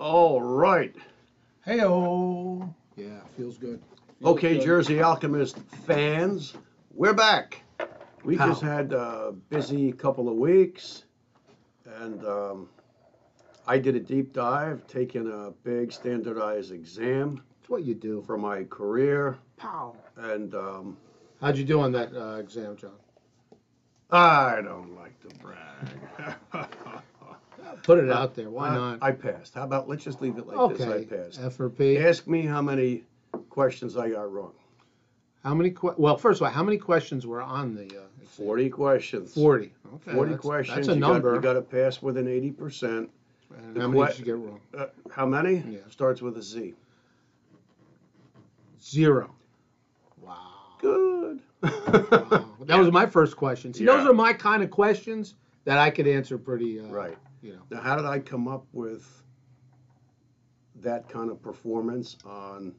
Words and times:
All 0.00 0.40
right. 0.40 0.96
Hey 1.62 1.82
oh. 1.82 2.74
Yeah, 2.96 3.20
feels 3.36 3.58
good. 3.58 3.82
Feels 4.18 4.32
Okay, 4.38 4.54
good. 4.54 4.64
Jersey 4.64 5.02
Alchemist 5.02 5.58
fans, 5.86 6.54
we're 6.94 7.12
back. 7.12 7.62
We 8.24 8.34
How? 8.34 8.46
just 8.46 8.62
had 8.62 8.94
a 8.94 9.34
busy 9.50 9.92
couple 9.92 10.30
of 10.30 10.36
weeks, 10.36 11.04
and 12.00 12.24
um, 12.24 12.70
I 13.66 13.76
did 13.78 13.94
a 13.94 14.00
deep 14.00 14.32
dive, 14.32 14.86
taking 14.86 15.30
a 15.30 15.50
big 15.64 15.92
standardized 15.92 16.72
exam 16.72 17.42
It's 17.60 17.68
what 17.68 17.82
you 17.84 17.94
do. 17.94 18.22
for 18.22 18.38
my 18.38 18.64
career, 18.64 19.36
Pow. 19.58 19.94
and 20.16 20.54
um, 20.54 20.96
How'd 21.42 21.58
you 21.58 21.64
do 21.64 21.78
on 21.78 21.92
that 21.92 22.16
uh, 22.16 22.36
exam, 22.36 22.74
John? 22.78 22.92
I 24.10 24.62
don't 24.64 24.96
like 24.96 25.20
to 25.28 25.28
brag. 25.36 26.68
Put 27.82 27.98
it 27.98 28.10
out 28.10 28.34
there. 28.34 28.50
Why 28.50 28.68
I- 28.68 28.74
not? 28.74 28.98
I 29.02 29.12
passed. 29.12 29.54
How 29.54 29.64
about 29.64 29.88
let's 29.88 30.04
just 30.04 30.20
leave 30.20 30.38
it 30.38 30.46
like 30.46 30.76
this? 30.76 30.86
I 30.86 30.90
okay. 30.92 31.04
passed. 31.04 31.40
F 31.40 31.60
or 31.60 31.70
P. 31.70 31.98
Ask 31.98 32.26
me 32.26 32.42
how 32.42 32.62
many 32.62 33.04
questions 33.48 33.96
I 33.96 34.10
got 34.10 34.32
wrong. 34.32 34.52
How 35.44 35.54
many? 35.54 35.70
Que- 35.70 35.94
well, 35.96 36.16
first 36.16 36.40
of 36.40 36.46
all, 36.46 36.52
how 36.52 36.62
many 36.62 36.78
questions 36.78 37.26
were 37.26 37.42
on 37.42 37.74
the? 37.74 37.82
Uh, 37.82 37.84
exam? 37.84 38.46
40 38.46 38.70
questions. 38.70 39.34
Forty. 39.34 39.72
Okay. 39.94 40.12
40 40.12 40.30
that's, 40.30 40.42
questions. 40.42 40.76
That's 40.76 40.88
a 40.88 40.94
you 40.94 41.00
number. 41.00 41.30
Got, 41.30 41.36
you 41.36 41.42
got 41.42 41.52
to 41.54 41.62
pass 41.62 42.00
with 42.00 42.16
an 42.16 42.26
80%. 42.26 43.08
and 43.56 43.76
how 43.76 43.88
many 43.88 44.06
did 44.06 44.18
you 44.18 44.24
get 44.24 44.36
wrong? 44.36 44.60
Uh, 44.76 44.86
how 45.10 45.26
many? 45.26 45.64
Yeah. 45.68 45.78
Starts 45.90 46.22
with 46.22 46.36
a 46.38 46.42
Z. 46.42 46.74
Zero. 48.82 49.34
Wow. 50.22 50.36
Good. 50.78 51.40
wow. 51.62 52.46
That 52.64 52.78
was 52.78 52.90
my 52.92 53.06
first 53.06 53.36
question. 53.36 53.74
See, 53.74 53.84
those 53.84 54.04
Yeah. 54.04 54.10
are 54.10 54.14
my 54.14 54.32
kind 54.32 54.62
of 54.62 54.70
questions 54.70 55.34
that 55.64 55.78
I 55.78 55.90
could 55.90 56.06
answer 56.06 56.38
pretty. 56.38 56.80
Uh, 56.80 56.84
right. 56.84 57.18
You 57.42 57.52
know. 57.54 57.62
Now, 57.70 57.80
how 57.80 57.96
did 57.96 58.04
I 58.04 58.18
come 58.18 58.48
up 58.48 58.66
with 58.72 59.22
that 60.76 61.08
kind 61.08 61.30
of 61.30 61.42
performance 61.42 62.16
on 62.24 62.74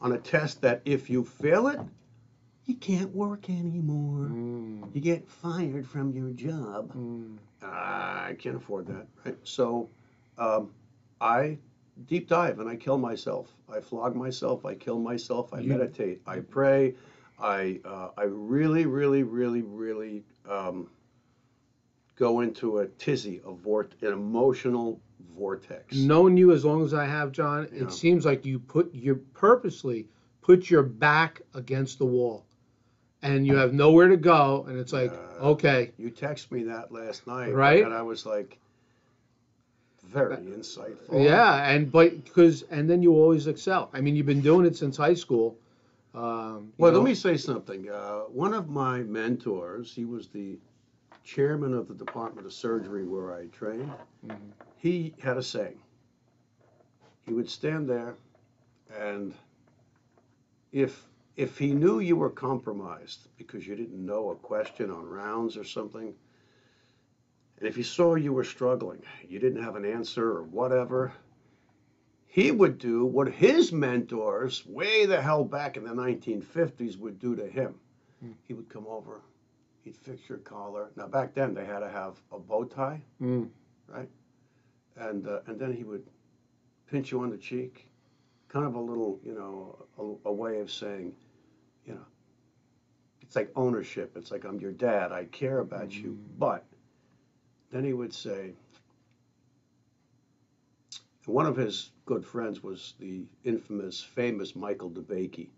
on 0.00 0.12
a 0.12 0.18
test 0.18 0.62
that 0.62 0.80
if 0.86 1.10
you 1.10 1.22
fail 1.24 1.68
it, 1.68 1.78
you 2.64 2.74
can't 2.74 3.14
work 3.14 3.50
anymore. 3.50 4.28
Mm, 4.28 4.94
You 4.94 5.00
get 5.00 5.28
fired 5.28 5.86
from 5.86 6.12
your 6.12 6.30
job. 6.30 6.94
mm. 6.94 7.36
I 7.62 8.34
can't 8.38 8.56
afford 8.56 8.86
that, 8.86 9.06
right? 9.24 9.36
So, 9.42 9.90
um, 10.38 10.70
I 11.20 11.58
deep 12.06 12.28
dive 12.28 12.60
and 12.60 12.68
I 12.68 12.76
kill 12.76 12.96
myself. 12.96 13.54
I 13.70 13.80
flog 13.80 14.16
myself. 14.16 14.64
I 14.64 14.74
kill 14.74 14.98
myself. 14.98 15.52
I 15.52 15.60
meditate. 15.60 16.22
I 16.26 16.40
pray. 16.40 16.94
I 17.38 17.80
uh, 17.84 18.08
I 18.16 18.22
really, 18.24 18.86
really, 18.86 19.22
really, 19.22 19.62
really 19.62 20.24
um, 20.48 20.88
go 22.20 22.40
into 22.40 22.78
a 22.80 22.86
tizzy, 22.86 23.40
a 23.46 23.50
vort, 23.52 23.94
an 24.02 24.12
emotional 24.12 25.00
vortex. 25.34 25.96
Known 25.96 26.36
you 26.36 26.52
as 26.52 26.64
long 26.66 26.84
as 26.84 26.92
I 26.92 27.06
have, 27.06 27.32
John, 27.32 27.66
Yeah. 27.72 27.84
it 27.84 27.92
seems 27.92 28.26
like 28.26 28.44
you 28.44 28.58
put 28.58 28.94
you 28.94 29.16
purposely 29.32 30.06
put 30.42 30.68
your 30.70 30.82
back 30.82 31.40
against 31.54 31.98
the 31.98 32.04
wall, 32.04 32.44
and 33.22 33.46
you 33.46 33.56
have 33.56 33.72
nowhere 33.72 34.08
to 34.08 34.18
go, 34.18 34.66
and 34.68 34.78
it's 34.78 34.92
like, 34.92 35.10
Yeah. 35.12 35.46
okay, 35.52 35.92
You 35.96 36.10
text 36.10 36.52
me 36.52 36.64
that 36.64 36.92
last 36.92 37.26
night, 37.26 37.54
Right? 37.54 37.82
And 37.84 37.94
I 37.94 38.02
was 38.02 38.26
like, 38.26 38.58
very 40.04 40.36
insightful. 40.36 41.24
yeah, 41.24 41.70
and 41.70 41.90
but 41.90 42.22
because 42.24 42.64
and 42.70 42.88
then 42.88 43.02
you 43.02 43.14
always 43.14 43.46
excel. 43.46 43.88
I 43.94 44.02
mean, 44.02 44.14
you've 44.14 44.26
been 44.26 44.42
doing 44.42 44.66
it 44.66 44.76
since 44.76 44.96
high 44.96 45.14
school. 45.14 45.56
Um, 46.14 46.72
Well, 46.76 46.92
know, 46.92 46.98
let 46.98 47.04
me 47.04 47.14
say 47.14 47.36
something. 47.38 47.88
Uh, 47.88 48.20
one 48.44 48.52
of 48.52 48.68
my 48.68 49.02
mentors, 49.04 49.94
he 49.94 50.04
was 50.04 50.28
the 50.28 50.58
chairman 51.24 51.74
of 51.74 51.88
the 51.88 51.94
Department 51.94 52.46
of 52.46 52.52
Surgery 52.52 53.06
where 53.06 53.32
I 53.34 53.46
trained. 53.46 53.92
Mhm. 54.26 54.52
He 54.76 55.14
had 55.20 55.36
a 55.36 55.42
saying. 55.42 55.80
He 57.22 57.32
would 57.32 57.48
stand 57.48 57.88
there, 57.88 58.16
and 58.96 59.34
if 60.72 61.06
if 61.36 61.56
he 61.56 61.72
knew 61.72 62.00
you 62.00 62.16
were 62.16 62.30
compromised 62.30 63.28
because 63.38 63.66
you 63.66 63.74
didn't 63.74 64.04
know 64.04 64.30
a 64.30 64.36
question 64.36 64.90
on 64.90 65.08
rounds 65.08 65.56
or 65.56 65.64
something, 65.64 66.14
and 67.58 67.68
if 67.68 67.76
he 67.76 67.82
saw 67.82 68.14
you 68.14 68.32
were 68.32 68.44
struggling, 68.44 69.02
you 69.26 69.38
didn't 69.38 69.62
have 69.62 69.76
an 69.76 69.84
answer 69.84 70.28
or 70.28 70.42
whatever, 70.42 71.12
he 72.26 72.50
would 72.50 72.78
do 72.78 73.04
what 73.04 73.28
his 73.28 73.72
mentors, 73.72 74.66
way 74.66 75.06
the 75.06 75.20
hell 75.20 75.44
back 75.44 75.76
in 75.76 75.84
the 75.84 75.94
1950s, 75.94 76.98
would 76.98 77.18
do 77.18 77.34
to 77.36 77.46
him. 77.46 77.74
Hmm. 78.20 78.32
He 78.46 78.54
would 78.54 78.68
come 78.68 78.86
over, 78.86 79.20
he'd 79.90 79.96
fix 79.96 80.28
your 80.28 80.38
collar. 80.38 80.90
Now, 80.96 81.08
back 81.08 81.34
then, 81.34 81.52
they 81.54 81.64
had 81.64 81.80
to 81.80 81.88
have 81.88 82.20
a 82.32 82.38
bow 82.38 82.64
tie, 82.64 83.02
Mm. 83.20 83.50
and, 84.96 85.26
uh, 85.26 85.40
and 85.46 85.58
then 85.58 85.72
he 85.72 85.82
would 85.84 86.06
pinch 86.86 87.10
you 87.10 87.20
on 87.22 87.30
the 87.30 87.36
cheek, 87.36 87.88
kind 88.48 88.66
of 88.66 88.74
a 88.74 88.80
little, 88.80 89.18
you 89.24 89.34
know, 89.34 89.86
a, 89.98 90.28
a 90.28 90.32
way 90.32 90.60
of 90.60 90.70
saying, 90.70 91.14
you 91.86 91.94
know, 91.94 92.06
it's 93.22 93.34
like 93.36 93.50
ownership. 93.56 94.16
It's 94.16 94.30
like 94.30 94.44
I'm 94.44 94.60
your 94.60 94.72
dad. 94.72 95.12
I 95.12 95.24
care 95.26 95.60
about 95.60 95.92
you. 95.92 96.10
Mm. 96.10 96.38
But 96.38 96.64
then 97.70 97.84
he 97.84 97.92
would 97.92 98.12
say, 98.12 98.52
one 101.26 101.46
of 101.46 101.56
his 101.56 101.90
good 102.06 102.24
friends 102.24 102.62
was 102.62 102.94
the 102.98 103.24
infamous, 103.44 104.00
famous 104.02 104.54
Michael 104.56 104.90
DeBakey. 104.90 105.48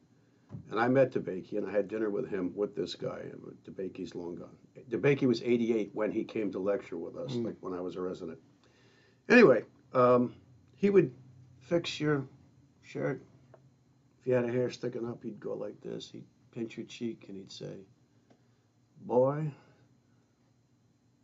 And 0.71 0.81
I 0.81 0.89
met 0.89 1.13
DeBakey 1.13 1.59
and 1.59 1.67
I 1.67 1.71
had 1.71 1.89
dinner 1.89 2.11
with 2.11 2.29
him 2.29 2.53
with 2.55 2.75
this 2.75 2.95
guy. 2.95 3.21
DeBakey's 3.69 4.15
long 4.15 4.37
gone. 4.37 4.57
DeBakey 4.91 5.27
was 5.27 5.43
88 5.43 5.91
when 5.95 6.11
he 6.11 6.25
came 6.25 6.51
to 6.53 6.59
lecture 6.59 6.97
with 6.97 7.17
us, 7.17 7.33
Mm. 7.35 7.45
like 7.45 7.57
when 7.61 7.75
I 7.75 7.81
was 7.81 7.97
a 7.97 8.01
resident. 8.01 8.39
Anyway, 9.29 9.65
um, 9.93 10.35
he 10.77 10.91
would 10.91 11.13
fix 11.61 12.01
your 12.01 12.27
shirt. 12.83 13.23
If 14.21 14.27
you 14.27 14.35
had 14.35 14.45
a 14.45 14.53
hair 14.53 14.71
sticking 14.71 15.07
up, 15.07 15.23
he'd 15.23 15.41
go 15.41 15.55
like 15.55 15.81
this. 15.81 16.11
He'd 16.11 16.25
pinch 16.53 16.77
your 16.77 16.87
cheek 16.87 17.27
and 17.29 17.37
he'd 17.37 17.53
say, 17.53 17.77
Boy, 19.05 19.51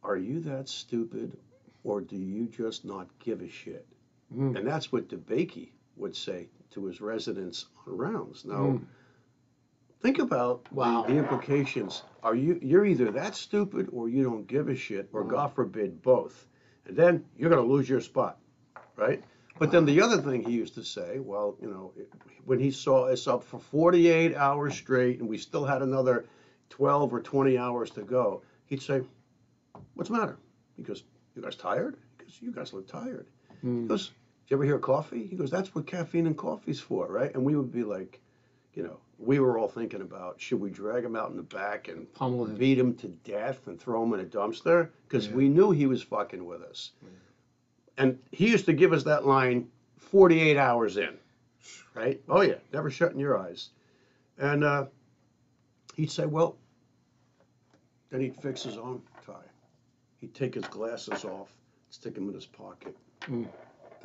are 0.03 0.17
you 0.17 0.41
that 0.41 0.69
stupid 0.69 1.37
or 1.85 2.01
do 2.01 2.17
you 2.17 2.47
just 2.47 2.85
not 2.85 3.09
give 3.19 3.41
a 3.41 3.49
shit? 3.49 3.87
Mm. 4.35 4.57
And 4.59 4.67
that's 4.67 4.93
what 4.93 5.09
DeBakey 5.09 5.71
would 5.97 6.15
say 6.15 6.49
to 6.71 6.85
his 6.87 7.01
residents 7.01 7.67
on 7.87 7.97
rounds. 7.97 8.45
Now, 8.45 8.67
Mm. 8.79 8.85
Think 10.01 10.19
about 10.19 10.65
the- 10.67 10.75
Wow. 10.75 11.05
the, 11.07 11.17
implications. 11.17 12.03
Are 12.23 12.35
you 12.35 12.59
you're 12.63 12.85
either 12.85 13.11
that 13.13 13.35
stupid 13.35 13.89
or 13.93 14.09
you 14.09 14.23
don't 14.25 14.47
give 14.47 14.69
a 14.69 14.75
shit, 14.77 15.09
or 15.13 15.23
Wow. 15.23 15.29
God 15.31 15.53
forbid 15.53 16.03
both. 16.03 16.47
And 16.87 16.97
then 16.97 17.25
you're 17.37 17.51
gonna 17.51 17.63
lose 17.63 17.89
your 17.89 18.01
spot, 18.01 18.39
right? 18.97 19.23
But 19.59 19.71
then 19.73 19.85
the 19.85 20.01
other 20.01 20.19
thing 20.23 20.43
he 20.43 20.53
used 20.53 20.75
to 20.75 20.85
say, 20.85 21.19
well, 21.19 21.57
you 21.61 21.69
know, 21.69 21.93
when 22.45 22.61
he 22.61 22.71
saw 22.71 23.07
us 23.09 23.27
up 23.27 23.43
for 23.43 23.59
48 23.59 24.35
hours 24.37 24.75
straight 24.75 25.19
and 25.21 25.29
we 25.29 25.37
still 25.37 25.65
had 25.65 25.83
another 25.83 26.27
12 26.71 27.13
or 27.13 27.21
20 27.21 27.59
hours 27.59 27.91
to 27.91 28.03
go, 28.03 28.43
he'd 28.67 28.81
say, 28.83 29.03
"What's 29.95 30.11
the 30.11 30.17
matter?" 30.17 30.39
He 30.77 30.83
goes, 30.83 31.03
"You 31.35 31.43
guys 31.43 31.57
tired?" 31.57 31.97
Because 32.17 32.41
you 32.41 32.53
guys 32.53 32.73
look 32.73 32.87
tired. 32.87 33.27
He 33.63 33.67
Mm. 33.69 33.89
goes, 33.89 34.09
"Did 34.47 34.51
you 34.51 34.57
ever 34.59 34.65
hear 34.65 34.79
coffee?" 34.79 35.27
He 35.27 35.35
goes, 35.37 35.51
"That's 35.51 35.75
what 35.75 35.87
caffeine 35.87 36.27
and 36.27 36.37
coffee's 36.37 36.81
for, 36.81 37.09
right?" 37.09 37.35
And 37.35 37.45
we 37.45 37.57
would 37.57 37.73
be 37.73 37.83
like, 37.85 38.21
you 38.79 38.85
know, 38.85 38.97
we 39.19 39.41
were 39.41 39.59
all 39.59 39.67
thinking 39.67 40.03
about 40.03 40.41
should 40.41 40.61
we 40.61 40.71
drag 40.71 41.05
him 41.05 41.17
out 41.17 41.31
in 41.31 41.37
the 41.37 41.43
back 41.43 41.89
and 41.89 42.11
Pummel 42.15 42.45
him. 42.47 42.55
beat 42.55 42.79
him 42.79 42.95
to 42.95 43.09
death 43.09 43.67
and 43.67 43.79
throw 43.81 44.05
him 44.05 44.15
in 44.15 44.21
a 44.21 44.25
dumpster 44.25 44.91
because 45.09 45.27
Yeah. 45.27 45.35
we 45.35 45.49
knew 45.49 45.73
he 45.73 45.87
was 45.87 46.01
fucking 46.01 46.47
with 46.47 46.63
us. 46.63 46.93
And 47.97 48.21
he 48.31 48.49
used 48.49 48.67
to 48.67 48.73
give 48.73 48.93
us 48.93 49.03
that 49.03 49.27
line 49.27 49.69
48 49.97 50.57
hours 50.57 50.97
in, 50.97 51.19
right? 51.95 52.23
Oh 52.29 52.43
yeah, 52.43 52.59
never 52.73 52.89
shutting 52.89 53.19
your 53.19 53.37
eyes. 53.37 53.71
And 54.39 54.63
uh, 54.63 54.87
he'd 55.97 56.13
say, 56.13 56.27
well, 56.27 56.57
then 58.11 58.21
he'd 58.21 58.37
fix 58.37 58.63
his 58.63 58.79
own 58.79 59.03
tie. 59.27 59.35
He'd 60.21 60.35
take 60.35 60.55
his 60.55 60.67
glasses 60.67 61.25
off, 61.25 61.53
stick 61.91 62.15
them 62.15 62.29
in 62.29 62.35
his 62.37 62.47
pocket. 62.47 62.97
Mm. 63.23 63.49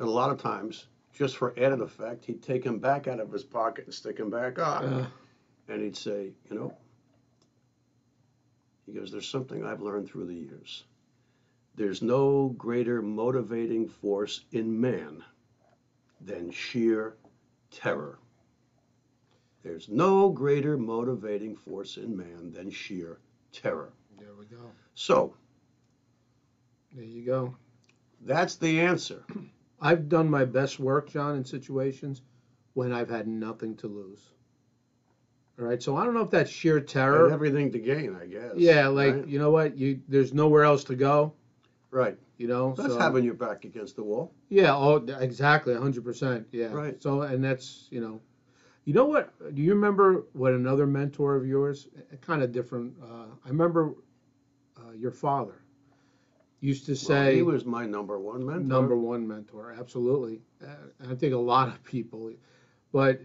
And 0.00 0.08
a 0.08 0.10
lot 0.10 0.30
of 0.30 0.42
times, 0.42 0.86
just 1.14 1.36
for 1.36 1.54
added 1.58 1.80
effect, 1.80 2.24
he'd 2.26 2.42
take 2.42 2.64
them 2.64 2.78
back 2.78 3.06
out 3.08 3.20
of 3.20 3.32
his 3.32 3.44
pocket 3.44 3.84
and 3.86 3.94
stick 3.94 4.16
them 4.16 4.30
back 4.30 4.58
on. 4.58 4.84
Uh, 4.84 5.06
And 5.68 5.80
he'd 5.80 5.96
say, 5.96 6.32
you 6.50 6.56
know, 6.58 6.76
he 8.84 8.92
goes, 8.92 9.10
there's 9.10 9.28
something 9.28 9.64
I've 9.64 9.80
learned 9.80 10.08
through 10.08 10.26
the 10.26 10.34
years. 10.34 10.84
There's 11.76 12.02
no 12.02 12.48
greater 12.58 13.00
motivating 13.00 13.88
force 13.88 14.44
in 14.52 14.78
man 14.80 15.24
than 16.20 16.50
sheer 16.50 17.16
terror. 17.70 18.18
There's 19.62 19.88
no 19.88 20.28
greater 20.28 20.76
motivating 20.76 21.56
force 21.56 21.96
in 21.96 22.14
man 22.16 22.52
than 22.52 22.70
sheer 22.70 23.18
terror. 23.52 23.92
there 24.18 24.34
we 24.38 24.44
go. 24.44 24.70
So 24.94 25.34
There 26.92 27.04
you 27.04 27.24
go. 27.24 27.56
that's 28.20 28.56
the 28.56 28.80
answer. 28.80 29.24
I've 29.84 30.08
done 30.08 30.30
my 30.30 30.46
best 30.46 30.80
work, 30.80 31.10
John, 31.10 31.36
in 31.36 31.44
situations 31.44 32.22
when 32.72 32.90
I've 32.90 33.10
had 33.10 33.28
nothing 33.28 33.76
to 33.76 33.86
lose. 33.86 34.30
All 35.60 35.66
right, 35.66 35.80
so 35.80 35.94
I 35.96 36.04
don't 36.04 36.14
know 36.14 36.22
if 36.22 36.30
that's 36.30 36.50
sheer 36.50 36.78
And 36.78 36.88
terror. 36.88 37.30
everything 37.30 37.70
to 37.72 37.78
gain, 37.78 38.16
I 38.20 38.24
guess. 38.26 38.54
Yeah, 38.56 38.88
like 38.88 39.14
right? 39.14 39.28
you 39.28 39.38
know 39.38 39.50
what, 39.50 39.76
you 39.76 40.00
there's 40.08 40.32
nowhere 40.32 40.64
else 40.64 40.84
to 40.84 40.96
go. 40.96 41.34
Right. 41.90 42.18
You 42.38 42.48
know, 42.48 42.74
That's 42.76 42.94
so, 42.94 42.98
having 42.98 43.22
your 43.24 43.34
back 43.34 43.64
against 43.64 43.94
the 43.94 44.02
wall. 44.02 44.32
yeah. 44.48 44.74
Oh, 44.74 44.96
exactly, 44.96 45.74
hundred 45.74 46.02
percent. 46.02 46.48
Yeah. 46.50 46.72
Right. 46.72 47.00
So, 47.00 47.22
and 47.22 47.44
that's 47.44 47.86
you 47.90 48.00
know, 48.00 48.20
you 48.86 48.94
know 48.94 49.04
what? 49.04 49.54
Do 49.54 49.62
you 49.62 49.72
remember 49.74 50.24
what 50.32 50.54
another 50.54 50.86
mentor 50.86 51.36
of 51.36 51.46
yours, 51.46 51.86
kind 52.22 52.42
of 52.42 52.50
different? 52.50 52.94
Uh, 53.00 53.26
I 53.44 53.48
remember 53.48 53.94
uh, 54.76 54.92
your 54.92 55.12
father 55.12 55.60
used 56.64 56.86
to 56.86 56.92
Well, 56.92 56.96
say 56.96 57.36
he 57.36 57.42
was 57.42 57.64
my 57.64 57.86
number 57.86 58.18
one 58.18 58.44
mentor. 58.44 58.62
number 58.64 58.96
one 58.96 59.26
mentor. 59.28 59.74
Absolutely, 59.78 60.40
uh, 60.62 60.68
and 61.00 61.12
I 61.12 61.14
think 61.14 61.34
a 61.34 61.38
lot 61.38 61.68
of 61.68 61.82
people, 61.84 62.32
but 62.92 63.20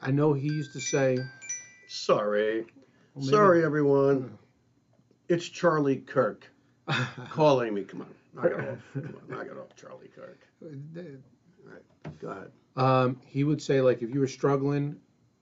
I 0.00 0.10
know 0.10 0.32
he 0.32 0.48
used 0.52 0.72
to 0.74 0.80
say. 0.80 1.18
Sorry. 1.88 2.60
well, 2.60 2.66
maybe- 3.16 3.28
Sorry, 3.28 3.64
everyone. 3.64 4.38
It's 5.28 5.48
Charlie 5.48 5.96
Kirk 5.96 6.46
calling 7.30 7.72
me. 7.74 7.84
Come 7.84 8.02
on. 8.02 8.08
Knock 8.34 8.44
it 8.46 8.52
off. 8.68 8.78
Come 8.94 9.14
on, 9.30 9.36
knock 9.38 9.46
it 9.46 9.56
off, 9.56 9.74
Charlie 9.76 10.10
Kirk. 10.14 10.40
Go 12.20 12.28
ahead. 12.30 12.50
um, 12.76 13.20
he 13.26 13.44
would 13.44 13.62
say 13.62 13.80
like 13.80 14.02
if 14.02 14.12
you 14.12 14.20
were 14.20 14.26
struggling 14.28 14.96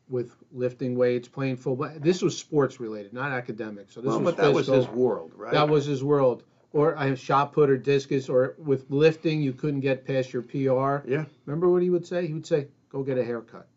with 0.09 0.35
lifting 0.53 0.95
weights, 0.95 1.27
playing 1.29 1.57
football. 1.57 1.91
This 1.99 2.21
was 2.23 2.37
sports 2.37 2.79
related, 2.81 3.13
not 3.15 3.33
academic. 3.33 3.91
So 3.91 4.01
this 4.01 4.09
Well, 4.09 4.21
was 4.21 4.35
but 4.35 4.43
that 4.43 4.53
was 4.53 4.67
physical. 4.67 4.85
his 4.87 4.95
world, 4.95 5.33
right? 5.37 5.53
That 5.53 5.69
was 5.69 5.87
his 5.87 6.05
world. 6.05 6.45
Or 6.73 6.97
I 6.97 7.07
have 7.07 7.19
shot 7.19 7.53
put 7.53 7.69
or 7.69 7.77
discus 7.77 8.29
or 8.29 8.55
with 8.59 8.91
lifting 8.91 9.43
you 9.43 9.53
couldn't 9.53 9.81
get 9.81 10.07
past 10.07 10.33
your 10.33 10.43
PR. 10.43 11.07
Yeah. 11.09 11.25
Remember 11.45 11.71
what 11.71 11.83
he 11.83 11.91
would 11.91 12.07
say? 12.07 12.27
He 12.27 12.33
would 12.33 12.47
say, 12.47 12.69
"Go 12.89 13.03
get 13.03 13.19
a 13.19 13.25
haircut." 13.25 13.69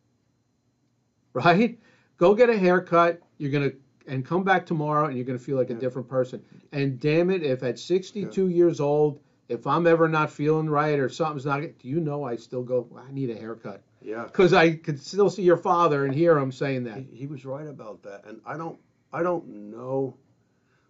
Right? 1.34 1.78
Go 2.18 2.34
get 2.34 2.50
a 2.50 2.58
haircut. 2.58 3.22
You're 3.38 3.52
gonna 3.52 3.72
and 4.08 4.24
come 4.26 4.44
back 4.46 4.66
tomorrow 4.66 5.08
and 5.08 5.18
you're 5.18 5.26
gonna 5.26 5.38
feel 5.38 5.58
like 5.58 5.70
a 5.70 5.74
different 5.74 6.08
person. 6.08 6.42
And 6.72 6.98
damn 7.00 7.30
it, 7.30 7.44
if 7.44 7.62
at 7.64 7.78
62 7.78 8.48
years 8.48 8.80
old, 8.80 9.20
if 9.50 9.68
I'm 9.68 9.86
ever 9.86 10.08
not 10.08 10.32
feeling 10.32 10.70
right 10.70 10.98
or 10.98 11.10
something's 11.10 11.46
not, 11.46 11.62
do 11.62 11.88
you 11.88 12.00
know 12.00 12.24
I 12.24 12.36
still 12.36 12.64
go? 12.64 12.88
I 12.96 13.12
need 13.12 13.30
a 13.30 13.36
haircut 13.36 13.84
Yeah. 14.02 14.24
because 14.24 14.54
I 14.54 14.76
could 14.76 15.00
still 15.00 15.30
see 15.30 15.44
your 15.44 15.58
father 15.58 16.06
and 16.06 16.14
hear 16.14 16.38
him 16.38 16.52
saying 16.52 16.86
that. 16.86 16.98
He, 16.98 17.08
he 17.12 17.28
was 17.28 17.46
right 17.46 17.68
about 17.68 18.02
that, 18.04 18.24
and 18.26 18.40
I 18.46 18.58
don't, 18.58 18.80
I 19.12 19.22
don't 19.22 19.48
know. 19.48 20.16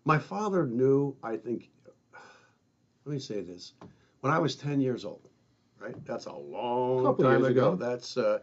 My 0.06 0.20
father 0.20 0.66
knew. 0.68 1.16
I 1.24 1.38
think. 1.38 1.70
Let 3.06 3.14
me 3.14 3.20
say 3.20 3.42
this: 3.42 3.74
when 4.22 4.34
I 4.34 4.40
was 4.40 4.56
ten 4.56 4.82
years 4.82 5.06
old, 5.06 5.28
right? 5.80 5.96
That's 6.06 6.26
a 6.26 6.34
long 6.34 7.04
Couple 7.04 7.26
time 7.26 7.46
ago. 7.46 7.74
ago. 7.74 7.76
That's 7.76 8.18
uh, 8.18 8.40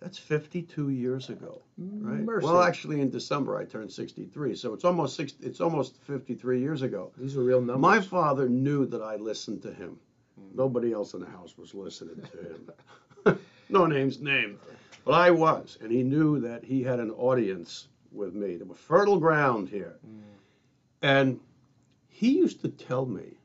that's 0.00 0.18
fifty-two 0.18 0.90
years 0.90 1.30
ago, 1.30 1.62
right? 1.78 2.20
Mercy. 2.20 2.46
Well, 2.46 2.62
actually, 2.62 3.00
in 3.00 3.10
December 3.10 3.56
I 3.56 3.64
turned 3.64 3.90
sixty-three, 3.90 4.54
so 4.54 4.72
it's 4.72 4.84
almost 4.84 5.16
six. 5.16 5.34
It's 5.40 5.60
almost 5.60 5.96
fifty-three 6.02 6.60
years 6.60 6.82
ago. 6.82 7.10
These 7.18 7.36
are 7.36 7.42
real 7.42 7.60
numbers. 7.60 7.80
My 7.80 8.00
father 8.00 8.48
knew 8.48 8.86
that 8.86 9.02
I 9.02 9.16
listened 9.16 9.62
to 9.62 9.72
him. 9.72 9.98
Hmm. 10.38 10.56
Nobody 10.56 10.92
else 10.92 11.14
in 11.14 11.20
the 11.20 11.26
house 11.26 11.58
was 11.58 11.74
listening 11.74 12.22
to 12.30 13.34
him. 13.34 13.40
no 13.68 13.86
names 13.86 14.20
named. 14.20 14.58
But 15.04 15.14
I 15.14 15.32
was, 15.32 15.76
and 15.82 15.90
he 15.90 16.02
knew 16.04 16.38
that 16.40 16.64
he 16.64 16.82
had 16.84 17.00
an 17.00 17.10
audience 17.10 17.88
with 18.12 18.32
me. 18.34 18.56
There 18.56 18.66
was 18.66 18.78
fertile 18.78 19.18
ground 19.18 19.68
here. 19.68 19.96
Hmm. 20.04 20.20
And 21.02 21.40
he 22.08 22.38
used 22.38 22.60
to 22.62 22.68
tell 22.68 23.04
me 23.06 23.36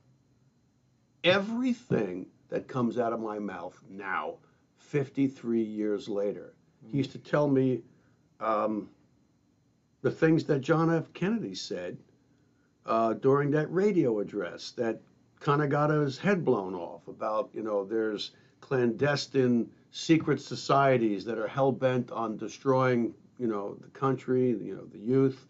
everything 1.24 2.26
that 2.50 2.68
comes 2.68 2.98
out 2.98 3.14
of 3.14 3.20
my 3.20 3.40
mouth 3.40 3.80
now, 3.90 4.36
53 4.78 5.62
years 5.62 6.08
later. 6.08 6.54
He 6.92 6.98
used 6.98 7.12
to 7.12 7.20
tell 7.20 7.48
me 7.48 7.82
um, 8.40 8.90
the 10.02 10.12
things 10.12 10.46
that 10.46 10.60
John 10.60 10.94
F. 10.94 11.14
Kennedy 11.14 11.56
said 11.56 11.98
uh, 12.86 13.14
during 13.14 13.52
that 13.52 13.72
radio 13.72 14.20
address 14.20 14.72
that 14.72 15.02
kind 15.40 15.62
of 15.62 15.70
got 15.70 15.90
his 15.90 16.18
head 16.18 16.44
blown 16.44 16.74
off 16.74 17.08
about, 17.08 17.50
you 17.54 17.62
know, 17.62 17.86
there's 17.86 18.32
clandestine 18.62 19.70
secret 19.92 20.42
societies 20.42 21.26
that 21.26 21.38
are 21.38 21.48
hell 21.48 21.72
bent 21.72 22.12
on 22.12 22.38
destroying, 22.38 23.14
you 23.38 23.48
know, 23.48 23.76
the 23.82 23.90
country, 23.90 24.50
you 24.50 24.76
know, 24.76 24.86
the 24.86 25.00
youth. 25.00 25.46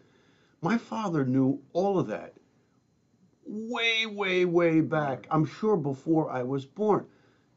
My 0.62 0.76
father 0.76 1.24
knew 1.24 1.60
all 1.72 1.98
of 1.98 2.06
that 2.08 2.34
way, 3.50 4.06
way, 4.06 4.44
way 4.44 4.80
back. 4.80 5.26
I'm 5.30 5.44
sure 5.44 5.76
before 5.76 6.30
I 6.30 6.42
was 6.42 6.64
born. 6.64 7.06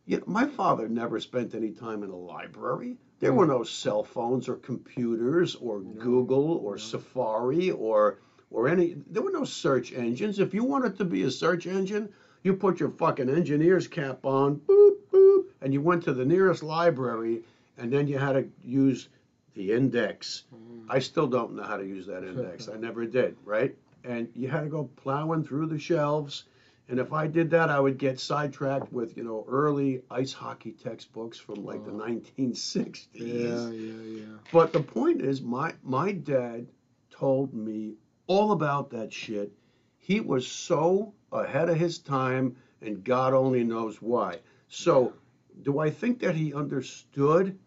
Yet 0.06 0.28
my 0.28 0.48
father 0.48 0.90
never 0.90 1.19
spent 1.19 1.54
any 1.56 1.72
time 1.72 2.04
in 2.04 2.10
a 2.10 2.16
library. 2.16 2.98
There 3.19 3.34
were 3.34 3.45
no 3.45 3.63
cell 3.63 4.04
phones 4.04 4.50
or 4.50 4.56
computers 4.56 5.56
or 5.56 5.80
Google 5.80 6.57
or 6.57 6.78
Safari 6.78 7.72
or 7.72 8.19
or 8.51 8.68
any 8.68 8.95
there 9.10 9.22
were 9.22 9.31
no 9.31 9.45
search 9.45 9.94
engines. 9.94 10.40
If 10.40 10.54
you 10.54 10.66
wanted 10.66 10.98
to 10.98 11.06
be 11.06 11.24
a 11.24 11.31
search 11.31 11.66
engine, 11.66 12.10
you 12.44 12.54
put 12.54 12.81
your 12.81 12.90
fucking 12.90 13.30
engineer's 13.30 13.88
cap 13.88 14.25
on, 14.25 14.57
boop, 14.57 14.98
boop, 15.10 15.45
and 15.62 15.74
you 15.74 15.80
went 15.80 16.04
to 16.04 16.13
the 16.13 16.25
nearest 16.25 16.63
library 16.63 17.44
and 17.78 17.94
then 17.94 18.07
you 18.07 18.18
had 18.18 18.34
to 18.34 18.50
use 18.62 19.07
the 19.54 19.72
index. 19.72 20.44
Mm. 20.54 20.86
I 20.90 21.00
still 21.00 21.28
don't 21.28 21.56
know 21.56 21.63
how 21.63 21.78
to 21.78 21.86
use 21.86 22.07
that 22.07 22.25
index. 22.25 22.68
I 22.68 22.75
never 22.75 23.06
did, 23.06 23.38
right? 23.45 23.74
And 24.03 24.27
you 24.33 24.50
had 24.50 24.61
to 24.61 24.69
go 24.69 24.89
plowing 24.95 25.45
through 25.45 25.67
the 25.67 25.79
shelves. 25.79 26.45
And 26.89 27.00
if 27.00 27.13
I 27.13 27.27
did 27.27 27.50
that, 27.51 27.69
I 27.69 27.79
would 27.79 27.97
get 27.97 28.19
sidetracked 28.19 28.91
with, 28.91 29.15
you 29.15 29.23
know, 29.23 29.45
early 29.47 30.01
ice 30.11 30.33
hockey 30.33 30.71
textbooks 30.71 31.38
from 31.38 31.63
like 31.63 31.85
the 31.85 31.91
1960s. 31.91 33.07
yeah, 33.13 33.69
yeah, 33.69 34.19
yeah. 34.19 34.38
But 34.51 34.73
the 34.73 34.81
point 34.81 35.21
is, 35.21 35.41
my 35.41 35.73
my 35.83 36.11
dad 36.11 36.67
told 37.09 37.53
me 37.53 37.95
all 38.27 38.51
about 38.51 38.89
that 38.89 39.13
shit. 39.13 39.51
He 39.97 40.19
was 40.19 40.45
so 40.45 41.13
ahead 41.31 41.69
of 41.69 41.77
his 41.77 41.99
time, 41.99 42.56
and 42.81 43.03
God 43.03 43.33
only 43.33 43.63
knows 43.63 44.01
why. 44.01 44.39
So, 44.67 45.13
do 45.61 45.79
I 45.79 45.89
think 45.89 46.19
that 46.19 46.35
he 46.35 46.53
understood 46.53 47.57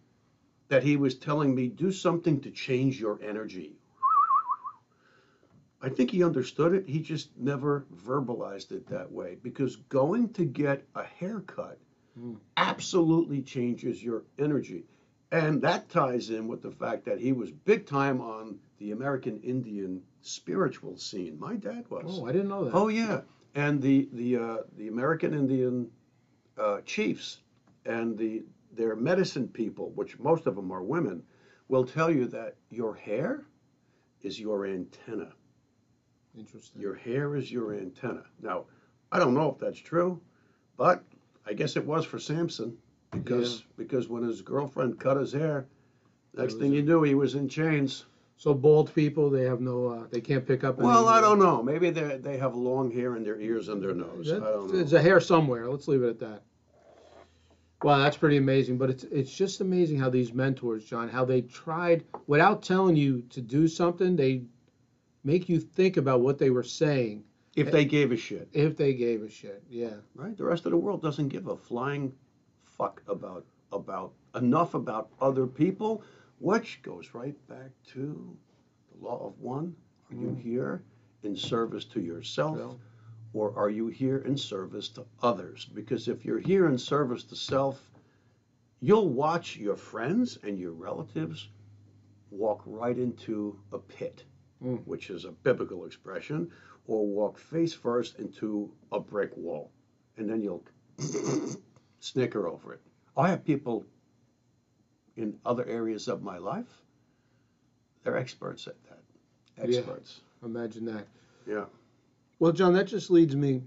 that 0.69 0.83
he 0.83 0.97
was 0.97 1.15
telling 1.15 1.55
me 1.55 1.69
do 1.69 1.91
something 1.91 2.41
to 2.41 2.51
change 2.51 3.01
your 3.01 3.19
energy? 3.23 3.76
I 5.81 5.89
think 5.89 6.11
he 6.11 6.25
understood 6.25 6.75
it. 6.75 6.89
He 6.89 7.01
just 7.01 7.37
never 7.37 7.87
verbalized 7.95 8.73
it 8.73 8.87
that 8.89 9.11
way 9.11 9.37
because 9.43 9.77
going 9.77 10.33
to 10.35 10.45
get 10.45 10.83
a 10.95 11.05
haircut 11.05 11.79
Mm. 12.19 12.39
absolutely 12.57 13.43
changes 13.43 14.03
your 14.03 14.25
energy. 14.39 14.85
And 15.33 15.61
that 15.63 15.91
ties 15.91 16.31
in 16.31 16.49
with 16.49 16.63
the 16.63 16.71
fact 16.71 17.05
that 17.05 17.21
he 17.21 17.33
was 17.33 17.51
big 17.51 17.85
time 17.85 18.23
on 18.23 18.59
the 18.79 18.93
American 18.93 19.39
Indian 19.43 20.03
spiritual 20.23 20.97
scene. 20.97 21.39
My 21.39 21.57
dad 21.57 21.85
was. 21.91 22.05
Oh, 22.07 22.25
I 22.25 22.33
didn't 22.33 22.49
know 22.49 22.65
that. 22.65 22.75
Oh 22.75 22.89
yeah, 22.89 23.21
and 23.55 23.83
the 23.83 24.09
the 24.13 24.37
uh, 24.37 24.57
the 24.79 24.89
American 24.89 25.35
Indian 25.35 25.91
uh, 26.57 26.81
chiefs 26.83 27.41
and 27.85 28.17
the 28.17 28.45
their 28.73 28.97
medicine 28.97 29.49
people, 29.49 29.91
which 29.91 30.19
most 30.19 30.47
of 30.47 30.55
them 30.55 30.71
are 30.71 30.83
women, 30.83 31.23
will 31.69 31.85
tell 31.85 32.11
you 32.11 32.27
that 32.29 32.57
your 32.71 32.95
hair 32.95 33.45
is 34.23 34.41
your 34.41 34.65
antenna. 34.67 35.33
Interesting. 36.39 36.81
Your 36.81 36.95
hair 36.95 37.37
is 37.37 37.51
your 37.51 37.75
antenna. 37.75 38.23
Now, 38.43 38.65
I 39.11 39.19
don't 39.19 39.35
know 39.35 39.51
if 39.51 39.59
that's 39.59 39.79
true, 39.79 40.21
but 40.77 41.03
I 41.47 41.53
guess 41.53 41.77
it 41.77 41.85
was 41.85 42.05
for 42.05 42.19
Samson 42.19 42.77
because 43.11 43.65
because 43.77 44.09
when 44.09 44.23
his 44.23 44.43
girlfriend 44.43 44.99
cut 44.99 45.17
his 45.17 45.33
hair, 45.33 45.67
next 46.35 46.55
thing 46.55 46.73
you 46.73 46.83
knew 46.83 47.03
he 47.03 47.15
was 47.15 47.35
in 47.35 47.49
chains. 47.49 48.05
So 48.39 48.53
bald 48.53 48.95
people, 48.95 49.31
they 49.31 49.45
have 49.45 49.61
no, 49.61 49.87
uh, 49.87 50.07
they 50.11 50.21
can't 50.21 50.47
pick 50.47 50.63
up. 50.63 50.77
Well, 50.77 51.09
I 51.09 51.23
don't 51.23 51.39
know. 51.39 51.63
Maybe 51.63 51.89
they 51.91 52.19
they 52.19 52.37
have 52.37 52.55
long 52.55 52.91
hair 52.91 53.17
in 53.17 53.25
their 53.25 53.41
ears 53.41 53.69
and 53.69 53.83
their 53.83 53.95
nose. 53.95 54.31
I 54.31 54.39
don't 54.39 54.67
know. 54.67 54.77
There's 54.77 54.93
a 54.93 55.01
hair 55.01 55.21
somewhere. 55.21 55.69
Let's 55.69 55.89
leave 55.89 56.03
it 56.03 56.11
at 56.11 56.21
that. 56.21 56.43
Wow, 57.83 57.99
that's 57.99 58.17
pretty 58.17 58.37
amazing. 58.37 58.77
But 58.77 58.91
it's 58.91 59.05
it's 59.05 59.35
just 59.35 59.63
amazing 59.63 59.99
how 59.99 60.11
these 60.11 60.35
mentors, 60.35 60.85
John, 60.85 61.09
how 61.09 61.25
they 61.25 61.43
tried 61.43 62.05
without 62.27 62.63
telling 62.63 62.97
you 62.97 63.23
to 63.31 63.41
do 63.41 63.69
something, 63.69 64.17
they 64.17 64.43
make 65.27 65.49
you 65.49 65.59
think 65.59 65.97
about 65.97 66.21
what 66.21 66.39
they 66.39 66.51
were 66.51 66.63
saying 66.63 67.25
If 67.57 67.73
they 67.73 67.85
gave 67.85 68.13
a 68.13 68.17
shit, 68.17 68.49
if 68.53 68.77
they 68.77 68.95
gave 68.95 69.23
a 69.23 69.31
shit. 69.31 69.63
Yeah. 69.69 69.97
right? 70.15 70.37
The 70.37 70.45
rest 70.45 70.67
of 70.67 70.71
the 70.71 70.77
world 70.77 71.03
doesn't 71.03 71.29
give 71.29 71.49
a 71.49 71.57
flying 71.57 72.13
fuck 72.65 73.03
about 73.09 73.45
about 73.73 74.13
enough 74.35 74.75
about 74.75 75.11
other 75.21 75.47
people, 75.47 76.03
which 76.39 76.81
goes 76.83 77.11
right 77.13 77.37
back 77.49 77.71
to 77.95 78.37
the 78.93 79.05
law 79.05 79.27
of 79.27 79.41
one. 79.41 79.75
Are 80.11 80.15
you 80.15 80.29
mm. 80.29 80.41
here 80.41 80.83
in 81.25 81.37
service 81.37 81.85
to 81.87 82.01
yourself? 82.01 82.57
Well. 82.57 82.81
or 83.33 83.59
are 83.59 83.71
you 83.71 83.89
here 83.89 84.19
in 84.19 84.37
service 84.37 84.89
to 84.91 85.05
others? 85.23 85.65
Because 85.65 86.09
if 86.09 86.25
you're 86.25 86.39
here 86.39 86.67
in 86.69 86.79
service 86.79 87.25
to 87.25 87.37
self, 87.37 87.91
you'll 88.81 89.09
watch 89.09 89.57
your 89.57 89.77
friends 89.77 90.39
and 90.45 90.59
your 90.59 90.73
relatives 90.73 91.49
walk 92.31 92.63
right 92.65 92.99
into 92.99 93.59
a 93.73 93.79
pit, 93.79 94.25
Mm. 94.65 94.87
which 94.87 95.11
is 95.11 95.27
a 95.27 95.33
biblical 95.33 95.85
expression, 95.85 96.51
or 96.87 97.07
walk 97.07 97.39
face 97.39 97.75
first 97.75 98.19
into 98.19 98.73
a 98.91 98.99
brick 98.99 99.37
wall. 99.37 99.71
And 100.17 100.31
then 100.31 100.41
you'll 100.41 100.65
snicker 102.01 102.49
over 102.49 102.73
it. 102.73 102.81
I 103.17 103.29
have 103.29 103.45
people 103.45 103.85
in 105.17 105.39
other 105.45 105.67
areas 105.67 106.09
of 106.09 106.23
my 106.23 106.39
life, 106.39 106.83
they're 108.03 108.17
experts 108.17 108.67
at 108.67 108.77
that. 108.85 108.99
Yeah. 109.69 109.79
Experts. 109.79 110.21
Imagine 110.45 110.85
that. 110.87 111.07
Yeah. 111.47 111.65
Well, 112.39 112.53
John, 112.53 112.75
that 112.75 112.87
just 112.87 113.11
leads 113.11 113.35
me 113.35 113.63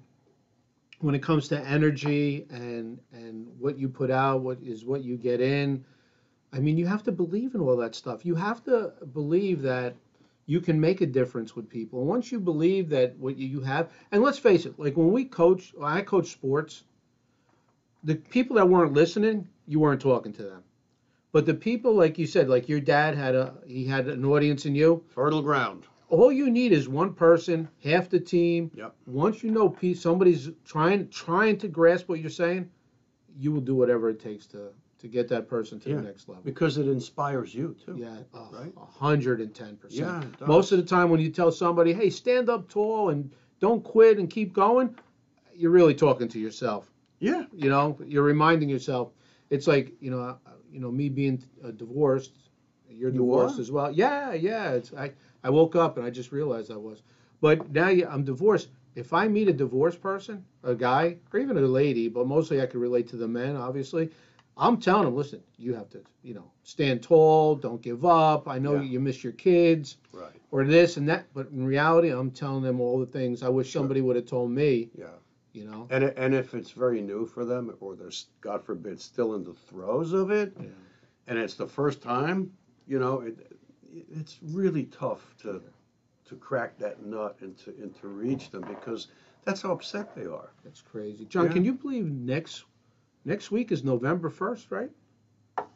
when 1.00 1.15
it 1.15 1.24
comes 1.24 1.48
to 1.50 1.60
energy 1.60 2.46
and 2.50 3.00
and 3.12 3.48
what 3.58 3.77
you 3.77 3.89
put 3.89 4.12
out, 4.12 4.41
what 4.41 4.60
is 4.62 4.86
what 4.86 5.03
you 5.03 5.17
get 5.17 5.41
in. 5.41 5.84
I 6.53 6.60
mean, 6.60 6.77
you 6.77 6.88
have 6.88 7.03
to 7.03 7.12
believe 7.12 7.55
in 7.55 7.62
all 7.62 7.77
that 7.77 7.96
stuff. 7.96 8.25
You 8.25 8.36
have 8.36 8.63
to 8.65 8.93
believe 9.13 9.62
that 9.63 9.96
you 10.50 10.60
can 10.60 10.82
make 10.82 11.00
a 11.01 11.06
difference 11.06 11.56
with 11.56 11.70
people. 11.70 12.00
And 12.00 12.08
once 12.08 12.32
you 12.32 12.39
believe 12.39 12.89
that 12.89 13.15
what 13.20 13.38
you 13.38 13.62
have, 13.62 13.91
and 14.12 14.24
let's 14.24 14.39
face 14.39 14.65
it, 14.65 14.79
like 14.79 14.98
when 14.98 15.12
we 15.12 15.24
coach, 15.24 15.75
when 15.75 15.88
I 15.88 16.01
coach 16.01 16.32
sports, 16.32 16.86
the 18.03 18.15
people 18.15 18.56
that 18.56 18.68
weren't 18.68 18.94
listening, 18.94 19.48
you 19.68 19.79
weren't 19.79 20.01
talking 20.01 20.34
to 20.34 20.41
them. 20.41 20.63
But 21.32 21.46
the 21.46 21.53
people, 21.53 21.94
like 21.94 22.18
you 22.18 22.25
said, 22.25 22.50
like 22.50 22.68
your 22.68 22.79
dad 22.79 23.15
had 23.15 23.36
a, 23.36 23.53
he 23.68 23.86
had 23.86 24.08
an 24.08 24.25
audience 24.25 24.65
in 24.65 24.74
you. 24.74 25.03
Fertile 25.10 25.44
ground. 25.44 25.84
All 26.10 26.32
you 26.32 26.50
need 26.50 26.72
is 26.72 26.89
one 26.89 27.13
person, 27.13 27.70
half 27.84 28.10
the 28.10 28.20
team. 28.20 28.72
Yep. 28.74 28.96
Once 29.06 29.44
you 29.44 29.51
know 29.51 29.77
somebody's 29.94 30.50
trying 30.65 31.10
trying 31.10 31.60
to 31.60 31.68
grasp 31.68 32.10
what 32.10 32.22
you're 32.22 32.32
saying, 32.32 32.72
you 33.38 33.51
will 33.51 33.62
do 33.62 33.75
whatever 33.75 34.10
it 34.10 34.20
takes 34.20 34.48
to 34.48 34.70
to 35.00 35.08
get 35.08 35.27
that 35.29 35.48
person 35.48 35.79
to 35.82 35.89
Yeah. 35.89 35.96
the 35.98 36.01
next 36.03 36.27
level. 36.27 36.44
Because 36.44 36.77
it 36.77 36.88
inspires 36.88 37.53
you 37.56 37.75
too. 37.86 37.96
Yeah, 37.98 38.18
a 38.34 38.39
Right? 38.56 38.74
hundred 38.77 39.41
and 39.41 39.53
ten 39.53 39.75
percent. 39.77 40.08
Yeah, 40.08 40.22
it 40.22 40.39
does. 40.39 40.48
Most 40.48 40.72
of 40.72 40.77
the 40.77 40.86
time, 40.86 41.10
when 41.10 41.20
you 41.22 41.29
tell 41.29 41.51
somebody, 41.51 41.94
"Hey, 41.94 42.10
stand 42.10 42.50
up 42.50 42.70
tall 42.70 43.10
and 43.10 43.32
don't 43.60 43.84
quit 43.84 44.20
and 44.20 44.29
keep 44.29 44.53
going," 44.53 44.96
you're 45.56 45.72
really 45.72 45.96
talking 45.96 46.27
to 46.29 46.39
yourself. 46.39 46.91
Yeah. 47.20 47.46
You 47.53 47.70
know, 47.70 47.98
you're 48.06 48.24
reminding 48.24 48.70
yourself. 48.70 49.12
It's 49.50 49.68
like 49.68 49.94
you 50.00 50.12
know, 50.12 50.22
uh, 50.22 50.36
you 50.72 50.79
know, 50.79 50.91
me 50.91 51.10
being 51.10 51.41
uh, 51.63 51.72
divorced. 51.72 52.34
You're 52.89 53.12
You 53.12 53.20
divorced 53.20 53.60
as 53.60 53.72
well. 53.72 53.91
Yeah, 53.91 54.34
yeah. 54.34 54.72
It's 54.72 54.94
I. 54.94 55.13
I 55.41 55.50
woke 55.50 55.77
up 55.77 55.96
and 55.96 56.06
I 56.06 56.10
just 56.10 56.34
realized 56.34 56.70
I 56.70 56.75
was. 56.75 57.01
But 57.39 57.72
now 57.72 57.88
you- 57.88 58.06
I'm 58.06 58.25
divorced. 58.25 58.70
If 58.96 59.13
I 59.13 59.29
meet 59.29 59.48
a 59.48 59.53
divorced 59.53 60.01
person, 60.01 60.44
a 60.63 60.75
guy, 60.75 61.18
or 61.32 61.39
even 61.39 61.56
a 61.58 61.62
lady, 61.62 62.10
but 62.10 62.27
mostly 62.27 62.62
I 62.62 62.65
can 62.65 62.82
relate 62.82 63.08
to 63.10 63.15
the 63.15 63.27
men, 63.27 63.56
obviously. 63.56 64.10
I'm 64.60 64.78
telling 64.78 65.06
them, 65.06 65.16
listen, 65.16 65.42
you 65.58 65.74
have 65.74 65.89
to, 65.92 66.01
you 66.22 66.34
know, 66.34 66.51
stand 66.63 67.01
tall, 67.01 67.56
don't 67.56 67.82
give 67.82 68.04
up. 68.06 68.48
I 68.48 68.60
know 68.60 68.75
Yeah. 68.75 68.82
you 68.82 69.00
miss 69.00 69.24
your 69.24 69.34
kids 69.34 69.98
Right. 70.12 70.34
or 70.51 70.66
this 70.66 70.98
and 70.98 71.08
that, 71.08 71.28
but 71.34 71.50
in 71.50 71.66
reality, 71.66 72.10
I'm 72.10 72.30
telling 72.32 72.62
them 72.63 72.82
all 72.82 73.00
the 73.00 73.06
things 73.06 73.42
I 73.42 73.50
wish 73.50 73.72
somebody 73.72 74.01
would 74.01 74.18
have 74.18 74.25
told 74.25 74.51
me, 74.51 74.89
Yeah. 74.94 75.08
you 75.54 75.63
know. 75.66 75.88
And 75.89 76.04
and 76.04 76.36
if 76.36 76.54
it's 76.54 76.72
very 76.72 77.01
new 77.01 77.25
for 77.25 77.46
them, 77.46 77.74
or 77.80 77.96
they're 77.96 78.12
God 78.42 78.63
forbid 78.63 79.00
still 79.00 79.36
in 79.36 79.44
the 79.46 79.54
throes 79.54 80.12
of 80.12 80.30
it, 80.30 80.54
Yeah. 80.60 80.66
and 81.28 81.39
it's 81.39 81.56
the 81.56 81.68
first 81.68 82.01
time, 82.01 82.51
you 82.86 83.00
know, 83.00 83.22
it, 83.22 83.38
it's 84.12 84.39
really 84.44 84.84
tough 84.86 85.36
to 85.44 85.62
to 86.25 86.36
crack 86.36 86.78
that 86.80 87.04
nut 87.06 87.38
and 87.39 87.58
to 87.60 87.70
and 87.82 87.96
to 88.01 88.08
reach 88.10 88.51
them 88.51 88.63
because 88.68 89.08
that's 89.46 89.62
how 89.62 89.72
upset 89.72 90.13
they 90.16 90.25
are. 90.25 90.51
That's 90.63 90.82
crazy. 90.82 91.25
John, 91.25 91.46
Yeah. 91.46 91.54
can 91.54 91.63
you 91.66 91.74
believe 91.74 92.06
next 92.12 92.66
next 93.29 93.51
week 93.51 93.71
is 93.71 93.83
November 93.83 94.29
1st, 94.29 94.71
right? 94.71 94.89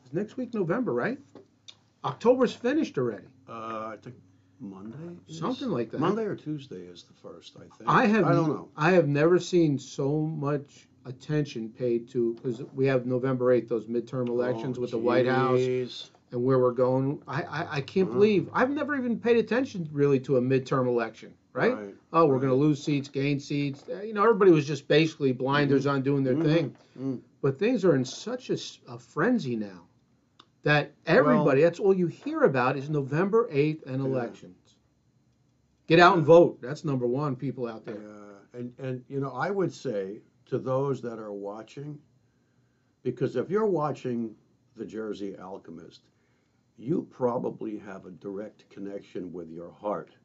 Is 0.06 0.12
next 0.14 0.36
week 0.38 0.54
November, 0.54 0.92
right? 0.94 1.20
October's 2.04 2.54
finished 2.54 2.98
already. 2.98 3.28
Uh, 3.48 3.92
I 3.94 3.98
think 4.02 4.16
Monday, 4.60 4.98
is- 5.30 5.38
Something 5.40 5.70
like 5.70 5.92
that. 5.92 6.00
Monday 6.00 6.24
or 6.26 6.36
Tuesday 6.36 6.82
is 6.82 7.04
the 7.04 7.14
first. 7.14 7.56
I 7.58 7.60
think. 7.78 7.88
I 7.90 8.06
have 8.08 8.26
I 8.26 8.34
don't 8.34 8.50
know. 8.50 8.70
I 8.76 8.92
have 8.92 9.08
never 9.08 9.40
seen 9.40 9.78
so 9.78 10.22
much 10.22 10.88
attention 11.06 11.70
paid 11.70 12.10
to 12.10 12.34
because 12.36 12.64
we 12.74 12.86
have 12.88 13.06
November 13.06 13.46
8th 13.54 13.68
those 13.70 13.86
midterm 13.86 14.28
elections 14.30 14.78
Oh, 14.78 14.82
with 14.82 14.92
the 14.92 14.98
White 14.98 15.28
House 15.28 16.12
and 16.32 16.44
where 16.44 16.58
we're 16.60 16.72
going. 16.72 17.22
I 17.28 17.44
I, 17.44 17.68
I 17.78 17.82
can't 17.82 18.10
Mhm. 18.10 18.14
believe 18.14 18.50
I've 18.54 18.72
never 18.72 18.96
even 18.96 19.20
paid 19.20 19.38
attention 19.38 19.88
really 19.92 20.20
to 20.22 20.38
a 20.38 20.42
midterm 20.42 20.88
election, 20.88 21.34
right? 21.54 21.78
Oh, 22.14 22.26
we're 22.26 22.38
going 22.40 22.50
to 22.50 22.56
lose 22.56 22.82
seats, 22.82 23.10
gain 23.10 23.40
seats. 23.40 23.84
Uh, 23.90 24.02
You 24.02 24.14
know, 24.14 24.24
everybody 24.24 24.52
was 24.52 24.66
just 24.66 24.88
basically 24.88 25.34
blinders 25.34 25.86
on 25.88 26.02
doing 26.04 26.24
their 26.24 26.36
Mhm. 26.36 26.44
thing. 26.44 26.76
Mm. 27.00 27.20
But 27.44 27.60
things 27.60 27.84
are 27.84 27.94
in 27.94 28.06
such 28.06 28.50
a 28.50 28.98
frenzy 28.98 29.58
now 29.58 29.86
that 30.64 30.94
everybody, 31.06 31.62
that's 31.62 31.78
all 31.78 31.94
you 31.94 32.08
hear 32.08 32.44
about 32.44 32.78
is 32.78 32.90
November 32.90 33.50
8th 33.52 33.86
and 33.86 34.02
Yeah. 34.02 34.08
elections. 34.08 34.78
Get 35.86 36.00
out 36.00 36.16
and 36.16 36.26
vote. 36.26 36.62
That's 36.62 36.86
number 36.86 37.06
one, 37.06 37.36
people 37.36 37.68
out 37.68 37.84
there. 37.84 38.02
Yeah, 38.02 38.60
and 38.60 38.74
and 38.80 39.04
you 39.10 39.20
know, 39.20 39.32
I 39.32 39.52
would 39.52 39.74
say 39.74 40.22
to 40.46 40.58
those 40.58 41.02
that 41.02 41.20
are 41.20 41.34
watching, 41.34 42.00
because 43.02 43.36
if 43.36 43.50
you're 43.50 43.66
watching 43.66 44.38
The 44.76 44.86
Jersey 44.86 45.38
Alchemist, 45.38 46.08
you 46.78 47.06
probably 47.10 47.78
have 47.78 48.06
a 48.06 48.12
direct 48.12 48.70
connection 48.70 49.34
with 49.34 49.50
your 49.50 49.70
heart, 49.70 50.16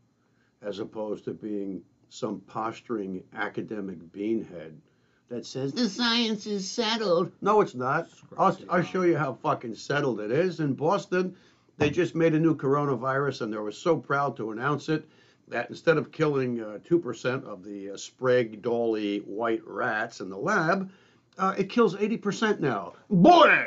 as 0.62 0.78
opposed 0.78 1.24
to 1.24 1.34
being 1.34 1.82
some 2.10 2.40
posturing 2.42 3.24
academic 3.32 3.98
beanhead 4.12 4.78
that 5.28 5.44
says 5.46 5.72
the 5.72 5.88
science 5.88 6.46
is 6.46 6.68
settled. 6.70 7.30
No, 7.40 7.60
it's 7.60 7.74
not. 7.74 8.08
I'll, 8.38 8.56
I'll 8.70 8.82
show 8.82 9.02
you 9.02 9.16
how 9.16 9.34
fucking 9.34 9.74
settled 9.74 10.20
it 10.20 10.30
is. 10.30 10.60
In 10.60 10.74
Boston, 10.74 11.34
they 11.76 11.90
just 11.90 12.14
made 12.14 12.34
a 12.34 12.38
new 12.38 12.56
coronavirus, 12.56 13.42
and 13.42 13.52
they 13.52 13.58
were 13.58 13.72
so 13.72 13.96
proud 13.96 14.36
to 14.38 14.50
announce 14.52 14.88
it 14.88 15.08
that 15.48 15.70
instead 15.70 15.96
of 15.96 16.12
killing 16.12 16.60
uh, 16.60 16.78
2% 16.88 17.44
of 17.44 17.64
the 17.64 17.90
uh, 17.90 17.96
Sprague 17.96 18.60
Dawley 18.62 19.18
white 19.20 19.62
rats 19.66 20.20
in 20.20 20.28
the 20.28 20.36
lab, 20.36 20.90
uh, 21.38 21.54
it 21.56 21.70
kills 21.70 21.94
80% 21.94 22.60
now. 22.60 22.94
Boy! 23.10 23.66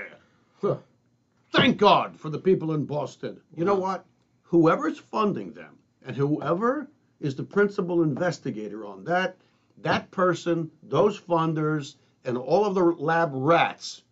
Huh. 0.61 0.77
Thank 1.53 1.77
God 1.77 2.19
for 2.19 2.29
the 2.29 2.37
people 2.39 2.73
in 2.73 2.85
Boston. 2.85 3.39
You 3.55 3.65
know 3.65 3.75
Wow. 3.75 3.81
what? 3.81 4.05
Whoever's 4.43 4.99
funding 4.99 5.53
them 5.53 5.77
and 6.05 6.15
whoever 6.15 6.87
is 7.19 7.35
the 7.35 7.43
principal 7.43 8.03
investigator 8.03 8.85
on 8.85 9.03
that, 9.05 9.37
that 9.83 10.11
person, 10.11 10.69
those 10.83 11.19
funders, 11.19 11.95
and 12.25 12.37
all 12.37 12.65
of 12.65 12.75
the 12.75 12.83
lab 12.83 13.31
rats, 13.33 14.03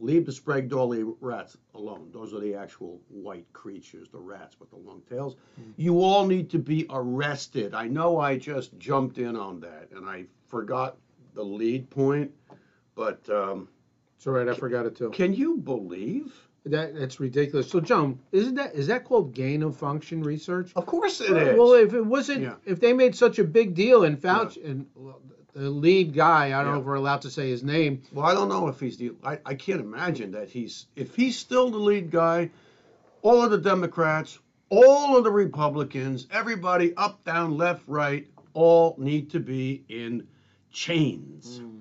leave 0.00 0.26
the 0.26 0.32
Sprague 0.32 0.68
Dawley 0.68 1.04
rats 1.20 1.56
alone. 1.74 2.10
Those 2.12 2.32
are 2.34 2.40
the 2.40 2.54
actual 2.54 3.00
white 3.08 3.46
creatures, 3.52 4.08
the 4.10 4.18
rats 4.18 4.58
with 4.60 4.70
the 4.70 4.76
long 4.76 5.02
tails. 5.08 5.36
You 5.76 6.02
all 6.02 6.26
need 6.26 6.50
to 6.50 6.58
be 6.58 6.86
arrested. 6.90 7.74
I 7.74 7.88
know 7.88 8.18
I 8.18 8.38
just 8.38 8.76
jumped 8.78 9.18
in 9.18 9.36
on 9.36 9.60
that 9.60 9.88
and 9.94 10.08
I 10.08 10.24
forgot 10.46 10.96
the 11.34 11.42
lead 11.44 11.90
point, 11.90 12.30
but 12.94 13.28
um, 13.30 13.68
It's 14.16 14.26
all 14.26 14.32
right. 14.32 14.48
I 14.48 14.54
forgot 14.54 14.86
it 14.86 14.96
too. 14.96 15.10
can 15.10 15.32
you 15.34 15.56
believe? 15.58 16.47
That 16.70 16.94
that's 16.94 17.20
ridiculous. 17.20 17.70
So, 17.70 17.80
John, 17.80 18.18
isn't 18.32 18.54
that 18.56 18.74
is 18.74 18.86
that 18.88 19.04
called 19.04 19.34
gain 19.34 19.62
of 19.62 19.76
function 19.76 20.22
research? 20.22 20.72
Of 20.76 20.86
course 20.86 21.20
it 21.20 21.30
is. 21.36 21.58
Well, 21.58 21.72
if 21.74 21.94
it 21.94 22.04
wasn't, 22.04 22.42
Yeah. 22.42 22.54
if 22.64 22.80
they 22.80 22.92
made 22.92 23.14
such 23.14 23.38
a 23.38 23.44
big 23.44 23.74
deal 23.74 24.04
and 24.04 24.20
Fauci 24.20 24.64
and 24.64 24.86
the 25.54 25.70
lead 25.70 26.14
guy, 26.14 26.46
I 26.58 26.62
don't 26.62 26.74
know 26.74 26.80
if 26.80 26.84
we're 26.84 26.94
allowed 26.94 27.22
to 27.22 27.30
say 27.30 27.48
his 27.50 27.64
name. 27.64 28.02
Well, 28.12 28.26
I 28.26 28.34
don't 28.34 28.48
know 28.48 28.68
if 28.68 28.78
he's 28.80 28.96
the. 28.96 29.12
I, 29.24 29.38
I 29.44 29.54
can't 29.54 29.80
imagine 29.80 30.32
that 30.32 30.48
he's. 30.50 30.86
If 30.94 31.14
he's 31.16 31.38
still 31.38 31.70
the 31.70 31.78
lead 31.78 32.10
guy, 32.10 32.50
all 33.22 33.42
of 33.42 33.50
the 33.50 33.58
Democrats, 33.58 34.38
all 34.68 35.16
of 35.16 35.24
the 35.24 35.30
Republicans, 35.30 36.26
everybody 36.30 36.94
up, 36.96 37.24
down, 37.24 37.56
left, 37.56 37.82
right, 37.86 38.26
all 38.54 38.94
need 38.98 39.30
to 39.30 39.40
be 39.40 39.84
in 39.88 40.26
chains. 40.70 41.58
Hmm. 41.58 41.78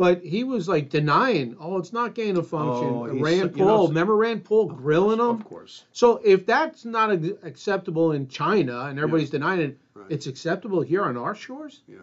But 0.00 0.24
he 0.24 0.44
was 0.44 0.66
like 0.66 0.88
denying, 0.88 1.56
oh, 1.60 1.76
it's 1.76 1.92
not 1.92 2.14
gain 2.14 2.38
of 2.38 2.48
function. 2.48 2.88
Oh, 2.88 3.06
Rand 3.06 3.54
you 3.54 3.64
Paul, 3.64 3.82
know, 3.82 3.88
remember 3.88 4.16
Rand 4.16 4.44
Paul 4.44 4.64
grilling 4.64 5.18
him? 5.20 5.26
Of 5.28 5.44
course. 5.44 5.84
So 5.92 6.22
if 6.24 6.46
that's 6.46 6.86
not 6.86 7.10
acceptable 7.42 8.12
in 8.12 8.26
China 8.26 8.86
and 8.86 8.98
everybody's 8.98 9.28
denying 9.28 9.60
it, 9.60 9.78
Right. 9.92 10.06
it's 10.08 10.26
acceptable 10.26 10.80
here 10.80 11.02
on 11.02 11.18
our 11.18 11.34
shores. 11.34 11.82
Yeah. 11.86 11.98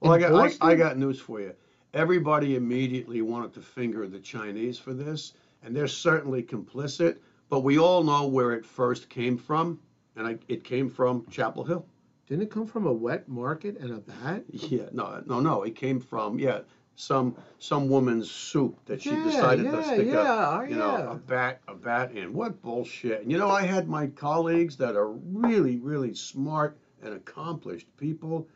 Well, 0.00 0.12
I 0.12 0.18
got. 0.20 0.56
I, 0.62 0.70
I 0.70 0.74
got 0.74 0.96
news 0.96 1.20
for 1.20 1.38
you. 1.38 1.52
Everybody 1.92 2.56
immediately 2.56 3.20
wanted 3.20 3.52
to 3.52 3.60
finger 3.60 4.06
the 4.06 4.20
Chinese 4.20 4.78
for 4.78 4.94
this, 4.94 5.34
and 5.62 5.76
they're 5.76 5.86
certainly 5.86 6.42
complicit. 6.42 7.18
But 7.50 7.60
we 7.60 7.78
all 7.78 8.02
know 8.02 8.26
where 8.26 8.52
it 8.54 8.64
first 8.64 9.10
came 9.10 9.36
from, 9.36 9.78
and 10.16 10.26
I, 10.26 10.38
it 10.48 10.64
came 10.64 10.88
from 10.88 11.26
Chapel 11.30 11.64
Hill. 11.64 11.84
Didn't 12.26 12.44
it 12.44 12.50
come 12.50 12.66
from 12.66 12.86
a 12.86 12.92
wet 12.92 13.28
market 13.28 13.76
and 13.80 13.90
a 13.90 13.98
bat? 13.98 14.44
Yeah, 14.48 14.86
no, 14.92 15.22
no, 15.26 15.40
no. 15.40 15.62
It 15.64 15.76
came 15.76 16.00
from 16.00 16.38
yeah, 16.38 16.60
some 16.96 17.34
some 17.58 17.88
woman's 17.88 18.30
soup 18.30 18.78
that 18.86 19.02
she 19.02 19.10
Yeah, 19.10 19.24
decided 19.24 19.64
to 19.64 19.82
stick 19.82 20.06
yeah, 20.08 20.62
a 20.62 20.68
you 20.68 20.76
know 20.76 20.96
yeah. 20.98 21.12
a 21.12 21.16
bat 21.16 21.60
a 21.68 21.74
bat 21.74 22.12
in. 22.12 22.32
What 22.32 22.62
bullshit! 22.62 23.22
And 23.22 23.30
you 23.32 23.38
know, 23.38 23.50
I 23.50 23.62
had 23.62 23.88
my 23.88 24.06
colleagues 24.08 24.76
that 24.76 24.96
are 24.96 25.10
really 25.10 25.78
really 25.78 26.14
smart 26.14 26.76
and 27.02 27.14
accomplished 27.14 27.86
people. 27.96 28.48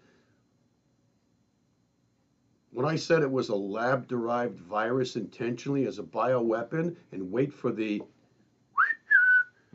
When 2.71 2.87
I 2.87 2.97
said 2.97 3.23
it 3.23 3.31
was 3.31 3.49
a 3.49 3.57
lab 3.57 4.07
derived 4.09 4.61
virus 4.61 5.17
intentionally 5.17 5.87
as 5.87 5.99
a 5.99 6.03
bioweapon 6.03 6.95
and 7.13 7.33
wait 7.33 7.53
for 7.53 7.73
the 7.73 8.03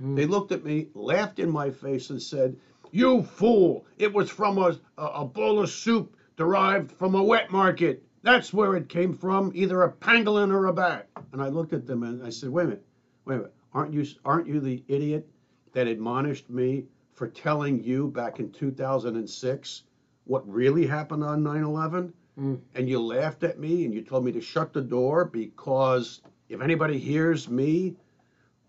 Mm. 0.01 0.15
they 0.15 0.25
looked 0.25 0.51
at 0.51 0.63
me, 0.63 0.88
laughed 0.96 1.39
in 1.39 1.51
my 1.51 1.70
face, 1.70 2.10
and 2.10 2.22
said, 2.22 2.55
You 2.91 3.22
fool! 3.24 3.86
It 3.98 4.12
was 4.12 4.29
from 4.29 4.58
a, 4.58 4.75
a, 4.98 5.05
a 5.05 5.25
bowl 5.25 5.60
of 5.60 5.70
soup 5.70 6.15
derived 6.36 6.91
from 6.91 7.13
a 7.15 7.24
wet 7.24 7.51
market. 7.51 8.03
That's 8.24 8.53
where 8.53 8.75
it 8.75 8.89
came 8.89 9.13
from, 9.13 9.51
either 9.53 9.84
a 9.84 9.92
pangolin 9.92 10.51
or 10.51 10.65
a 10.68 10.74
bat. 10.74 11.10
And 11.32 11.42
I 11.42 11.50
looked 11.50 11.74
at 11.74 11.86
them 11.86 12.03
and 12.03 12.25
I 12.25 12.30
said, 12.30 12.50
Wait 12.50 12.63
a 12.63 12.68
minute, 12.68 12.86
wait 13.25 13.36
a 13.36 13.38
minute. 13.39 13.53
Aren't 13.74 13.94
you, 13.94 14.06
aren't 14.24 14.48
you 14.48 14.60
the 14.60 14.84
idiot 14.88 15.27
that 15.74 15.88
admonished 15.88 16.50
me 16.50 16.86
for 17.13 17.27
telling 17.27 17.84
you 17.84 18.08
back 18.08 18.39
in 18.39 18.51
2006 18.51 19.84
what 20.25 20.48
really 20.50 20.88
happened 20.88 21.24
on 21.24 21.44
9 21.44 21.63
11? 21.63 22.13
Mm. 22.39 22.60
and 22.74 22.89
you 22.89 23.00
laughed 23.00 23.44
at 23.44 23.60
me 23.60 23.86
and 23.86 23.94
you 23.94 24.01
told 24.01 24.25
me 24.25 24.32
to 24.32 24.42
shut 24.42 24.74
the 24.74 24.82
door 24.82 25.24
because 25.24 26.22
if 26.50 26.62
anybody 26.62 26.98
hears 26.98 27.48
me, 27.48 27.96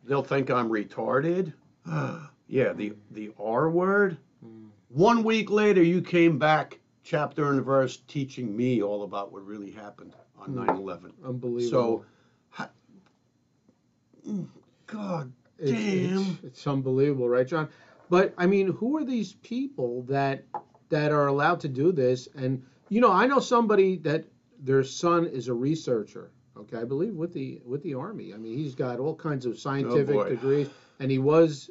they'll 0.04 0.22
think 0.22 0.50
I'm 0.50 0.68
retarded. 0.68 1.54
yeah, 2.46 2.72
the 2.74 2.92
the 3.10 3.32
R 3.38 3.70
word. 3.70 4.18
Mm. 4.44 4.68
One 4.88 5.24
week 5.24 5.50
later, 5.50 5.82
you 5.82 6.02
came 6.02 6.38
back, 6.38 6.78
chapter 7.04 7.50
and 7.50 7.64
verse, 7.64 7.98
teaching 8.08 8.56
me 8.56 8.82
all 8.82 9.04
about 9.04 9.32
what 9.32 9.44
really 9.46 9.70
happened 9.70 10.14
on 10.38 10.50
Mm. 10.54 10.66
9/11. 10.66 11.12
Unbelievable. 11.24 11.70
So, 11.70 12.04
ha- 12.50 12.70
Mm, 14.26 14.46
God 14.86 15.32
It's, 15.58 15.70
damn. 15.70 16.18
it's, 16.18 16.44
it's 16.44 16.66
unbelievable, 16.66 17.28
right, 17.28 17.46
John? 17.46 17.68
But 18.10 18.34
I 18.36 18.46
mean, 18.46 18.68
who 18.68 18.96
are 18.96 19.04
these 19.04 19.34
people 19.34 20.02
that 20.02 20.44
that 20.88 21.12
are 21.12 21.26
allowed 21.28 21.60
to 21.60 21.68
do 21.68 21.92
this? 21.92 22.28
And 22.34 22.62
you 22.88 23.00
know, 23.00 23.10
I 23.10 23.26
know 23.26 23.38
somebody 23.40 23.96
that 23.98 24.24
their 24.58 24.82
son 24.84 25.26
is 25.26 25.48
a 25.48 25.54
researcher. 25.54 26.30
Okay, 26.56 26.76
I 26.78 26.84
believe 26.84 27.14
with 27.14 27.32
the 27.32 27.60
with 27.64 27.82
the 27.82 27.94
army. 27.94 28.32
I 28.34 28.36
mean, 28.36 28.56
he's 28.56 28.74
got 28.74 28.98
all 28.98 29.14
kinds 29.14 29.46
of 29.46 29.58
scientific 29.58 30.14
boy. 30.14 30.28
degrees, 30.28 30.68
and 31.00 31.10
he 31.10 31.18
was. 31.18 31.70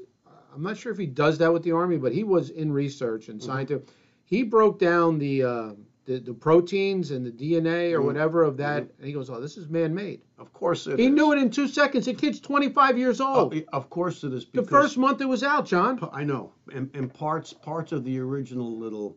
I'm 0.53 0.61
not 0.61 0.77
sure 0.77 0.91
if 0.91 0.97
he 0.99 1.07
does 1.07 1.39
that 1.39 1.51
with 1.51 1.63
the 1.63 1.71
army, 1.71 1.97
but 1.97 2.13
he 2.13 2.23
was 2.23 2.51
in 2.51 2.71
research 2.71 3.29
and 3.29 3.39
Mhm. 3.39 3.43
scientific. 3.43 3.87
He 4.33 4.41
broke 4.41 4.79
down 4.79 5.19
the, 5.19 5.43
uh, 5.43 5.73
the 6.05 6.17
the 6.17 6.33
proteins 6.33 7.11
and 7.11 7.23
the 7.23 7.29
DNA 7.31 7.93
or 7.93 7.99
Mhm. 7.99 8.05
whatever 8.05 8.41
of 8.43 8.57
that, 8.57 8.81
and 8.97 9.05
he 9.05 9.13
goes, 9.13 9.29
"Oh, 9.29 9.39
this 9.39 9.57
is 9.57 9.69
man-made." 9.69 10.21
Of 10.39 10.51
course 10.53 10.87
it 10.87 10.97
He 10.97 11.05
is. 11.05 11.11
knew 11.13 11.31
it 11.33 11.37
in 11.37 11.51
two 11.51 11.67
seconds. 11.67 12.05
The 12.07 12.15
kid's 12.15 12.39
25 12.39 12.97
years 12.97 13.21
Oh, 13.21 13.41
old. 13.41 13.53
of 13.71 13.91
course 13.91 14.23
it 14.23 14.33
is. 14.33 14.47
the 14.51 14.63
first 14.63 14.97
month 14.97 15.21
it 15.21 15.25
was 15.25 15.43
out, 15.43 15.67
John. 15.67 15.99
I 16.11 16.23
know, 16.23 16.51
and, 16.73 16.89
and 16.95 17.13
parts 17.13 17.53
parts 17.53 17.91
of 17.91 18.03
the 18.05 18.17
original 18.19 18.75
little 18.75 19.15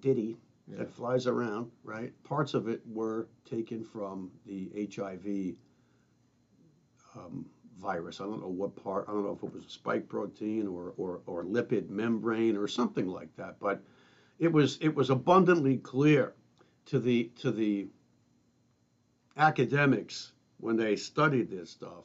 ditty 0.00 0.38
Yeah. 0.66 0.78
that 0.78 0.90
flies 0.90 1.26
around, 1.26 1.70
right? 1.84 2.10
Parts 2.24 2.54
of 2.54 2.68
it 2.68 2.80
were 2.86 3.28
taken 3.44 3.84
from 3.84 4.30
the 4.46 4.70
HIV 4.74 5.56
um, 7.14 7.44
virus. 7.82 8.20
I 8.20 8.24
don't 8.24 8.40
know 8.40 8.48
what 8.48 8.76
part. 8.76 9.06
I 9.08 9.12
don't 9.12 9.24
know 9.24 9.32
if 9.32 9.42
it 9.42 9.52
was 9.52 9.64
a 9.64 9.70
spike 9.70 10.08
protein 10.08 10.66
or, 10.66 10.94
or 10.96 11.20
or 11.26 11.44
lipid 11.44 11.90
membrane 11.90 12.56
or 12.56 12.68
something 12.68 13.08
like 13.08 13.34
that. 13.36 13.56
But 13.60 13.82
it 14.38 14.52
was 14.52 14.78
it 14.80 14.94
was 14.94 15.10
abundantly 15.10 15.76
clear 15.78 16.34
to 16.86 16.98
the 17.00 17.30
to 17.36 17.50
the 17.50 17.88
academics 19.36 20.32
when 20.58 20.76
they 20.76 20.96
studied 20.96 21.50
this 21.50 21.70
stuff. 21.70 22.04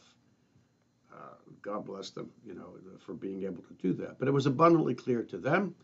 Uh, 1.14 1.36
God 1.62 1.86
bless 1.86 2.10
them, 2.12 2.30
you 2.46 2.54
know, 2.54 2.76
for 3.00 3.14
being 3.14 3.44
able 3.44 3.64
to 3.64 3.74
do 3.82 3.94
that. 3.94 4.20
But 4.20 4.28
it 4.28 4.32
was 4.34 4.46
abundantly 4.46 4.94
clear 4.96 5.24
to 5.24 5.38
them. 5.38 5.76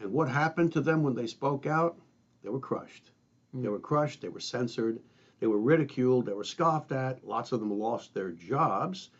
And 0.00 0.12
what 0.12 0.28
happened 0.28 0.72
to 0.72 0.80
them 0.80 1.02
when 1.02 1.14
they 1.14 1.26
spoke 1.26 1.66
out? 1.66 1.98
They 2.42 2.50
were 2.50 2.60
crushed. 2.60 3.12
They 3.54 3.68
Mm. 3.68 3.72
were 3.72 3.78
crushed. 3.78 4.20
They 4.20 4.28
were 4.28 4.40
censored. 4.40 5.00
They 5.40 5.46
were 5.46 5.58
ridiculed. 5.60 6.26
They 6.26 6.32
were 6.32 6.44
scoffed 6.44 6.92
at. 6.92 7.24
Lots 7.26 7.52
of 7.52 7.60
them 7.60 7.70
lost 7.70 8.14
their 8.14 8.32
jobs. 8.32 9.10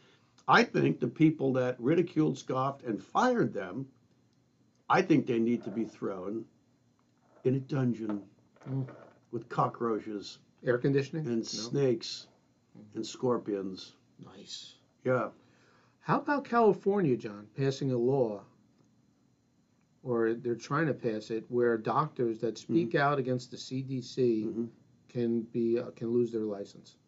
I 0.53 0.65
think 0.65 1.01
the 1.01 1.09
people 1.09 1.55
that 1.55 1.81
ridiculed, 1.81 2.37
scoffed, 2.37 2.83
and 2.83 3.03
fired 3.03 3.55
them, 3.55 3.89
I 4.87 5.01
think 5.01 5.27
they 5.27 5.39
need 5.39 5.65
to 5.65 5.71
be 5.71 5.85
thrown 5.87 6.45
in 7.45 7.55
a 7.55 7.61
dungeon 7.61 8.23
Mm. 8.69 8.87
with 9.31 9.49
cockroaches 9.49 10.39
Air 10.63 10.77
conditioning? 10.77 11.27
and 11.27 11.39
No? 11.39 11.43
snakes 11.43 12.27
and 12.95 13.05
scorpions. 13.07 13.95
Nice. 14.23 14.75
Yeah. 15.05 15.31
How 16.01 16.21
about 16.21 16.45
California, 16.45 17.17
John, 17.17 17.49
passing 17.57 17.91
a 17.91 17.97
law, 17.97 18.45
or 20.03 20.35
they're 20.35 20.55
trying 20.55 20.87
to 20.89 20.95
pass 20.95 21.31
it, 21.31 21.45
where 21.49 21.79
doctors 21.79 22.41
that 22.41 22.59
speak 22.59 22.95
out 22.95 23.19
against 23.19 23.51
the 23.51 23.57
CDC 23.57 24.45
Mhm. 24.45 24.69
can 25.09 25.41
be 25.45 25.79
uh, 25.79 25.93
can 25.93 26.11
lose 26.11 26.31
their 26.31 26.45
license? 26.45 26.99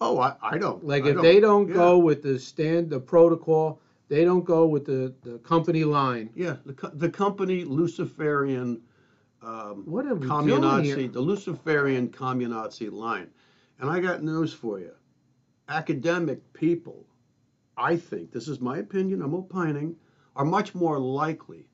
Oh, 0.00 0.18
I, 0.18 0.34
I 0.42 0.58
don't. 0.58 0.84
Like 0.84 1.04
I 1.04 1.10
if 1.10 1.22
they 1.22 1.40
don't 1.40 1.68
yeah. 1.68 1.74
go 1.74 1.98
with 1.98 2.22
the 2.22 2.38
stand, 2.38 2.90
the 2.90 3.00
protocol, 3.00 3.80
they 4.08 4.24
don't 4.24 4.44
go 4.44 4.66
with 4.66 4.84
the, 4.84 5.14
the 5.22 5.38
company 5.38 5.84
line. 5.84 6.30
Yeah, 6.34 6.56
the, 6.66 6.72
co- 6.72 6.90
the 6.92 7.08
company 7.08 7.64
Luciferian 7.64 8.80
um, 9.42 9.82
What 9.86 10.06
are 10.06 10.14
we 10.14 10.28
doing 10.28 10.48
here? 10.84 10.96
communazi, 10.96 11.12
the 11.12 11.20
Luciferian 11.20 12.08
communazi 12.08 12.90
line. 12.92 13.28
And 13.80 13.90
I 13.90 14.00
got 14.00 14.22
news 14.22 14.52
for 14.52 14.78
you. 14.78 14.92
Academic 15.68 16.52
people, 16.52 17.04
I 17.76 17.96
think, 17.96 18.30
this 18.30 18.46
is 18.48 18.60
my 18.60 18.78
opinion, 18.78 19.22
I'm 19.22 19.34
opining, 19.34 19.96
are 20.36 20.44
much 20.44 20.74
more 20.74 20.98
likely 20.98 21.66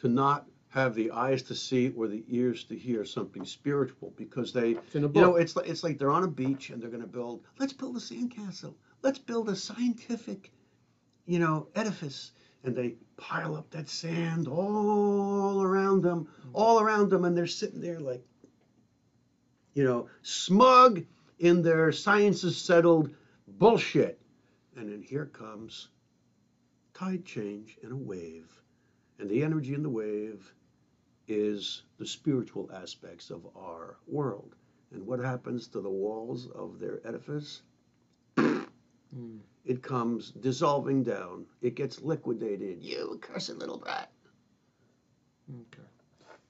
to 0.00 0.08
not 0.08 0.46
have 0.74 0.96
the 0.96 1.12
eyes 1.12 1.40
to 1.40 1.54
see 1.54 1.92
or 1.96 2.08
the 2.08 2.24
ears 2.26 2.64
to 2.64 2.76
hear 2.76 3.04
something 3.04 3.44
spiritual 3.44 4.12
because 4.16 4.52
they 4.52 4.70
It's 4.70 4.96
in 4.96 5.04
a 5.04 5.06
You 5.06 5.20
know, 5.20 5.36
it's 5.36 5.54
like 5.54 5.68
it's 5.68 5.84
like 5.84 6.00
they're 6.00 6.10
on 6.10 6.24
a 6.24 6.28
beach 6.28 6.70
and 6.70 6.82
they're 6.82 6.90
going 6.90 7.00
to 7.00 7.06
build. 7.06 7.44
Let's 7.60 7.72
build 7.72 7.96
a 7.96 8.00
sandcastle. 8.00 8.74
Let's 9.00 9.20
build 9.20 9.48
a 9.48 9.54
scientific, 9.54 10.50
you 11.26 11.38
know, 11.38 11.68
edifice. 11.76 12.32
And 12.64 12.74
they 12.74 12.96
pile 13.16 13.54
up 13.54 13.70
that 13.70 13.88
sand 13.88 14.48
all 14.48 15.62
around 15.62 16.02
them, 16.02 16.24
mm-hmm. 16.24 16.50
all 16.54 16.80
around 16.80 17.08
them, 17.08 17.24
and 17.24 17.36
they're 17.36 17.46
sitting 17.46 17.80
there 17.80 18.00
like, 18.00 18.24
you 19.74 19.84
know, 19.84 20.08
smug 20.22 21.04
in 21.38 21.62
their 21.62 21.92
science 21.92 22.42
is 22.42 22.56
settled 22.56 23.14
bullshit. 23.46 24.20
And 24.76 24.90
then 24.90 25.02
here 25.02 25.26
comes 25.26 25.90
tide 26.94 27.24
change 27.24 27.78
in 27.80 27.92
a 27.92 27.96
wave, 27.96 28.50
and 29.20 29.30
the 29.30 29.44
energy 29.44 29.74
in 29.74 29.84
the 29.84 29.88
wave 29.88 30.52
is 31.28 31.82
the 31.98 32.06
spiritual 32.06 32.70
aspects 32.72 33.30
of 33.30 33.46
our 33.56 33.96
world. 34.06 34.54
And 34.92 35.06
what 35.06 35.18
happens 35.20 35.66
to 35.68 35.80
the 35.80 35.90
walls 35.90 36.48
of 36.54 36.78
their 36.78 37.00
edifice? 37.06 37.62
Mm. 38.36 39.38
It 39.64 39.82
comes 39.82 40.32
dissolving 40.32 41.02
down. 41.04 41.46
It 41.62 41.74
gets 41.76 42.02
liquidated. 42.02 42.82
You 42.82 43.18
cursed 43.22 43.56
little 43.56 43.78
brat. 43.78 44.10
Okay. 45.50 45.88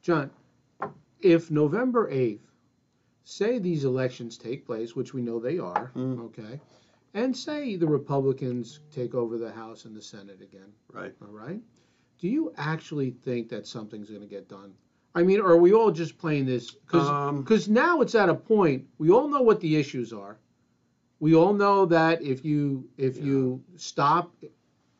John, 0.02 0.30
if 1.20 1.50
November 1.50 2.10
8th, 2.10 2.40
say 3.24 3.58
these 3.58 3.84
elections 3.84 4.36
take 4.36 4.66
place, 4.66 4.94
which 4.96 5.14
we 5.14 5.22
know 5.22 5.38
they 5.38 5.58
are, 5.58 5.90
Mm. 5.94 6.20
okay, 6.26 6.60
and 7.14 7.36
say 7.36 7.76
the 7.76 7.86
Republicans 7.86 8.80
take 8.90 9.14
over 9.14 9.38
the 9.38 9.50
House 9.52 9.84
and 9.84 9.96
the 9.96 10.02
Senate 10.02 10.40
again, 10.42 10.72
Right. 10.92 11.14
all 11.22 11.32
right, 11.32 11.62
do 12.20 12.28
you 12.28 12.52
actually 12.56 13.10
think 13.10 13.48
that 13.50 13.66
something's 13.66 14.08
going 14.08 14.22
to 14.22 14.26
get 14.26 14.48
done? 14.48 14.72
I 15.14 15.22
mean, 15.22 15.40
are 15.40 15.56
we 15.56 15.72
all 15.72 15.90
just 15.92 16.18
playing 16.18 16.46
this? 16.46 16.72
Because 16.72 17.68
Um, 17.68 17.74
now 17.74 18.00
it's 18.00 18.14
at 18.14 18.28
a 18.28 18.34
point, 18.34 18.86
we 18.98 19.10
all 19.10 19.28
know 19.28 19.42
what 19.42 19.60
the 19.60 19.76
issues 19.76 20.12
are. 20.12 20.38
We 21.20 21.34
all 21.34 21.54
know 21.54 21.86
that 21.86 22.22
if 22.22 22.44
you 22.44 22.88
if 22.98 23.16
you 23.16 23.62
stop 23.76 24.34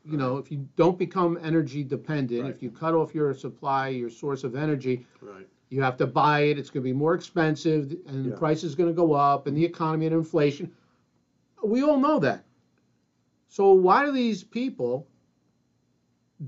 you 0.04 0.18
know, 0.18 0.36
if 0.36 0.52
you 0.52 0.68
don't 0.76 0.98
become 0.98 1.38
energy 1.42 1.82
dependent, 1.82 2.42
Right. 2.42 2.54
if 2.54 2.62
you 2.62 2.70
cut 2.70 2.94
off 2.94 3.14
your 3.14 3.32
supply, 3.32 3.88
your 3.88 4.10
source 4.10 4.44
of 4.44 4.54
energy, 4.54 5.06
Right. 5.22 5.48
you 5.70 5.80
have 5.80 5.96
to 5.96 6.06
buy 6.06 6.40
it, 6.40 6.58
it's 6.58 6.68
going 6.68 6.82
to 6.82 6.88
be 6.88 6.92
more 6.92 7.14
expensive, 7.14 7.96
and 8.06 8.24
the 8.24 8.36
price 8.36 8.64
is 8.64 8.74
going 8.74 8.90
to 8.90 8.94
go 8.94 9.14
up, 9.14 9.46
and 9.46 9.56
the 9.56 9.64
economy 9.64 10.06
and 10.06 10.14
inflation. 10.14 10.70
We 11.62 11.82
all 11.82 11.98
know 11.98 12.18
that. 12.18 12.44
So 13.48 13.72
why 13.72 14.04
do 14.04 14.12
these 14.12 14.44
people 14.44 15.06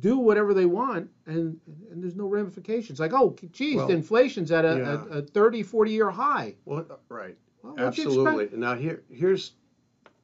do 0.00 0.18
whatever 0.18 0.54
they 0.54 0.66
want 0.66 1.10
and 1.26 1.58
and 1.90 2.02
there's 2.02 2.16
no 2.16 2.26
ramifications? 2.26 3.00
Like, 3.00 3.12
oh, 3.12 3.36
geez, 3.52 3.76
Well, 3.76 3.88
the 3.88 3.94
inflation's 3.94 4.52
at 4.52 4.64
a, 4.64 4.76
yeah. 4.78 5.16
a, 5.16 5.18
a 5.18 5.22
30, 5.22 5.62
40 5.62 5.90
year 5.90 6.10
high. 6.10 6.54
Well, 6.64 6.86
right. 7.08 7.36
Well, 7.62 7.74
what'd 7.74 7.98
you 7.98 8.04
expect? 8.04 8.26
Absolutely. 8.26 8.58
Now 8.58 8.74
here 8.74 9.02
here's 9.10 9.52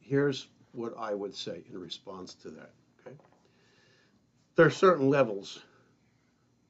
here's 0.00 0.48
what 0.72 0.94
I 0.98 1.14
would 1.14 1.34
say 1.34 1.62
in 1.70 1.78
response 1.78 2.34
to 2.34 2.50
that. 2.50 2.70
Okay. 3.06 3.16
There 4.56 4.66
are 4.66 4.70
certain 4.70 5.08
levels 5.08 5.60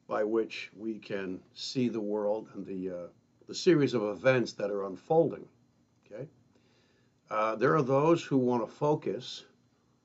by 0.08 0.24
which 0.24 0.70
we 0.76 0.98
can 0.98 1.40
see 1.54 1.88
the 1.88 2.00
world 2.00 2.48
and 2.54 2.66
the 2.66 2.90
uh, 2.90 3.06
the 3.48 3.54
series 3.54 3.94
of 3.94 4.02
events 4.02 4.52
that 4.54 4.70
are 4.70 4.84
unfolding. 4.84 5.46
Okay. 6.06 6.28
Uh, 7.30 7.56
there 7.56 7.74
are 7.74 7.82
those 7.82 8.22
who 8.22 8.36
want 8.36 8.62
to 8.64 8.70
focus 8.70 9.44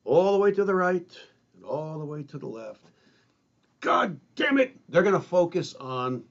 all 0.05 0.31
the 0.31 0.39
way 0.39 0.51
to 0.51 0.63
the 0.63 0.73
right 0.73 1.17
and 1.57 1.65
all 1.65 1.99
the 1.99 2.05
way 2.05 2.23
to 2.23 2.37
the 2.37 2.47
left. 2.47 2.81
God 3.81 4.19
damn 4.35 4.57
it! 4.57 4.75
They're 4.87 5.03
going 5.03 5.13
to 5.13 5.19
focus 5.19 5.75
on 5.75 6.23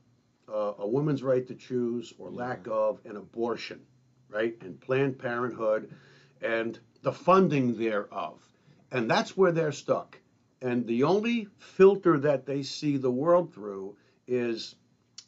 uh, 0.48 0.72
a 0.78 0.86
woman's 0.88 1.22
right 1.22 1.46
to 1.46 1.54
choose 1.54 2.14
or 2.18 2.30
lack 2.30 2.66
of 2.66 3.00
an 3.04 3.16
abortion 3.16 3.80
right? 4.28 4.54
And 4.62 4.80
Planned 4.80 5.18
Parenthood 5.18 5.90
and 6.42 6.78
the 7.02 7.12
funding 7.12 7.78
thereof. 7.78 8.40
And 8.90 9.10
that's 9.10 9.36
where 9.36 9.52
they're 9.52 9.72
stuck. 9.72 10.18
And 10.62 10.86
the 10.86 11.04
only 11.04 11.48
filter 11.58 12.18
that 12.20 12.46
they 12.46 12.62
see 12.62 12.96
the 12.96 13.10
world 13.10 13.52
through 13.52 13.96
is 14.26 14.74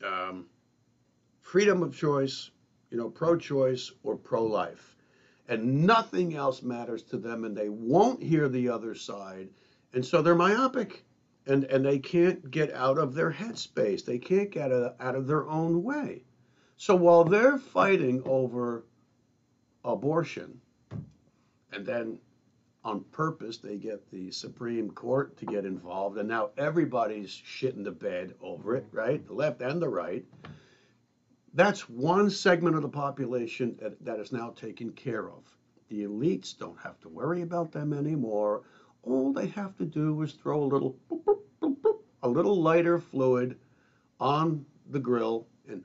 um, 0.05 0.47
freedom 1.41 1.83
of 1.83 1.97
choice, 1.97 2.51
you 2.91 2.97
know, 2.97 3.11
pro 3.11 3.37
choice 3.37 3.93
or 4.03 4.17
pro 4.17 4.45
life. 4.45 4.97
And 5.49 5.87
nothing 5.87 6.35
else 6.35 6.63
matters 6.63 7.03
to 7.05 7.17
them, 7.17 7.45
and 7.45 7.57
they 7.57 7.71
won't 7.71 8.23
hear 8.23 8.49
the 8.49 8.69
other 8.69 8.95
side. 8.95 9.49
And 9.93 10.05
so 10.05 10.23
they're 10.23 10.35
myopic. 10.35 11.05
And, 11.47 11.65
and 11.65 11.85
they 11.85 11.99
can't 11.99 12.51
get 12.51 12.75
out 12.75 12.99
of 12.99 13.15
their 13.15 13.33
headspace. 13.33 14.05
They 14.05 14.19
can't 14.19 14.51
get 14.51 14.71
out 14.71 15.15
of, 15.15 15.27
their 15.27 15.49
own 15.49 15.83
way. 15.83 16.25
So 16.77 16.95
while 16.95 17.25
they're 17.25 17.57
fighting 17.57 18.23
over 18.27 18.85
abortion, 19.85 20.61
and 21.73 21.87
then 21.87 22.19
on 22.85 23.03
purpose 23.13 23.57
they 23.59 23.77
get 23.77 24.11
the 24.11 24.31
Supreme 24.31 24.91
Court 24.91 25.39
to 25.39 25.47
get 25.47 25.65
involved, 25.65 26.19
and 26.19 26.29
now 26.29 26.51
everybody's 26.59 27.31
shitting 27.31 27.83
the 27.83 27.93
bed 27.93 28.35
over 28.43 28.77
it, 28.77 28.87
right? 28.93 29.27
The 29.27 29.33
left 29.33 29.63
and 29.63 29.81
the 29.81 29.89
right. 29.89 30.27
That's 31.55 31.89
one 31.89 32.29
segment 32.29 32.77
of 32.77 32.83
the 32.83 32.89
population 32.89 33.75
that, 33.81 34.05
that 34.05 34.21
is 34.21 34.33
now 34.33 34.51
taken 34.51 34.93
care 34.93 35.31
of. 35.31 35.45
The 35.89 36.05
elites 36.05 36.57
don't 36.57 36.79
have 36.79 37.01
to 37.01 37.09
worry 37.09 37.41
about 37.41 37.73
them 37.73 37.95
anymore. 37.95 38.63
All 39.03 39.33
they 39.33 39.47
have 39.49 39.77
to 39.79 39.85
do 39.85 40.21
is 40.23 40.33
throw 40.33 40.63
a 40.63 40.65
little, 40.65 40.97
boop, 41.11 41.23
boop, 41.25 41.41
boop, 41.63 41.99
a 42.23 42.29
little 42.29 42.61
lighter 42.61 42.99
fluid 42.99 43.57
on 44.21 44.65
the 44.91 44.99
grill, 44.99 45.47
and 45.69 45.85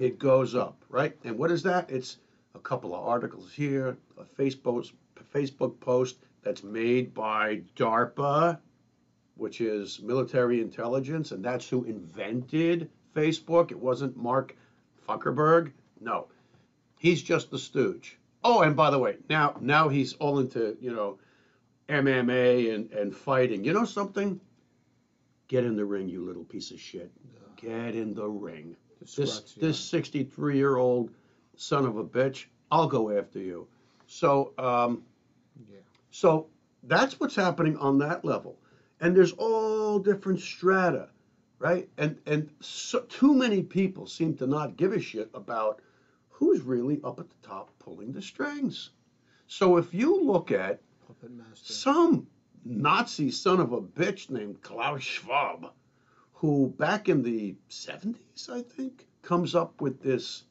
it 0.00 0.18
goes 0.18 0.54
up, 0.54 0.82
right? 0.88 1.16
And 1.24 1.38
what 1.38 1.50
is 1.50 1.62
that? 1.64 1.90
It's 1.90 2.18
a 2.54 2.58
couple 2.58 2.94
of 2.94 3.06
articles 3.06 3.52
here, 3.52 3.96
a 4.18 4.24
Facebook 4.40 4.90
Facebook 5.34 5.80
post 5.80 6.16
that's 6.42 6.62
made 6.62 7.12
by 7.12 7.60
DARPA, 7.76 8.58
which 9.36 9.60
is 9.60 10.00
military 10.00 10.60
intelligence, 10.60 11.32
and 11.32 11.44
that's 11.44 11.68
who 11.68 11.84
invented 11.84 12.88
Facebook. 13.14 13.72
It 13.72 13.78
wasn't 13.78 14.16
Mark 14.16 14.56
Zuckerberg. 15.08 15.72
No, 16.00 16.28
he's 16.98 17.22
just 17.22 17.50
the 17.50 17.58
stooge. 17.58 18.18
Oh, 18.44 18.60
and 18.60 18.76
by 18.76 18.90
the 18.90 18.98
way, 18.98 19.16
now 19.28 19.56
now 19.60 19.88
he's 19.88 20.12
all 20.14 20.38
into 20.38 20.76
you 20.80 20.92
know 20.92 21.18
MMA 21.88 22.74
and 22.74 22.90
and 22.92 23.14
fighting. 23.14 23.64
You 23.64 23.72
know 23.72 23.84
something? 23.84 24.40
Get 25.48 25.64
in 25.64 25.76
the 25.76 25.84
ring, 25.84 26.08
you 26.08 26.24
little 26.24 26.44
piece 26.44 26.70
of 26.70 26.80
shit. 26.80 27.10
Get 27.56 27.94
in 27.94 28.14
the 28.14 28.28
ring. 28.28 28.76
This 29.00 29.52
this 29.60 29.78
63 29.78 30.56
year 30.56 30.76
old 30.76 31.10
son 31.56 31.84
of 31.84 31.96
a 31.98 32.04
bitch. 32.04 32.46
I'll 32.70 32.88
go 32.88 33.16
after 33.16 33.38
you. 33.38 33.68
So 34.06 34.52
um, 34.58 35.02
Yeah. 35.70 35.78
so 36.10 36.46
that's 36.84 37.20
what's 37.20 37.34
happening 37.36 37.76
on 37.78 37.98
that 37.98 38.24
level. 38.24 38.58
And 39.00 39.14
there's 39.14 39.32
all 39.32 39.98
different 39.98 40.40
strata, 40.40 41.10
right? 41.58 41.88
And 41.98 42.18
and 42.26 42.50
so, 42.60 43.00
too 43.02 43.34
many 43.34 43.62
people 43.62 44.06
seem 44.06 44.36
to 44.38 44.46
not 44.46 44.76
give 44.76 44.92
a 44.92 45.00
shit 45.00 45.28
about 45.34 45.82
who's 46.30 46.62
really 46.62 47.00
up 47.04 47.20
at 47.20 47.28
the 47.28 47.36
top 47.46 47.70
pulling 47.78 48.12
the 48.12 48.22
strings. 48.22 48.90
So 49.46 49.76
if 49.76 49.92
you 49.92 50.22
look 50.22 50.50
at 50.50 50.80
puppet 51.06 51.30
master. 51.30 51.72
some 51.72 52.26
Nazi 52.64 53.30
son 53.30 53.60
of 53.60 53.72
a 53.72 53.80
bitch 53.80 54.30
named 54.30 54.62
Klaus 54.62 55.02
Schwab, 55.02 55.72
who 56.32 56.74
back 56.78 57.08
in 57.08 57.22
the 57.22 57.56
70s, 57.68 58.48
I 58.48 58.62
think, 58.62 59.06
comes 59.22 59.54
up 59.54 59.80
with 59.80 60.02
this, 60.02 60.44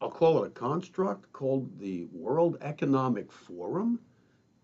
I'll 0.00 0.10
call 0.10 0.44
it 0.44 0.48
a 0.48 0.50
construct 0.50 1.32
called 1.32 1.78
the 1.78 2.04
World 2.12 2.58
Economic 2.60 3.32
Forum, 3.32 4.00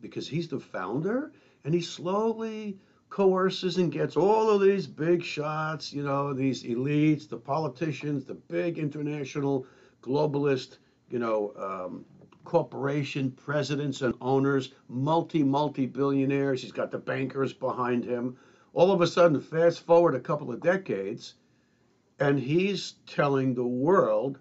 because 0.00 0.28
he's 0.28 0.48
the 0.48 0.60
founder, 0.60 1.32
and 1.64 1.74
he 1.74 1.80
slowly 1.80 2.78
coerces 3.10 3.78
and 3.78 3.90
gets 3.90 4.16
all 4.16 4.50
of 4.50 4.60
these 4.60 4.86
big 4.86 5.22
shots, 5.22 5.92
you 5.92 6.02
know, 6.02 6.32
these 6.32 6.62
elites, 6.64 7.28
the 7.28 7.36
politicians, 7.36 8.24
the 8.24 8.34
big 8.34 8.78
international 8.78 9.66
globalist, 10.02 10.78
you 11.10 11.18
know, 11.18 11.52
um, 11.56 12.04
corporation 12.48 13.30
presidents 13.30 14.00
and 14.00 14.14
owners, 14.22 14.72
multi, 14.88 15.42
multi 15.42 15.84
billionaires. 15.84 16.62
He's 16.62 16.72
got 16.72 16.90
the 16.90 16.96
bankers 16.96 17.52
behind 17.52 18.06
him. 18.06 18.38
All 18.72 18.90
of 18.90 19.02
a 19.02 19.06
sudden, 19.06 19.38
fast 19.38 19.80
forward 19.80 20.14
a 20.14 20.20
couple 20.20 20.50
of 20.50 20.62
decades, 20.62 21.34
and 22.18 22.40
he's 22.40 22.94
telling 23.06 23.54
the 23.54 23.66
world 23.66 24.38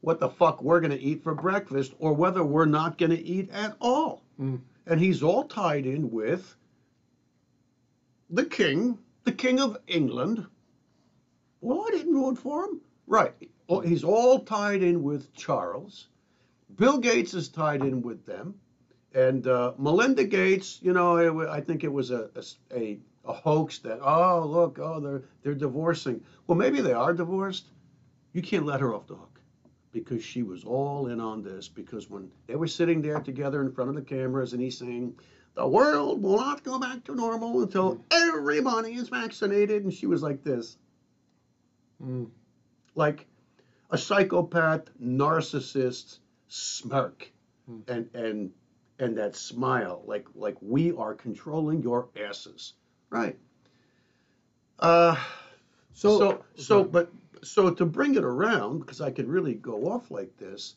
what 0.00 0.20
the 0.20 0.28
fuck 0.28 0.62
we're 0.62 0.78
going 0.78 0.92
to 0.92 1.00
eat 1.00 1.24
for 1.24 1.34
breakfast 1.34 1.92
or 1.98 2.12
whether 2.12 2.44
we're 2.44 2.66
not 2.66 2.98
going 2.98 3.10
to 3.10 3.20
eat 3.20 3.50
at 3.50 3.76
all. 3.80 4.22
Mm. 4.40 4.60
And 4.86 5.00
he's 5.00 5.20
all 5.20 5.42
tied 5.42 5.86
in 5.86 6.08
with 6.08 6.54
the 8.30 8.44
king, 8.44 8.96
the 9.24 9.32
king 9.32 9.58
of 9.58 9.76
England. 9.88 10.46
Well, 11.60 11.84
I 11.84 11.90
didn't 11.90 12.14
vote 12.14 12.38
for 12.38 12.66
him. 12.66 12.80
Right. 13.08 13.34
He's 13.84 14.04
all 14.04 14.38
tied 14.38 14.84
in 14.84 15.02
with 15.02 15.34
Charles. 15.34 16.06
Bill 16.76 16.98
Gates 16.98 17.34
is 17.34 17.48
tied 17.48 17.82
in 17.82 18.02
with 18.02 18.24
them. 18.26 18.54
And 19.14 19.46
uh, 19.46 19.72
Melinda 19.76 20.24
Gates, 20.24 20.78
you 20.82 20.92
know, 20.92 21.16
it, 21.16 21.48
I 21.48 21.60
think 21.60 21.82
it 21.82 21.92
was 21.92 22.10
a, 22.10 22.30
a, 22.72 22.98
a, 23.24 23.32
hoax 23.32 23.78
that, 23.80 23.98
oh, 24.02 24.46
look, 24.46 24.78
oh, 24.78 25.00
they're, 25.00 25.22
they're 25.42 25.54
divorcing. 25.54 26.20
Well, 26.46 26.56
maybe 26.56 26.80
they 26.80 26.92
are 26.92 27.12
divorced. 27.12 27.70
You 28.32 28.42
can't 28.42 28.66
let 28.66 28.80
her 28.80 28.94
off 28.94 29.08
the 29.08 29.16
hook 29.16 29.40
because 29.90 30.24
she 30.24 30.44
was 30.44 30.62
all 30.62 31.08
in 31.08 31.18
on 31.18 31.42
this. 31.42 31.66
Because 31.66 32.08
when 32.08 32.30
they 32.46 32.54
were 32.54 32.68
sitting 32.68 33.02
there 33.02 33.18
together 33.20 33.62
in 33.62 33.72
front 33.72 33.90
of 33.90 33.96
the 33.96 34.02
cameras 34.02 34.52
and 34.52 34.62
he's 34.62 34.78
saying, 34.78 35.14
the 35.54 35.66
world 35.66 36.22
will 36.22 36.36
not 36.36 36.62
go 36.62 36.78
back 36.78 37.02
to 37.04 37.14
normal 37.14 37.62
until 37.62 38.04
everybody 38.12 38.92
is 38.92 39.08
vaccinated. 39.08 39.82
And 39.82 39.92
she 39.92 40.06
was 40.06 40.22
like 40.22 40.44
this, 40.44 40.76
Mm. 42.02 42.30
like 42.94 43.26
a 43.90 43.98
psychopath, 43.98 44.88
narcissist 45.02 46.20
smirk 46.50 47.32
Hmm. 47.66 47.80
and, 47.88 48.10
and, 48.14 48.50
and 48.98 49.16
that 49.16 49.36
smile, 49.36 50.02
like, 50.06 50.26
like 50.34 50.56
we 50.60 50.92
are 50.92 51.14
controlling 51.14 51.82
your 51.82 52.08
asses. 52.16 52.74
Right. 53.10 53.38
Uh, 54.78 55.16
So, 55.92 56.18
so, 56.18 56.44
so, 56.56 56.84
but, 56.84 57.12
so 57.42 57.70
to 57.74 57.84
bring 57.84 58.14
it 58.14 58.24
around, 58.24 58.80
because 58.80 59.00
I 59.00 59.10
could 59.10 59.28
really 59.28 59.54
go 59.54 59.90
off 59.90 60.10
like 60.10 60.36
this, 60.38 60.76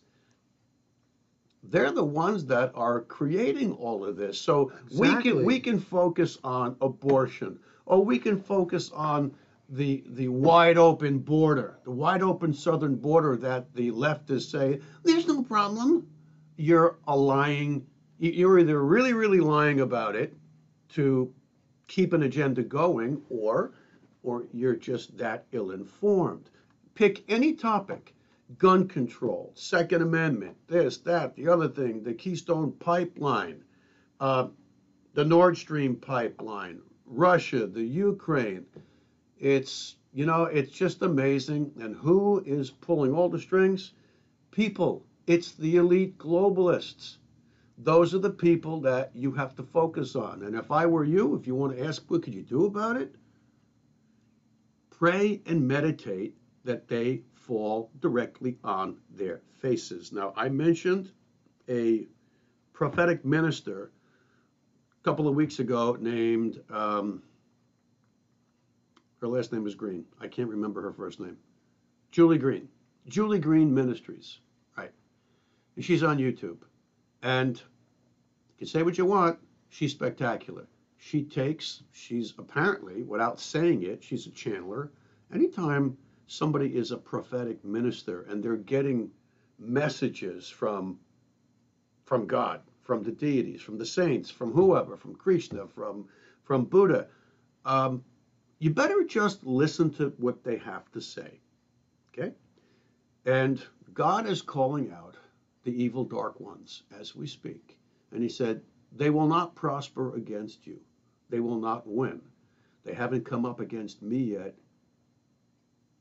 they're 1.64 1.92
the 1.92 2.04
ones 2.04 2.46
that 2.48 2.72
are 2.76 3.02
creating 3.02 3.72
all 3.74 4.04
of 4.04 4.18
this. 4.18 4.38
So 4.38 4.74
we 4.98 5.16
can, 5.22 5.46
we 5.46 5.60
can 5.60 5.80
focus 5.80 6.38
on 6.44 6.76
abortion, 6.82 7.60
or 7.86 8.04
we 8.04 8.20
can 8.20 8.38
focus 8.38 8.92
on 8.92 9.34
the, 9.70 10.04
the 10.08 10.28
wide 10.28 10.78
open 10.78 11.20
border, 11.20 11.80
the 11.84 11.92
wide 11.92 12.22
open 12.22 12.54
southern 12.54 12.96
border 12.96 13.36
that 13.38 13.74
the 13.74 13.92
leftists 13.92 14.52
say, 14.52 14.80
there's 15.04 15.28
no 15.28 15.42
problem. 15.44 16.08
You're 16.58 16.98
a 17.08 17.16
lying, 17.16 17.86
you- 18.20 18.32
you're 18.32 18.60
either 18.60 18.84
really, 18.84 19.14
really 19.14 19.40
lying 19.40 19.80
about 19.82 20.16
it 20.16 20.36
to 20.90 21.34
keep 21.88 22.14
an 22.14 22.24
agenda 22.24 22.64
going, 22.64 23.22
or 23.30 23.74
or 24.22 24.46
you're 24.54 24.76
just 24.76 25.18
that 25.18 25.46
ill 25.52 25.72
informed. 25.72 26.50
Pick 26.96 27.30
any 27.30 27.54
topic 27.54 28.16
gun 28.58 28.88
control, 28.88 29.52
Second 29.54 30.02
Amendment, 30.02 30.56
this, 30.68 30.98
that, 31.00 31.36
the 31.36 31.48
other 31.50 31.68
thing, 31.68 32.04
the 32.04 32.14
Keystone 32.14 32.72
Pipeline, 32.74 33.64
uh, 34.22 34.48
the 35.14 35.26
Nord 35.26 35.58
Stream 35.58 35.96
pipeline, 35.98 36.80
Russia, 37.06 37.68
the 37.68 37.84
Ukraine. 37.84 38.66
It's, 39.44 39.98
you 40.14 40.26
know, 40.26 40.46
it's 40.46 40.72
just 40.72 41.02
amazing. 41.02 41.74
And 41.82 41.98
who 41.98 42.42
is 42.46 42.72
pulling 42.72 43.14
all 43.14 43.28
the 43.28 43.40
strings? 43.40 43.92
People. 44.52 45.06
It's 45.28 45.52
the 45.52 45.76
elite 45.76 46.18
globalists. 46.18 47.18
Those 47.78 48.14
are 48.14 48.20
the 48.20 48.30
people 48.30 48.80
that 48.82 49.12
you 49.14 49.34
have 49.34 49.54
to 49.56 49.64
focus 49.64 50.16
on. 50.16 50.44
And 50.44 50.56
if 50.56 50.72
I 50.72 50.86
were 50.86 51.04
you, 51.04 51.36
if 51.36 51.46
you 51.46 51.56
want 51.56 51.76
to 51.76 51.86
ask 51.86 52.10
what 52.10 52.24
could 52.24 52.34
you 52.34 52.42
do 52.42 52.66
about 52.66 52.96
it, 52.96 53.14
pray 54.90 55.42
and 55.46 55.68
meditate 55.68 56.38
that 56.64 56.88
they 56.88 57.24
fall 57.34 57.92
directly 58.00 58.58
on 58.64 58.98
their 59.10 59.42
faces. 59.60 60.14
Now, 60.14 60.32
I 60.38 60.48
mentioned 60.48 61.12
a 61.68 62.08
prophetic 62.72 63.26
minister 63.26 63.92
a 65.02 65.04
couple 65.04 65.28
of 65.28 65.36
weeks 65.36 65.60
ago 65.60 65.98
named, 66.00 66.62
um, 66.70 67.24
her 69.24 69.30
last 69.30 69.54
name 69.54 69.66
is 69.66 69.74
Green. 69.74 70.04
I 70.20 70.28
can't 70.28 70.50
remember 70.50 70.82
her 70.82 70.92
first 70.92 71.22
name. 71.22 71.38
Julie 72.12 72.38
Green. 72.38 72.68
Julie 73.08 73.40
Green 73.40 73.74
Ministries, 73.74 74.40
right? 74.78 74.92
And 75.78 75.86
she's 75.86 76.04
on 76.04 76.18
YouTube. 76.18 76.58
And 77.22 77.56
you 77.58 78.58
can 78.58 78.68
say 78.68 78.84
what 78.84 78.98
you 78.98 79.06
want, 79.06 79.40
she's 79.70 79.92
spectacular. 79.92 80.68
She 80.98 81.24
takes, 81.24 81.84
she's 81.94 82.34
apparently, 82.38 83.04
without 83.04 83.40
saying 83.40 83.84
it, 83.84 84.04
she's 84.04 84.28
a 84.28 84.30
channeler. 84.30 84.90
Anytime 85.34 85.98
somebody 86.28 86.76
is 86.76 86.92
a 86.92 86.98
prophetic 86.98 87.64
minister 87.64 88.24
and 88.24 88.44
they're 88.44 88.58
getting 88.58 89.10
messages 89.58 90.50
from 90.50 91.00
from 92.04 92.28
God, 92.28 92.60
from 92.82 93.02
the 93.04 93.12
deities, 93.12 93.62
from 93.62 93.78
the 93.78 93.86
saints, 93.86 94.30
from 94.30 94.52
whoever, 94.52 94.98
from 94.98 95.16
Krishna, 95.16 95.66
from 95.66 96.10
from 96.44 96.66
Buddha, 96.66 97.08
um, 97.64 98.04
you 98.64 98.70
better 98.70 99.04
just 99.04 99.44
listen 99.44 99.90
to 99.90 100.14
what 100.20 100.42
they 100.46 100.56
have 100.56 100.90
to 100.94 101.02
say. 101.02 101.42
Okay? 102.14 102.32
And 103.26 103.62
God 103.94 104.26
is 104.26 104.42
calling 104.42 104.90
out 104.90 105.18
the 105.66 105.84
evil 105.84 106.06
dark 106.06 106.40
ones 106.40 106.84
as 106.98 107.14
we 107.14 107.28
speak. 107.28 107.78
And 108.14 108.24
he 108.24 108.30
said, 108.30 108.62
They 108.96 109.10
will 109.10 109.28
not 109.28 109.54
prosper 109.54 110.16
against 110.16 110.66
you. 110.66 110.80
They 111.30 111.42
will 111.42 111.60
not 111.60 111.86
win. 111.86 112.22
They 112.86 112.94
haven't 112.94 113.26
come 113.26 113.46
up 113.46 113.60
against 113.60 114.02
me 114.02 114.20
yet. 114.20 114.56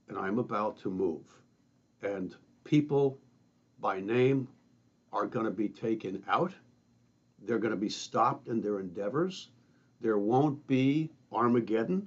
and 0.08 0.16
I'm 0.16 0.38
about 0.38 0.78
to 0.82 0.88
move. 0.88 1.24
And 2.00 2.36
people 2.62 3.18
by 3.80 3.98
name 3.98 4.46
are 5.12 5.26
going 5.26 5.46
to 5.46 5.50
be 5.50 5.68
taken 5.68 6.22
out. 6.28 6.52
They're 7.44 7.58
going 7.58 7.74
to 7.74 7.76
be 7.76 7.88
stopped 7.88 8.46
in 8.46 8.60
their 8.60 8.78
endeavors. 8.78 9.48
There 10.00 10.18
won't 10.18 10.64
be 10.68 11.10
Armageddon. 11.32 12.06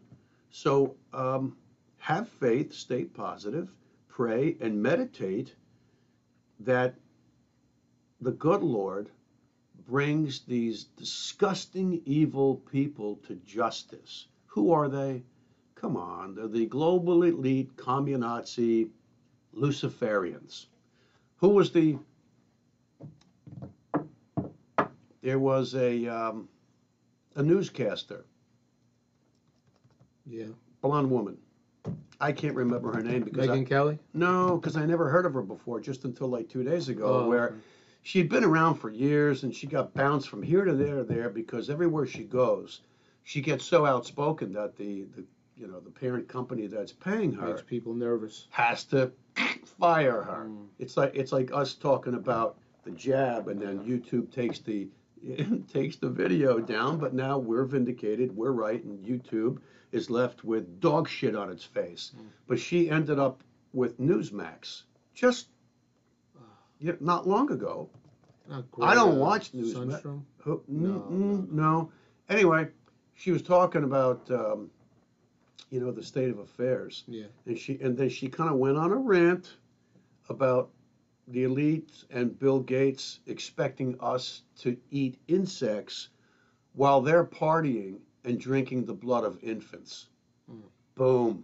So 0.52 0.96
um, 1.14 1.56
have 1.98 2.30
faith, 2.30 2.74
stay 2.74 3.06
positive, 3.06 3.70
pray, 4.08 4.56
and 4.62 4.82
meditate 4.82 5.54
that 6.62 6.96
the 8.22 8.32
good 8.32 8.64
Lord 8.64 9.10
brings 9.88 10.42
these 10.42 10.86
disgusting, 10.98 12.02
evil 12.06 12.56
people 12.72 13.20
to 13.28 13.36
justice. 13.46 14.28
Who 14.48 14.72
are 14.72 14.88
they? 14.88 15.24
Come 15.76 15.98
on, 15.98 16.36
they're 16.36 16.48
the 16.48 16.66
global 16.66 17.24
elite, 17.24 17.76
communazi, 17.76 18.90
Luciferians. 19.56 20.66
Who 21.38 21.50
was 21.50 21.72
the? 21.72 21.98
There 25.22 25.40
was 25.40 25.76
a 25.76 26.08
um, 26.08 26.48
a 27.36 27.44
newscaster, 27.44 28.26
Yeah. 30.26 30.46
blonde 30.82 31.10
woman. 31.10 31.38
I 32.20 32.32
can't 32.32 32.56
remember 32.56 32.92
her 32.94 33.04
name 33.04 33.22
because 33.24 33.48
I, 33.50 33.58
Megyn 33.58 33.68
Kelly. 33.68 34.00
no, 34.14 34.58
because 34.58 34.76
I 34.78 34.86
never 34.86 35.10
heard 35.10 35.26
of 35.26 35.34
her 35.34 35.42
before, 35.42 35.80
just 35.80 36.06
until 36.06 36.28
like 36.28 36.50
two 36.50 36.64
days 36.64 36.90
ago, 36.90 37.24
Oh, 37.26 37.30
where 37.30 37.48
okay. 37.50 37.56
she'd 38.02 38.30
been 38.30 38.44
around 38.44 38.76
for 38.76 38.90
years 38.90 39.44
and 39.44 39.54
she 39.54 39.68
got 39.68 39.94
bounced 39.94 40.30
from 40.30 40.42
here 40.42 40.64
to 40.66 40.74
there 40.74 40.96
to 40.98 41.04
there 41.04 41.30
because 41.30 41.70
everywhere 41.70 42.08
she 42.08 42.24
goes, 42.24 42.82
she 43.24 43.42
gets 43.42 43.66
so 43.66 43.86
outspoken 43.86 44.52
that 44.54 44.76
the, 44.78 45.04
the 45.16 45.26
you 45.58 45.68
know 45.68 45.80
the 45.80 45.90
parent 45.92 46.28
company 46.28 46.68
that's 46.68 46.92
paying 46.92 47.32
her 47.34 47.48
makes 47.48 47.62
people 47.62 47.94
nervous. 47.94 48.48
has 48.50 48.84
to 48.86 49.12
fire 49.80 50.22
her. 50.24 50.46
Mm. 50.50 50.68
It's 50.80 50.98
like 50.98 51.12
it's 51.16 51.32
like 51.32 51.52
us 51.54 51.76
talking 51.76 52.16
about 52.16 52.58
the 52.84 52.92
jab 52.92 53.48
and 53.48 53.60
then 53.62 53.80
YouTube 53.80 54.32
takes 54.32 54.60
the 54.60 54.88
takes 55.74 55.96
the 55.98 56.10
video 56.10 56.60
down, 56.60 56.98
but 56.98 57.14
now 57.14 57.38
we're 57.38 57.66
vindicated, 57.66 58.36
we're 58.36 58.52
right, 58.52 58.84
and 58.84 59.04
YouTube 59.06 59.60
is 59.92 60.10
left 60.10 60.44
with 60.44 60.80
dog 60.80 61.08
shit 61.08 61.36
on 61.36 61.50
its 61.50 61.64
face. 61.64 62.12
Mm. 62.16 62.26
But 62.48 62.60
she 62.60 62.90
ended 62.90 63.20
up 63.20 63.42
with 63.74 64.00
Newsmax 64.00 64.84
just 65.14 65.48
yeah, 66.80 66.94
not 67.00 67.28
long 67.28 67.52
ago. 67.52 67.90
Not 68.48 68.66
I 68.82 68.94
don't 68.94 69.18
watch 69.18 69.54
Newsmax. 69.54 70.06
No, 70.06 70.24
mm, 70.46 70.62
no, 70.68 71.08
mm, 71.10 71.52
no. 71.52 71.92
Anyway, 72.30 72.68
she 73.16 73.32
was 73.32 73.42
talking 73.42 73.84
about 73.84 74.30
um, 74.30 74.70
you 75.72 75.80
know 75.80 75.92
the 75.92 76.04
state 76.04 76.30
of 76.30 76.40
affairs, 76.40 77.04
Yeah. 77.08 77.26
and 77.46 77.58
she 77.58 77.80
and 77.82 77.98
then 77.98 78.10
she 78.10 78.28
kind 78.28 78.50
of 78.50 78.58
went 78.58 78.78
on 78.78 78.92
a 78.92 78.96
rant 78.96 79.56
about 80.30 80.70
the 81.28 81.44
elite 81.44 82.04
and 82.10 82.38
Bill 82.38 82.60
Gates 82.60 83.20
expecting 83.26 83.98
us 84.00 84.44
to 84.60 84.78
eat 84.92 85.20
insects 85.28 86.10
while 86.74 87.02
they're 87.02 87.26
partying 87.26 88.00
and 88.24 88.40
drinking 88.40 88.86
the 88.86 88.94
blood 88.94 89.24
of 89.24 89.44
infants. 89.44 90.08
Mm. 90.52 90.62
Boom. 90.96 91.44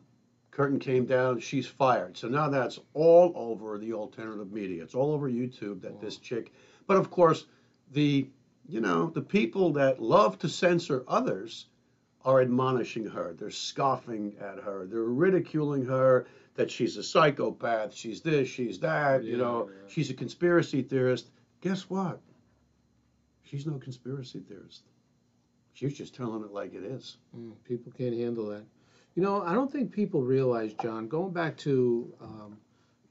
Curtain 0.51 0.79
came 0.79 1.05
down, 1.05 1.39
she's 1.39 1.65
fired. 1.65 2.17
So 2.17 2.27
now 2.27 2.49
that's 2.49 2.79
all 2.93 3.31
over 3.35 3.77
the 3.77 3.93
alternative 3.93 4.51
media. 4.51 4.83
It's 4.83 4.95
all 4.95 5.11
over 5.11 5.29
YouTube 5.29 5.81
that 5.81 6.01
this 6.01 6.17
chick. 6.17 6.51
But 6.87 6.97
of 6.97 7.09
course, 7.09 7.45
the 7.91 8.27
you 8.67 8.79
know, 8.79 9.07
the 9.07 9.21
people 9.21 9.73
that 9.73 10.01
love 10.01 10.37
to 10.39 10.49
censor 10.49 11.03
others 11.07 11.67
are 12.23 12.41
admonishing 12.41 13.05
her. 13.05 13.33
They're 13.33 13.49
scoffing 13.49 14.35
at 14.39 14.59
her. 14.59 14.85
They're 14.85 15.03
ridiculing 15.03 15.85
her 15.85 16.27
that 16.55 16.69
she's 16.69 16.97
a 16.97 17.03
psychopath. 17.03 17.93
She's 17.93 18.21
this, 18.21 18.47
she's 18.47 18.79
that, 18.79 19.23
you 19.23 19.37
know, 19.37 19.69
yeah. 19.69 19.87
she's 19.87 20.09
a 20.09 20.13
conspiracy 20.13 20.81
theorist. 20.81 21.29
Guess 21.61 21.89
what? 21.89 22.19
She's 23.43 23.65
no 23.65 23.77
conspiracy 23.77 24.39
theorist. 24.39 24.83
She's 25.73 25.97
just 25.97 26.15
telling 26.15 26.43
it 26.43 26.51
like 26.51 26.73
it 26.73 26.83
is. 26.83 27.17
Mm, 27.37 27.53
people 27.63 27.91
can't 27.97 28.15
handle 28.15 28.47
that. 28.47 28.63
You 29.15 29.23
know, 29.23 29.41
I 29.41 29.53
don't 29.53 29.71
think 29.71 29.91
people 29.91 30.21
realize, 30.21 30.73
John. 30.81 31.07
Going 31.07 31.33
back 31.33 31.57
to, 31.57 32.13
um, 32.21 32.57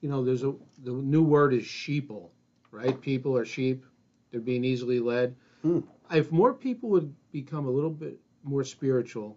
you 0.01 0.09
know, 0.09 0.25
there's 0.25 0.45
a 0.45 0.55
the 0.83 0.93
new 0.93 1.23
word 1.23 1.53
is 1.53 1.65
sheeple, 1.65 2.31
right? 2.71 2.99
People 3.01 3.37
are 3.37 3.45
sheep. 3.45 3.85
They're 4.31 4.41
being 4.41 4.65
easily 4.65 4.99
led. 4.99 5.35
Hmm. 5.63 5.81
If 6.11 6.33
more 6.33 6.55
people 6.55 6.89
would 6.91 7.15
become 7.33 7.67
a 7.67 7.71
little 7.71 7.91
bit 7.91 8.19
more 8.45 8.65
spiritual 8.65 9.37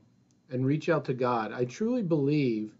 and 0.50 0.66
reach 0.66 0.88
out 0.88 1.06
to 1.06 1.13
God, 1.13 1.52
I 1.52 1.66
truly 1.66 2.02
believe 2.02 2.72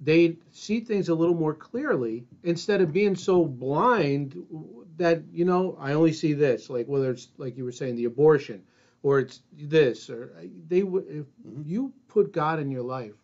they'd 0.00 0.36
see 0.52 0.80
things 0.80 1.08
a 1.08 1.14
little 1.14 1.34
more 1.34 1.54
clearly 1.54 2.24
instead 2.42 2.80
of 2.80 2.92
being 2.92 3.14
so 3.16 3.44
blind 3.44 4.36
that 4.96 5.22
you 5.32 5.44
know 5.44 5.76
I 5.80 5.92
only 5.92 6.12
see 6.12 6.32
this. 6.32 6.70
Like 6.70 6.86
whether 6.86 7.10
it's 7.10 7.28
like 7.38 7.56
you 7.56 7.64
were 7.64 7.72
saying 7.72 7.96
the 7.96 8.04
abortion 8.04 8.62
or 9.02 9.18
it's 9.20 9.42
this 9.52 10.10
or 10.10 10.32
they 10.68 10.82
would 10.82 11.06
if 11.08 11.26
Mhm. 11.46 11.66
you 11.66 11.92
put 12.08 12.32
God 12.32 12.58
in 12.60 12.70
your 12.70 12.82
life. 12.82 13.14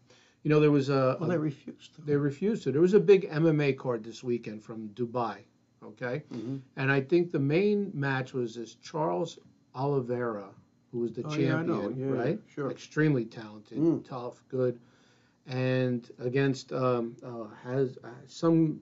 You 0.43 0.51
know 0.51 0.61
there 0.61 0.71
was 0.71 0.89
a, 0.89 1.17
Well, 1.21 1.29
they 1.29 1.37
refused 1.39 1.95
to. 1.97 2.03
they 2.03 2.17
refused 2.17 2.63
to. 2.65 2.73
There 2.73 2.81
was 2.81 2.95
a 2.95 3.01
big 3.01 3.29
MMA 3.31 3.73
card 3.77 4.03
this 4.03 4.23
weekend 4.25 4.63
from 4.63 4.89
Dubai, 4.91 5.39
okay? 5.85 6.23
hmm 6.33 6.57
And 6.77 6.91
I 6.91 7.01
think 7.03 7.31
the 7.31 7.39
main 7.41 7.91
match 7.95 8.33
was 8.33 8.55
this 8.55 8.75
Charles 8.77 9.39
Oliveira, 9.75 10.49
who 10.93 10.99
was 11.01 11.13
the 11.13 11.23
Oh, 11.25 11.29
yeah, 11.29 11.37
champion, 11.37 11.67
know. 11.67 11.89
Yeah, 11.91 12.07
right? 12.23 12.41
sure. 12.47 12.71
Extremely 12.71 13.25
talented, 13.27 13.79
Mm. 13.79 14.03
tough, 14.05 14.43
good, 14.49 14.79
and 15.51 16.09
against 16.21 16.73
um, 16.73 17.17
uh, 17.25 17.45
has 17.65 17.99
uh, 18.05 18.09
some 18.27 18.81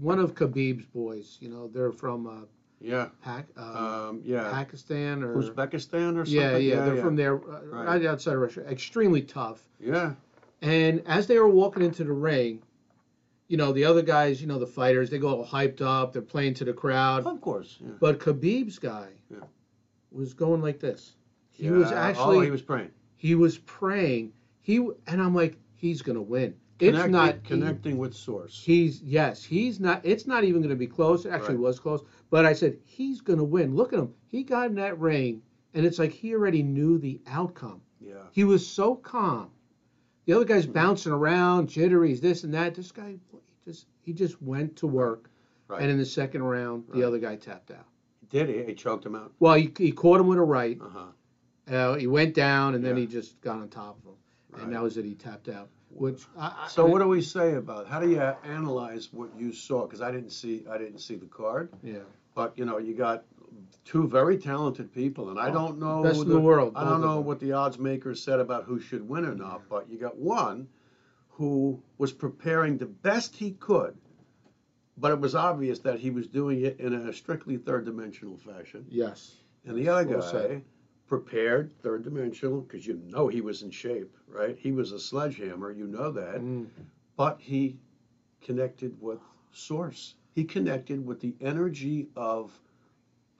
one 0.00 0.18
of 0.18 0.34
Khabib's 0.34 0.86
boys. 0.86 1.36
You 1.40 1.50
know, 1.50 1.68
they're 1.68 1.92
from 1.92 2.26
uh, 2.26 2.46
Yeah. 2.80 3.08
Pac, 3.22 3.46
uh, 3.56 4.08
Um, 4.08 4.22
yeah. 4.24 4.50
Pakistan 4.50 5.22
or 5.22 5.34
Uzbekistan 5.36 6.16
or 6.16 6.24
something? 6.24 6.32
yeah, 6.34 6.56
yeah, 6.56 6.84
they're 6.86 6.96
from 7.02 7.16
there, 7.16 7.36
uh, 7.36 7.62
Right. 7.66 7.86
right 7.86 8.06
outside 8.06 8.34
of 8.34 8.40
Russia. 8.40 8.62
Extremely 8.70 9.20
tough. 9.20 9.68
Yeah. 9.78 10.14
And 10.62 11.02
as 11.06 11.26
they 11.26 11.38
were 11.38 11.48
walking 11.48 11.82
into 11.82 12.04
the 12.04 12.12
ring, 12.12 12.62
you 13.48 13.56
know, 13.58 13.72
the 13.72 13.84
other 13.84 14.02
guys, 14.02 14.40
you 14.40 14.46
know, 14.46 14.58
the 14.58 14.66
fighters, 14.66 15.10
they 15.10 15.18
go 15.18 15.28
all 15.28 15.46
hyped 15.46 15.80
up, 15.82 16.12
they're 16.14 16.22
playing 16.22 16.54
to 16.54 16.64
the 16.64 16.72
crowd. 16.72 17.26
Of 17.26 17.40
course. 17.42 17.78
Yeah. 17.80 17.90
But 18.00 18.18
Khabib's 18.20 18.78
guy 18.78 19.08
Yeah. 19.30 19.38
was 20.12 20.32
going 20.32 20.62
like 20.62 20.78
this. 20.78 21.16
He 21.50 21.68
was 21.70 21.90
Yeah. 21.90 22.00
actually 22.00 22.38
Oh, 22.38 22.40
he 22.42 22.50
was 22.50 22.62
praying. 22.62 22.90
he 23.16 23.34
was 23.34 23.58
praying. 23.58 24.32
He 24.62 24.76
and 25.06 25.20
I'm 25.20 25.34
like, 25.34 25.58
he's 25.80 26.02
gonna 26.02 26.22
win. 26.22 26.54
It's 26.78 26.90
Connecting- 26.92 27.12
not 27.12 27.44
connecting 27.44 27.98
with 27.98 28.14
source. 28.14 28.62
He's 28.64 29.02
yes, 29.02 29.44
he's 29.44 29.80
not. 29.80 30.00
It's 30.04 30.26
not 30.26 30.44
even 30.44 30.62
going 30.62 30.70
to 30.70 30.76
be 30.76 30.86
close. 30.86 31.26
It 31.26 31.28
actually 31.30 31.56
Right. 31.56 31.64
was 31.64 31.78
close, 31.78 32.02
but 32.30 32.46
I 32.46 32.54
said 32.54 32.78
he's 32.84 33.20
going 33.20 33.38
to 33.38 33.44
win. 33.44 33.76
Look 33.76 33.92
at 33.92 33.98
him. 33.98 34.14
He 34.28 34.42
got 34.42 34.70
in 34.70 34.76
that 34.76 34.98
ring, 34.98 35.42
and 35.74 35.84
it's 35.84 35.98
like 35.98 36.10
he 36.10 36.34
already 36.34 36.62
knew 36.62 36.96
the 36.96 37.20
outcome. 37.26 37.82
Yeah. 38.00 38.14
He 38.32 38.44
was 38.44 38.66
so 38.66 38.94
calm. 38.94 39.50
The 40.24 40.32
other 40.32 40.44
Mm-hmm. 40.46 40.54
guy's 40.54 40.66
bouncing 40.66 41.12
around, 41.12 41.68
jitteries, 41.68 42.22
this 42.22 42.44
and 42.44 42.54
that. 42.54 42.74
This 42.74 42.92
guy 42.92 43.18
he 43.30 43.70
just 43.70 43.86
he 44.00 44.14
just 44.14 44.40
went 44.40 44.74
to 44.76 44.86
work, 44.86 45.28
Right. 45.68 45.82
and 45.82 45.90
in 45.90 45.98
the 45.98 46.06
second 46.06 46.42
round, 46.42 46.84
the 46.94 47.02
other 47.02 47.18
guy 47.18 47.36
tapped 47.36 47.70
out. 47.72 47.84
Did 48.30 48.48
he? 48.48 48.64
He 48.64 48.72
choked 48.74 49.04
him 49.04 49.16
out. 49.16 49.32
Well, 49.38 49.54
he, 49.56 49.70
he 49.76 49.92
caught 49.92 50.18
him 50.18 50.28
with 50.28 50.38
a 50.38 50.42
right. 50.42 50.78
Uh 50.80 50.88
huh. 50.88 51.74
Uh, 51.76 51.94
he 51.96 52.06
went 52.06 52.32
down, 52.34 52.74
and 52.74 52.82
then 52.82 52.96
he 52.96 53.06
just 53.06 53.38
got 53.42 53.58
on 53.58 53.68
top 53.68 53.98
of 53.98 54.04
him, 54.12 54.16
Right. 54.52 54.62
and 54.62 54.72
that 54.72 54.82
was 54.82 54.96
it. 54.96 55.04
He 55.04 55.14
tapped 55.14 55.48
out. 55.48 55.68
Which 55.90 56.22
I, 56.36 56.64
I, 56.64 56.68
So 56.68 56.86
what 56.86 57.00
do 57.00 57.08
we 57.08 57.20
say 57.22 57.54
about? 57.54 57.88
How 57.88 58.00
do 58.00 58.08
you 58.08 58.20
analyze 58.20 59.08
what 59.12 59.30
you 59.36 59.52
saw? 59.52 59.86
Because 59.86 60.00
I 60.00 60.12
didn't 60.12 60.30
see. 60.30 60.64
I 60.70 60.78
didn't 60.78 60.98
see 60.98 61.16
the 61.16 61.26
card. 61.26 61.70
Yeah, 61.82 61.98
But 62.34 62.56
you 62.56 62.64
know, 62.64 62.78
you 62.78 62.94
got 62.94 63.24
two 63.84 64.06
very 64.06 64.38
talented 64.38 64.92
people, 64.92 65.30
and 65.30 65.38
I 65.38 65.50
oh, 65.50 65.52
don't 65.52 65.78
know. 65.80 66.00
Oh, 66.00 66.02
best 66.02 66.16
who 66.16 66.22
in 66.22 66.28
the 66.28 66.40
world, 66.40 66.74
I 66.76 66.84
don't 66.84 67.00
know 67.00 67.16
them. 67.16 67.24
what 67.24 67.40
the 67.40 67.52
odds 67.52 67.78
makers 67.78 68.22
said 68.22 68.38
about 68.38 68.64
who 68.64 68.80
should 68.80 69.08
win 69.08 69.24
or 69.24 69.34
not. 69.34 69.68
But 69.68 69.90
you 69.90 69.98
got 69.98 70.16
one 70.16 70.68
who 71.30 71.82
was 71.98 72.12
preparing 72.12 72.78
the 72.78 72.86
best 72.86 73.34
he 73.34 73.52
could, 73.52 73.96
but 74.96 75.10
it 75.10 75.20
was 75.20 75.34
obvious 75.34 75.80
that 75.80 75.98
he 75.98 76.10
was 76.10 76.26
doing 76.26 76.60
it 76.60 76.78
in 76.78 76.92
a 76.92 77.12
strictly 77.12 77.56
third 77.56 77.84
dimensional 77.84 78.36
fashion. 78.36 78.86
yes. 78.88 79.36
And 79.66 79.76
the 79.76 79.88
other 79.90 80.08
Well 80.08 80.20
guy 80.20 80.30
said. 80.30 80.62
Prepared 81.10 81.72
third 81.82 82.04
dimensional 82.04 82.60
because 82.60 82.86
you 82.86 82.94
know 83.08 83.26
he 83.26 83.40
was 83.40 83.62
in 83.62 83.70
shape, 83.70 84.16
right? 84.28 84.56
He 84.56 84.70
was 84.70 84.92
a 84.92 84.98
sledgehammer, 85.00 85.72
you 85.72 85.88
know 85.88 86.12
that. 86.12 86.36
Mm. 86.36 86.68
But 87.16 87.38
he 87.40 87.76
connected 88.40 88.96
with 89.00 89.18
source. 89.50 90.14
He 90.36 90.44
connected 90.44 91.04
with 91.04 91.20
the 91.20 91.34
energy 91.40 92.06
of 92.14 92.56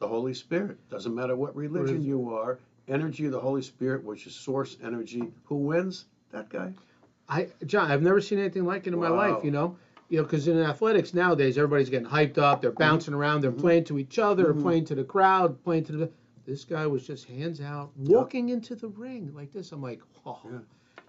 the 0.01 0.09
Holy 0.09 0.35
Spirit. 0.35 0.79
Doesn't 0.91 1.15
matter 1.15 1.37
what 1.37 1.55
religion 1.55 2.03
you 2.03 2.35
are, 2.35 2.59
energy 2.89 3.27
of 3.27 3.33
the 3.33 3.41
Holy 3.41 3.63
Spirit, 3.63 4.03
which 4.03 4.27
is 4.27 4.35
source 4.35 4.77
energy. 4.83 5.31
Who 5.45 5.55
wins? 5.55 6.07
That 6.33 6.49
guy. 6.49 6.73
I 7.29 7.47
John, 7.67 7.89
I've 7.89 8.03
never 8.03 8.21
seen 8.21 8.41
anything 8.41 8.65
like 8.65 8.89
it 8.89 8.93
in 8.93 8.99
my 8.99 9.11
life. 9.11 9.45
You 9.45 9.53
know, 9.53 9.77
you 10.09 10.17
know, 10.17 10.25
because 10.25 10.49
in 10.49 10.59
athletics 10.59 11.15
nowadays, 11.15 11.57
everybody's 11.57 11.89
getting 11.89 12.09
hyped 12.09 12.39
up. 12.39 12.63
They're 12.63 12.73
bouncing 12.73 13.15
around. 13.15 13.43
They're 13.43 13.53
Mhm. 13.53 13.61
playing 13.61 13.85
to 13.85 13.99
each 14.01 14.19
other. 14.19 14.53
Mhm. 14.53 14.63
Playing 14.63 14.85
to 14.87 14.97
the 14.97 15.05
crowd. 15.05 15.63
Playing 15.63 15.85
to 15.85 15.93
the. 15.93 16.11
This 16.51 16.65
guy 16.65 16.85
was 16.85 17.07
just 17.07 17.27
hands 17.27 17.61
out, 17.61 17.93
walking 17.97 18.49
into 18.49 18.75
the 18.75 18.89
ring 18.89 19.31
like 19.37 19.53
this. 19.53 19.71
I'm 19.71 19.81
like, 19.81 20.03
oh, 20.27 20.41
Yeah. 20.45 20.59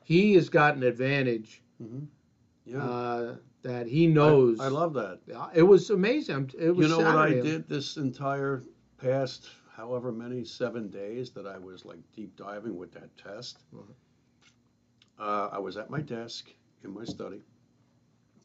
he 0.04 0.36
has 0.36 0.49
got 0.49 0.75
an 0.75 0.84
advantage 0.84 1.63
Mhm. 1.82 2.06
Yeah. 2.63 2.84
uh, 2.84 3.36
that 3.63 3.88
he 3.88 4.06
knows. 4.06 4.60
I, 4.60 4.65
I 4.65 4.67
love 4.67 4.93
that. 4.93 5.21
It 5.56 5.63
was 5.63 5.89
amazing. 5.89 6.51
It 6.60 6.69
was 6.69 6.88
You 6.88 6.95
know 6.95 7.04
what 7.04 7.15
I 7.17 7.32
did 7.34 7.67
this 7.67 7.97
entire 7.97 8.62
past 8.97 9.49
however 9.71 10.12
many 10.12 10.43
seven 10.43 10.89
days 10.89 11.32
that 11.32 11.47
I 11.47 11.58
was 11.58 11.86
like 11.86 12.01
deep 12.13 12.36
diving 12.36 12.77
with 12.77 12.91
that 12.91 13.10
test? 13.17 13.63
Mhm. 13.73 13.95
Uh, 15.17 15.49
I 15.51 15.58
was 15.58 15.75
at 15.75 15.89
my 15.89 16.01
desk 16.01 16.54
in 16.84 16.93
my 16.93 17.04
study, 17.04 17.41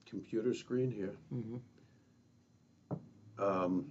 computer 0.07 0.55
screen 0.55 0.91
here, 0.91 1.15
Mhm. 1.31 1.61
um, 3.39 3.85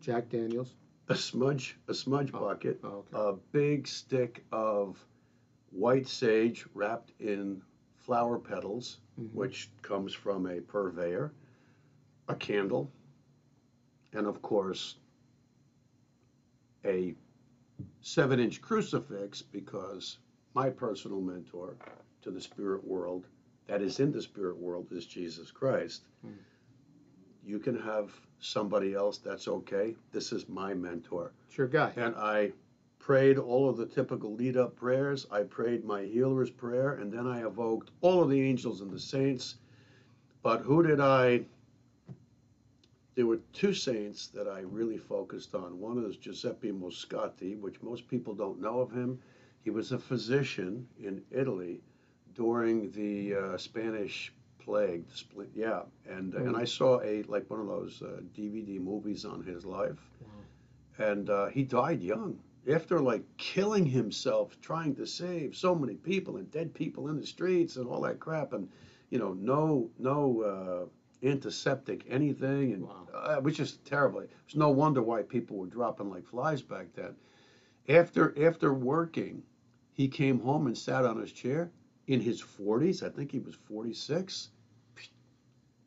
Jack 0.00 0.28
Daniels. 0.28 0.76
A 1.08 1.14
smudge, 1.14 1.78
a 1.88 1.94
smudge 1.94 2.30
Oh. 2.34 2.40
bucket, 2.40 2.80
Oh, 2.82 2.88
okay. 2.88 3.08
a 3.12 3.32
big 3.52 3.86
stick 3.86 4.44
of 4.52 5.04
white 5.70 6.06
sage 6.06 6.66
wrapped 6.74 7.12
in 7.20 7.62
flower 7.96 8.38
petals, 8.38 9.00
Mhm. 9.18 9.32
which 9.32 9.70
comes 9.82 10.12
from 10.12 10.46
a 10.46 10.60
purveyor, 10.60 11.32
a 12.28 12.34
candle, 12.36 12.90
and 14.12 14.26
of 14.26 14.42
course, 14.42 14.98
a 16.84 17.14
seven 18.00 18.40
inch 18.40 18.60
crucifix 18.60 19.42
because 19.42 20.18
my 20.54 20.68
personal 20.68 21.20
mentor 21.20 21.76
to 22.20 22.30
the 22.30 22.40
spirit 22.40 22.84
world 22.84 23.26
that 23.66 23.80
is 23.80 24.00
in 24.00 24.10
the 24.12 24.20
spirit 24.20 24.56
world 24.56 24.90
is 24.92 25.06
Jesus 25.06 25.50
Christ. 25.50 26.08
Mm. 26.26 26.36
You 27.44 27.58
can 27.58 27.78
have 27.80 28.10
somebody 28.40 28.94
else, 28.94 29.18
that's 29.18 29.48
okay. 29.48 29.94
This 30.12 30.32
is 30.32 30.48
my 30.48 30.74
mentor. 30.74 31.32
It's 31.48 31.56
your 31.56 31.68
guy. 31.68 31.92
And 31.96 32.14
I 32.16 32.52
prayed 32.98 33.38
all 33.38 33.68
of 33.68 33.76
the 33.76 33.86
typical 33.86 34.34
lead 34.34 34.56
up 34.56 34.76
prayers. 34.76 35.26
I 35.30 35.42
prayed 35.42 35.84
my 35.84 36.02
healer's 36.02 36.50
prayer, 36.50 36.94
and 36.94 37.12
then 37.12 37.26
I 37.26 37.44
evoked 37.44 37.90
all 38.00 38.22
of 38.22 38.30
the 38.30 38.40
angels 38.40 38.80
and 38.80 38.90
the 38.90 39.00
saints. 39.00 39.56
But 40.42 40.62
who 40.62 40.82
did 40.82 41.00
I? 41.00 41.42
There 43.14 43.26
were 43.26 43.40
two 43.52 43.74
saints 43.74 44.28
that 44.28 44.48
I 44.48 44.60
really 44.60 44.98
focused 44.98 45.54
on. 45.54 45.78
One 45.78 46.02
is 46.04 46.16
Giuseppe 46.16 46.72
Moscati, 46.72 47.58
which 47.58 47.82
most 47.82 48.08
people 48.08 48.34
don't 48.34 48.60
know 48.60 48.80
of 48.80 48.90
him. 48.90 49.20
He 49.64 49.70
was 49.70 49.92
a 49.92 49.98
physician 49.98 50.88
in 50.98 51.22
Italy 51.30 51.80
during 52.34 52.90
the 52.92 53.34
uh, 53.34 53.58
Spanish 53.58 54.32
plague. 54.64 55.06
the 55.08 55.16
split- 55.16 55.50
Yeah, 55.54 55.82
and 56.08 56.34
and 56.34 56.56
I 56.56 56.64
saw 56.64 57.00
a 57.02 57.22
like 57.24 57.48
one 57.50 57.60
of 57.60 57.66
those 57.66 58.02
uh, 58.02 58.20
DVD 58.36 58.78
movies 58.80 59.24
on 59.24 59.42
his 59.42 59.64
life. 59.64 59.98
And 60.98 61.30
uh, 61.30 61.46
he 61.46 61.62
died 61.64 62.02
young. 62.02 62.38
After 62.70 63.00
like 63.00 63.24
killing 63.38 63.86
himself 63.86 64.56
trying 64.60 64.94
to 64.96 65.06
save 65.06 65.56
so 65.56 65.74
many 65.74 65.94
people 65.94 66.36
and 66.36 66.48
dead 66.50 66.72
people 66.74 67.08
in 67.08 67.18
the 67.18 67.26
streets 67.26 67.76
and 67.76 67.88
all 67.88 68.02
that 68.02 68.20
crap 68.20 68.52
and 68.52 68.68
you 69.10 69.18
know 69.18 69.32
no 69.34 69.90
no 69.98 70.42
uh, 71.22 71.26
antiseptic 71.26 72.04
anything 72.08 72.72
and 72.74 72.82
Wow. 72.84 73.08
uh, 73.14 73.34
it 73.38 73.42
was 73.42 73.56
just 73.56 73.84
terrible. 73.84 74.20
It's 74.20 74.54
no 74.54 74.70
wonder 74.70 75.02
why 75.02 75.22
people 75.22 75.56
were 75.56 75.66
dropping 75.66 76.08
like 76.10 76.24
flies 76.26 76.62
back 76.62 76.86
then. 76.94 77.14
After 77.88 78.32
after 78.48 78.72
working 78.72 79.42
he 79.92 80.06
came 80.08 80.38
home 80.38 80.66
and 80.68 80.78
sat 80.78 81.04
on 81.04 81.18
his 81.20 81.32
chair 81.32 81.70
in 82.06 82.20
his 82.20 82.42
40s 82.42 83.02
i 83.02 83.08
think 83.08 83.30
he 83.30 83.38
was 83.38 83.54
46 83.54 84.50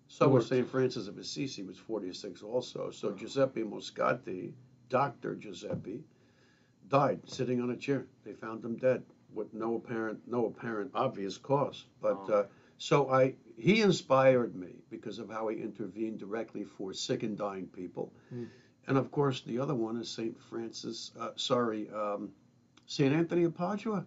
so 0.07 0.29
was 0.29 0.47
st 0.47 0.69
francis 0.69 1.07
of 1.07 1.17
assisi 1.17 1.63
was 1.63 1.77
46 1.77 2.41
also 2.43 2.91
so 2.91 3.11
giuseppe 3.11 3.63
moscati 3.63 4.53
Dr. 4.89 5.35
Giuseppe, 5.35 6.03
died 6.87 7.19
sitting 7.27 7.61
on 7.61 7.71
a 7.71 7.75
chair. 7.75 8.05
They 8.23 8.33
found 8.33 8.63
him 8.63 8.77
dead 8.77 9.03
with 9.33 9.53
no 9.53 9.75
apparent, 9.75 10.19
no 10.27 10.45
apparent 10.45 10.91
obvious 10.93 11.37
cause. 11.37 11.85
But 12.01 12.29
Wow. 12.29 12.35
uh, 12.35 12.45
so 12.77 13.09
I, 13.09 13.35
he 13.57 13.81
inspired 13.81 14.55
me 14.55 14.75
because 14.89 15.19
of 15.19 15.29
how 15.29 15.47
he 15.47 15.57
intervened 15.61 16.19
directly 16.19 16.63
for 16.63 16.93
sick 16.93 17.23
and 17.23 17.37
dying 17.37 17.67
people. 17.67 18.13
Mm. 18.33 18.47
And 18.87 18.97
of 18.97 19.11
course, 19.11 19.41
the 19.41 19.59
other 19.59 19.73
one 19.73 19.97
is 19.97 20.09
Saint 20.09 20.39
Francis. 20.39 21.11
Uh, 21.19 21.31
sorry, 21.35 21.89
um, 21.89 22.31
Saint 22.85 23.13
Anthony 23.13 23.43
of 23.45 23.55
Padua, 23.55 24.05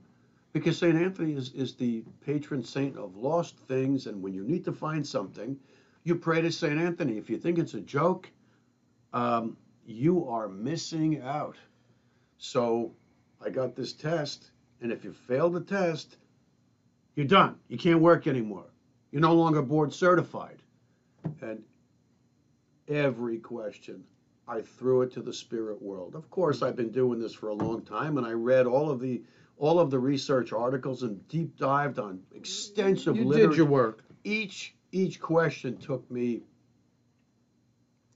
because 0.59 0.79
Saint 0.79 0.97
Anthony 0.97 1.35
is 1.35 1.53
is 1.53 1.75
the 1.75 2.05
patron 2.25 2.63
saint 2.63 2.97
of 2.97 3.17
lost 3.17 3.59
things. 3.59 4.07
And 4.07 4.23
when 4.23 4.35
you 4.35 4.45
need 4.45 4.65
to 4.65 4.73
find 4.73 5.07
something, 5.07 5.57
you 6.05 6.15
pray 6.15 6.41
to 6.41 6.53
Saint 6.53 6.79
Anthony. 6.79 7.19
If 7.19 7.31
you 7.31 7.39
think 7.39 7.59
it's 7.59 7.75
a 7.75 7.81
joke. 7.81 8.31
Um, 9.13 9.57
you 9.89 10.29
are 10.29 10.49
missing 10.49 11.23
out. 11.23 11.57
So 12.37 12.93
I 13.45 13.49
got 13.49 13.75
this 13.75 13.95
test, 13.95 14.51
and 14.83 14.93
if 14.93 15.03
you 15.03 15.13
fail 15.13 15.49
the 15.49 15.61
test, 15.61 16.19
you're 17.15 17.27
done. 17.27 17.57
You 17.69 17.79
can't 17.79 18.01
work 18.01 18.27
anymore. 18.27 18.67
You're 19.11 19.23
no 19.23 19.35
longer 19.35 19.63
board 19.63 19.93
certified. 19.93 20.63
And 21.41 21.63
every 22.87 23.39
question, 23.39 24.05
I 24.47 24.61
threw 24.61 25.03
it 25.03 25.13
to 25.13 25.23
the 25.23 25.33
spirit 25.33 25.81
world. 25.81 26.15
Of 26.15 26.31
course, 26.31 26.63
I've 26.63 26.77
been 26.77 26.93
doing 26.93 27.19
this 27.19 27.33
for 27.33 27.49
a 27.49 27.55
long 27.55 27.83
time, 27.83 28.19
and 28.19 28.27
I 28.27 28.33
read 28.33 28.67
all 28.67 28.91
of 28.91 29.01
the 29.01 29.23
all 29.59 29.79
of 29.81 29.91
the 29.91 29.99
research 29.99 30.53
articles 30.53 31.03
and 31.03 31.27
deep 31.29 31.57
dived 31.57 31.99
on 31.99 32.21
extensive 32.35 33.17
you 33.17 33.25
literature 33.25 33.49
did 33.51 33.57
your 33.57 33.67
work. 33.67 34.05
each 34.25 34.73
each 34.93 35.21
question 35.21 35.77
took 35.77 36.09
me 36.11 36.41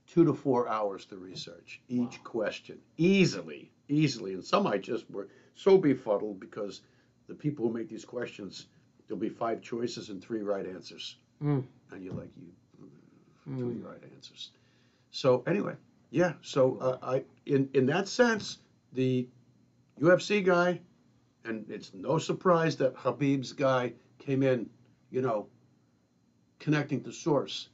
two 0.07 0.23
to 0.25 0.33
four 0.33 0.67
hours 0.67 1.05
to 1.05 1.17
research 1.17 1.79
each 1.87 2.17
Wow. 2.17 2.23
question 2.23 2.77
easily 2.97 3.69
easily 3.89 4.33
and 4.33 4.43
some 4.43 4.65
i 4.67 4.77
just 4.77 5.09
were 5.09 5.27
so 5.55 5.77
befuddled 5.77 6.39
because 6.39 6.81
the 7.27 7.33
people 7.35 7.67
who 7.67 7.73
make 7.73 7.89
these 7.89 8.05
questions 8.05 8.67
there'll 9.07 9.19
be 9.19 9.29
five 9.29 9.61
choices 9.61 10.09
and 10.09 10.21
three 10.21 10.41
right 10.41 10.65
answers 10.65 11.17
Mm. 11.41 11.63
and 11.91 12.03
you're 12.03 12.13
like 12.13 12.29
you 12.37 12.47
Mm. 13.49 13.59
three 13.59 13.75
right 13.81 14.01
answers 14.15 14.51
so 15.11 15.43
anyway 15.45 15.75
yeah 16.11 16.33
so 16.41 16.77
uh, 16.77 16.97
i 17.01 17.23
in 17.45 17.67
in 17.73 17.85
that 17.87 18.07
sense 18.07 18.59
the 18.93 19.27
ufc 19.99 20.43
guy 20.45 20.79
and 21.45 21.65
it's 21.69 21.93
no 21.93 22.17
surprise 22.17 22.75
that 22.77 22.95
Khabib's 22.95 23.53
guy 23.53 23.93
came 24.19 24.43
in 24.43 24.69
you 25.11 25.21
know 25.21 25.47
connecting 26.59 27.01
to 27.03 27.11
source. 27.11 27.69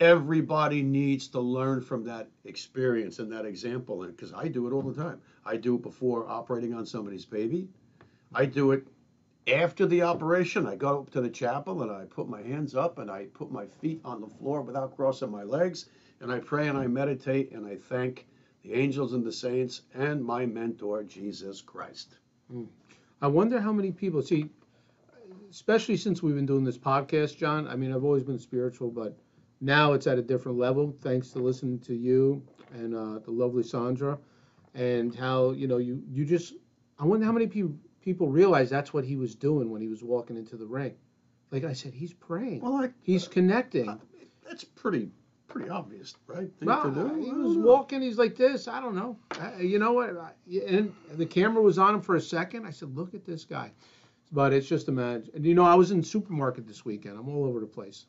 Everybody 0.00 0.82
needs 0.82 1.28
to 1.28 1.40
learn 1.40 1.80
from 1.80 2.04
that 2.04 2.28
experience 2.44 3.18
and 3.18 3.32
that 3.32 3.44
example 3.44 4.02
and 4.02 4.16
because 4.16 4.32
i 4.32 4.48
do 4.48 4.66
it 4.66 4.72
all 4.72 4.82
the 4.82 4.94
time. 4.94 5.20
I 5.44 5.56
do 5.56 5.76
it 5.76 5.82
before 5.82 6.28
operating 6.28 6.74
on 6.74 6.86
somebody's 6.86 7.24
baby. 7.24 7.68
I 8.34 8.44
do 8.44 8.72
it 8.72 8.86
after 9.46 9.86
the 9.86 10.02
operation. 10.02 10.66
I 10.66 10.76
go 10.76 11.00
up 11.00 11.10
to 11.10 11.20
the 11.20 11.30
chapel 11.30 11.82
and 11.82 11.90
i 11.90 12.04
put 12.04 12.28
my 12.28 12.42
hands 12.42 12.74
up 12.74 12.98
and 12.98 13.10
i 13.10 13.24
put 13.26 13.50
my 13.50 13.66
feet 13.66 14.00
on 14.04 14.20
the 14.20 14.26
floor 14.26 14.62
without 14.62 14.94
crossing 14.96 15.30
my 15.30 15.42
legs 15.42 15.86
and 16.20 16.32
i 16.32 16.38
pray 16.38 16.68
and 16.68 16.76
i 16.76 16.86
meditate 16.86 17.52
and 17.52 17.66
i 17.66 17.76
thank 17.76 18.26
the 18.62 18.74
angels 18.74 19.12
and 19.12 19.24
the 19.24 19.32
saints 19.32 19.82
and 19.94 20.24
my 20.24 20.44
mentor 20.46 21.02
jesus 21.02 21.60
christ 21.60 22.16
hmm. 22.50 22.64
I 23.20 23.26
wonder 23.26 23.60
how 23.60 23.72
many 23.72 23.90
people 23.90 24.22
see, 24.22 24.48
especially 25.50 25.96
since 25.96 26.22
we've 26.22 26.34
been 26.34 26.46
doing 26.46 26.64
this 26.64 26.78
podcast, 26.78 27.36
John. 27.36 27.66
I 27.66 27.76
mean, 27.76 27.92
I've 27.92 28.04
always 28.04 28.22
been 28.22 28.38
spiritual, 28.38 28.90
but 28.90 29.16
now 29.60 29.92
it's 29.92 30.06
at 30.06 30.18
a 30.18 30.22
different 30.22 30.58
level 30.58 30.94
thanks 31.00 31.30
to 31.30 31.38
listening 31.40 31.78
to 31.80 31.94
you 31.94 32.42
and 32.72 32.94
uh, 32.94 33.18
the 33.18 33.30
lovely 33.30 33.62
Sandra, 33.62 34.18
and 34.74 35.14
how 35.14 35.50
you 35.50 35.66
know 35.66 35.78
you 35.78 36.02
you 36.08 36.24
just. 36.24 36.54
I 36.98 37.04
wonder 37.04 37.24
how 37.26 37.32
many 37.32 37.46
people 37.46 37.74
people 38.00 38.28
realize 38.28 38.70
that's 38.70 38.92
what 38.94 39.04
he 39.04 39.16
was 39.16 39.34
doing 39.34 39.70
when 39.70 39.80
he 39.80 39.88
was 39.88 40.02
walking 40.02 40.36
into 40.36 40.56
the 40.56 40.66
ring. 40.66 40.94
Like 41.50 41.64
I 41.64 41.72
said, 41.72 41.94
he's 41.94 42.12
praying. 42.12 42.60
well 42.60 42.76
I, 42.76 42.90
He's 43.02 43.26
connecting. 43.26 43.88
uh, 43.88 43.98
that's 44.46 44.64
pretty 44.64 45.10
pretty 45.48 45.70
obvious 45.70 46.14
right 46.26 46.50
thing 46.58 46.68
Well, 46.68 46.82
to 46.84 46.90
do 46.90 47.14
he 47.20 47.32
was 47.32 47.56
walking. 47.56 48.02
He's 48.02 48.18
like 48.18 48.36
this. 48.36 48.68
I 48.68 48.80
don't 48.80 48.94
know. 48.94 49.16
I, 49.40 49.60
you 49.60 49.78
know 49.78 49.92
what? 49.92 50.10
I, 50.16 50.30
and 50.66 50.94
the 51.14 51.26
camera 51.26 51.62
was 51.62 51.78
on 51.78 51.94
him 51.94 52.00
for 52.00 52.16
a 52.16 52.20
second. 52.20 52.66
I 52.66 52.70
said, 52.70 52.94
"Look 52.94 53.14
at 53.14 53.24
this 53.24 53.44
guy." 53.44 53.72
But 54.30 54.52
it's 54.52 54.68
just 54.68 54.88
imagine. 54.88 55.30
And 55.34 55.44
you 55.44 55.54
know, 55.54 55.64
I 55.64 55.74
was 55.74 55.90
in 55.90 56.00
the 56.00 56.06
supermarket 56.06 56.66
this 56.66 56.84
weekend. 56.84 57.18
I'm 57.18 57.28
all 57.28 57.46
over 57.46 57.60
the 57.60 57.66
place. 57.66 58.06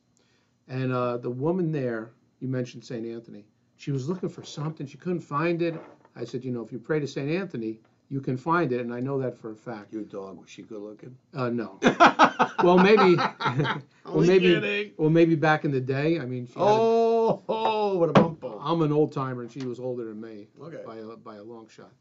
And 0.68 0.92
uh, 0.92 1.18
the 1.18 1.30
woman 1.30 1.72
there, 1.72 2.12
you 2.40 2.48
mentioned 2.48 2.84
St. 2.84 3.06
Anthony. 3.06 3.46
She 3.78 3.92
was 3.92 4.10
looking 4.10 4.30
for 4.30 4.44
something. 4.44 4.86
She 4.86 4.98
couldn't 4.98 5.22
find 5.22 5.62
it. 5.62 5.76
I 6.16 6.26
said, 6.26 6.44
you 6.44 6.52
know, 6.52 6.62
if 6.62 6.72
you 6.72 6.78
pray 6.80 7.00
to 7.00 7.08
St. 7.08 7.32
Anthony, 7.32 7.80
you 8.10 8.20
can 8.20 8.36
find 8.36 8.72
it. 8.72 8.82
And 8.82 8.94
I 8.94 9.00
know 9.00 9.18
that 9.20 9.38
for 9.38 9.52
a 9.52 9.56
fact. 9.56 9.94
your 9.94 10.04
dog 10.04 10.38
was 10.40 10.50
she 10.50 10.64
good 10.64 10.82
looking 10.82 11.16
Uh, 11.34 11.50
no. 11.50 11.80
Well, 12.64 12.78
maybe. 12.78 13.16
well, 14.06 14.22
maybe. 14.22 14.54
kidding. 14.54 14.92
Well, 14.98 15.10
maybe 15.10 15.36
back 15.36 15.64
in 15.64 15.72
the 15.72 15.80
day. 15.80 16.20
I 16.20 16.26
mean, 16.26 16.46
she 16.46 16.60
had 16.60 16.66
Oh, 17.48 17.98
what 17.98 18.10
a 18.10 18.14
bump. 18.14 18.44
I'm 18.62 18.82
an 18.82 18.92
old 18.92 19.12
timer, 19.12 19.42
and 19.42 19.52
she 19.52 19.66
was 19.66 19.80
older 19.80 20.06
than 20.06 20.20
me 20.22 20.48
Okay. 20.62 20.82
by 20.86 20.98
a, 20.98 21.16
by 21.18 21.36
a 21.36 21.44
long 21.44 21.68
shot. 21.68 21.92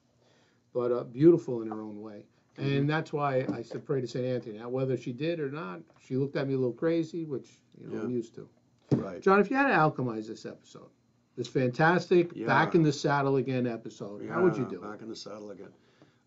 But 0.72 0.93
uh, 0.93 1.05
beautiful 1.05 1.62
in 1.62 1.68
her 1.68 1.81
own 1.81 2.01
way. 2.01 2.24
Mm-hmm. 2.59 2.70
And 2.76 2.91
that's 2.91 3.12
why 3.12 3.47
I 3.53 3.62
said 3.62 3.85
pray 3.87 4.01
to 4.01 4.07
St. 4.07 4.24
Anthony. 4.24 4.59
Now, 4.59 4.68
whether 4.68 4.97
she 4.97 5.12
did 5.12 5.39
or 5.41 5.51
not, 5.51 5.81
she 6.05 6.16
looked 6.16 6.37
at 6.37 6.47
me 6.49 6.55
a 6.55 6.57
little 6.59 6.72
crazy, 6.72 7.24
which 7.24 7.49
you 7.81 7.89
know 7.89 8.01
I'm 8.03 8.11
used 8.11 8.35
to. 8.37 8.49
Right. 8.93 9.20
John, 9.20 9.39
if 9.41 9.51
you 9.51 9.57
had 9.57 9.68
to 9.68 9.74
alchemize 9.74 10.26
this 10.26 10.45
episode, 10.47 10.89
this 11.37 11.47
fantastic 11.49 12.33
Yeah. 12.35 12.47
back 12.47 12.74
in 12.74 12.83
the 12.83 12.93
saddle 12.93 13.37
again 13.37 13.66
episode, 13.66 14.26
how 14.29 14.43
would 14.43 14.57
you 14.57 14.64
Yeah, 14.64 14.70
do 14.70 14.76
it? 14.76 14.91
Back 14.91 15.03
in 15.03 15.09
the 15.09 15.16
saddle 15.16 15.51
again. 15.51 15.68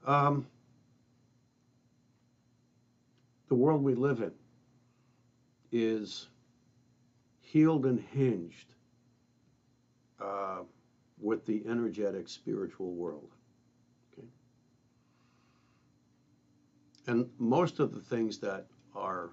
Um, 0.05 0.45
the 3.49 3.55
world 3.55 3.83
we 3.83 3.93
live 3.93 4.21
in 4.21 4.31
is 5.71 6.27
healed 7.41 7.85
and 7.85 7.99
hinged 7.99 8.73
uh, 10.21 10.59
with 11.19 11.45
the 11.45 11.63
energetic 11.67 12.27
spiritual 12.27 12.93
world. 12.93 13.29
Okay? 14.13 14.27
And 17.07 17.29
most 17.37 17.79
of 17.79 17.93
the 17.93 18.01
things 18.01 18.39
that 18.39 18.65
are 18.95 19.31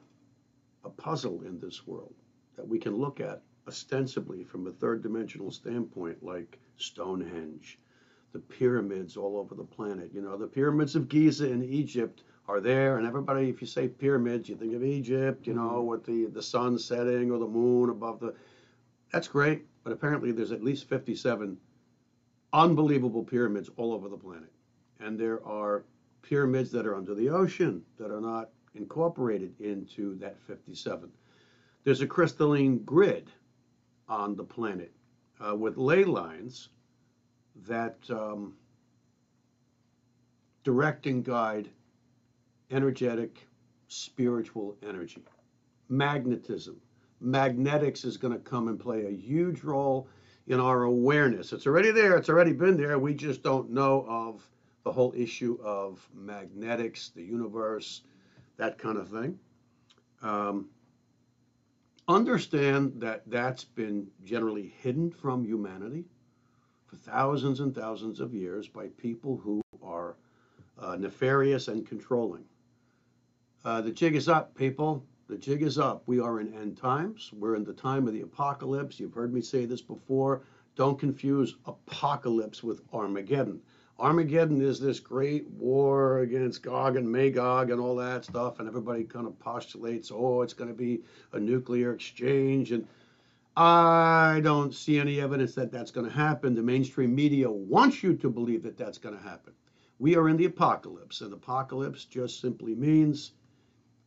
a 0.85 0.91
puzzle 0.91 1.43
in 1.43 1.59
this 1.61 1.87
world 1.87 2.15
that 2.57 2.67
we 2.67 2.79
can 2.79 2.97
look 2.97 3.21
at 3.21 3.43
ostensibly 3.67 4.43
from 4.45 4.67
a 4.67 4.73
third 4.73 5.03
dimensional 5.03 5.51
standpoint, 5.51 6.23
like 6.23 6.59
Stonehenge, 6.79 7.79
the 8.33 8.39
pyramids 8.39 9.17
all 9.17 9.37
over 9.37 9.55
the 9.55 9.65
planet. 9.65 10.11
You 10.13 10.23
know, 10.23 10.37
the 10.37 10.47
pyramids 10.47 10.97
of 10.97 11.09
Giza 11.09 11.51
in 11.51 11.63
Egypt 11.63 12.23
are 12.49 12.61
there, 12.61 12.97
and 12.97 13.07
everybody, 13.07 13.49
if 13.49 13.61
you 13.61 13.67
say 13.67 13.89
pyramids, 13.89 14.49
you 14.49 14.57
think 14.57 14.75
of 14.75 14.83
Egypt, 14.83 15.47
you 15.47 15.55
know, 15.55 15.83
with 15.83 16.05
the, 16.05 16.27
the 16.27 16.43
sun 16.43 16.79
setting 16.79 17.31
or 17.31 17.39
the 17.39 17.47
moon 17.47 17.91
above 17.91 18.21
the. 18.21 18.35
That's 19.13 19.29
great, 19.29 19.67
but 19.89 19.95
apparently 19.95 20.33
there's 20.33 20.53
at 20.53 20.63
least 20.63 20.87
57 20.87 21.57
unbelievable 22.53 23.25
pyramids 23.25 23.71
all 23.79 23.95
over 23.95 24.11
the 24.11 24.19
planet. 24.19 24.53
And 25.01 25.19
there 25.19 25.43
are 25.47 25.83
pyramids 26.21 26.71
that 26.73 26.87
are 26.87 26.95
under 26.95 27.15
the 27.15 27.31
ocean 27.31 27.83
that 27.99 28.11
are 28.11 28.21
not 28.21 28.51
incorporated 28.75 29.59
into 29.61 30.15
that 30.19 30.39
57. 30.47 31.11
There's 31.85 32.03
a 32.03 32.07
crystalline 32.07 32.81
grid 32.85 33.31
on 34.11 34.37
the 34.37 34.45
planet 34.45 34.93
uh, 35.41 35.57
with 35.57 35.79
ley 35.79 36.05
lines 36.05 36.69
that 37.67 37.97
um, 38.11 38.53
direct 40.65 41.07
and 41.07 41.25
guide 41.25 41.71
energetic, 42.71 43.49
spiritual 43.89 44.77
energy. 44.87 45.25
Magnetism. 45.89 46.79
Magnetics 47.21 48.05
is 48.05 48.17
going 48.17 48.33
to 48.33 48.39
come 48.39 48.69
and 48.69 48.79
play 48.79 49.07
a 49.07 49.11
huge 49.11 49.63
role 49.63 50.09
in 50.47 50.61
our 50.61 50.85
awareness. 50.85 51.53
It's 51.53 51.67
already 51.67 51.91
there, 51.91 52.17
it's 52.17 52.29
already 52.29 52.53
been 52.53 52.77
there. 52.77 52.99
We 52.99 53.15
just 53.15 53.43
don't 53.43 53.71
know 53.71 54.07
of 54.09 54.49
the 54.85 54.93
whole 54.93 55.13
issue 55.17 55.59
of 55.63 56.07
magnetics, 56.15 57.11
the 57.15 57.23
universe, 57.23 58.03
that 58.57 58.79
kind 58.79 58.97
of 58.97 59.09
thing. 59.09 59.39
Um, 60.23 60.69
understand 62.09 62.95
that 63.01 63.23
that's 63.27 63.65
been 63.65 64.09
generally 64.25 64.73
hidden 64.81 65.11
from 65.11 65.45
humanity 65.45 66.05
for 66.87 66.97
thousands 66.97 67.61
and 67.61 67.75
thousands 67.75 68.21
of 68.21 68.33
years 68.33 68.67
by 68.67 68.87
people 68.97 69.37
who 69.37 69.61
are 69.83 70.17
uh, 70.79 70.97
nefarious 70.97 71.69
and 71.69 71.87
controlling. 71.87 72.45
Uh, 73.65 73.83
the 73.83 73.91
jig 73.91 74.17
is 74.17 74.29
up, 74.29 74.55
people. 74.55 75.05
The 75.29 75.37
jig 75.37 75.63
is 75.63 75.79
up. 75.79 76.03
We 76.07 76.21
are 76.21 76.41
in 76.41 76.55
end 76.55 76.79
times. 76.79 77.31
We're 77.35 77.55
in 77.55 77.65
the 77.65 77.75
time 77.75 78.09
of 78.09 78.15
the 78.15 78.23
apocalypse. 78.23 78.99
You've 78.99 79.13
heard 79.13 79.35
me 79.35 79.43
say 79.43 79.67
this 79.67 79.83
before. 79.83 80.41
Don't 80.75 80.99
confuse 80.99 81.57
apocalypse 81.67 82.63
with 82.63 82.81
Armageddon. 82.95 83.61
Armageddon 83.99 84.63
is 84.63 84.81
this 84.81 85.01
great 85.01 85.47
war 85.51 86.21
against 86.21 86.63
Gog 86.63 86.97
and 86.97 87.11
Magog 87.11 87.71
and 87.71 87.79
all 87.79 87.97
that 87.97 88.25
stuff, 88.25 88.59
and 88.59 88.67
everybody 88.67 89.05
kind 89.05 89.27
of 89.27 89.39
postulates, 89.39 90.11
oh, 90.11 90.41
it's 90.41 90.55
going 90.55 90.71
to 90.71 90.77
be 90.77 91.03
a 91.33 91.39
nuclear 91.39 91.93
exchange. 91.93 92.73
And 92.73 92.87
I 93.55 94.41
don't 94.43 94.73
see 94.73 94.99
any 94.99 95.21
evidence 95.21 95.55
that 95.57 95.71
that's 95.71 95.91
going 95.91 96.07
to 96.09 96.17
happen. 96.17 96.55
The 96.55 96.63
mainstream 96.63 97.15
media 97.15 97.51
wants 97.51 98.03
you 98.03 98.15
to 98.15 98.31
believe 98.31 98.63
that 98.63 98.79
that's 98.79 98.99
going 98.99 99.17
to 99.17 99.23
happen. 99.23 99.53
We 99.99 100.17
are 100.17 100.31
in 100.31 100.39
the 100.39 100.47
apocalypse, 100.47 101.21
and 101.21 101.35
apocalypse 101.35 102.07
just 102.07 102.41
simply 102.41 102.75
means 102.75 103.33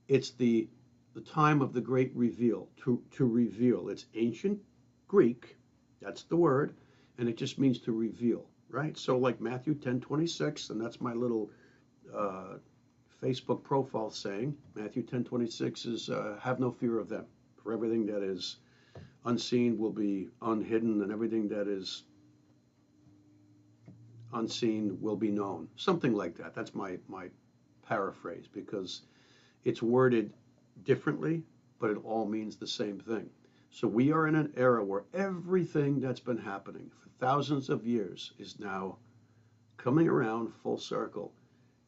it's 0.07 0.32
the 0.32 0.67
the 1.14 1.22
time 1.22 1.62
of 1.62 1.74
the 1.74 1.82
great 1.82 2.12
reveal 2.16 2.68
to 2.78 3.01
to 3.12 3.26
reveal. 3.26 3.89
It's 3.89 4.05
ancient 4.16 4.59
Greek, 5.07 5.57
that's 6.01 6.24
the 6.24 6.36
word, 6.38 6.74
and 7.18 7.28
it 7.28 7.38
just 7.38 7.59
means 7.59 7.80
to 7.80 7.91
reveal, 7.91 8.45
right? 8.70 8.97
So 8.97 9.18
like 9.18 9.41
Matthew 9.41 9.76
10, 9.76 9.99
26, 9.99 10.70
and 10.70 10.80
that's 10.80 11.01
my 11.01 11.14
little 11.14 11.51
uh, 12.16 12.57
Facebook 13.22 13.62
profile 13.64 14.09
saying, 14.09 14.55
Matthew 14.74 15.03
10, 15.03 15.24
26 15.26 15.86
is 15.86 16.09
uh, 16.09 16.38
have 16.41 16.59
no 16.59 16.72
fear 16.72 16.97
of 16.97 17.09
them, 17.09 17.26
for 17.62 17.74
everything 17.74 18.05
that 18.07 18.24
is 18.24 18.57
unseen 19.26 19.78
will 19.78 19.91
be 19.91 20.30
unhidden, 20.41 21.01
and 21.01 21.12
everything 21.12 21.47
that 21.49 21.68
is 21.68 22.03
unseen 24.34 24.97
will 25.01 25.18
be 25.18 25.30
known. 25.30 25.68
Something 25.76 26.14
like 26.14 26.38
that. 26.38 26.55
That's 26.55 26.74
my 26.74 26.97
my 27.07 27.30
paraphrase 27.86 28.47
because 28.47 29.01
it's 29.66 29.82
worded 29.82 30.32
differently, 30.84 31.43
but 31.79 31.91
it 31.91 31.97
all 32.03 32.25
means 32.25 32.55
the 32.55 32.67
same 32.67 32.99
thing. 32.99 33.29
So 33.69 33.88
we 33.88 34.11
are 34.11 34.27
in 34.27 34.36
an 34.36 34.53
era 34.55 34.84
where 34.84 35.05
everything 35.13 35.99
that's 35.99 36.19
been 36.19 36.38
happening 36.38 36.91
for 37.01 37.09
thousands 37.19 37.69
of 37.69 37.86
years 37.86 38.34
is 38.38 38.59
now 38.59 38.97
coming 39.77 40.07
around 40.07 40.53
full 40.61 40.77
circle. 40.77 41.34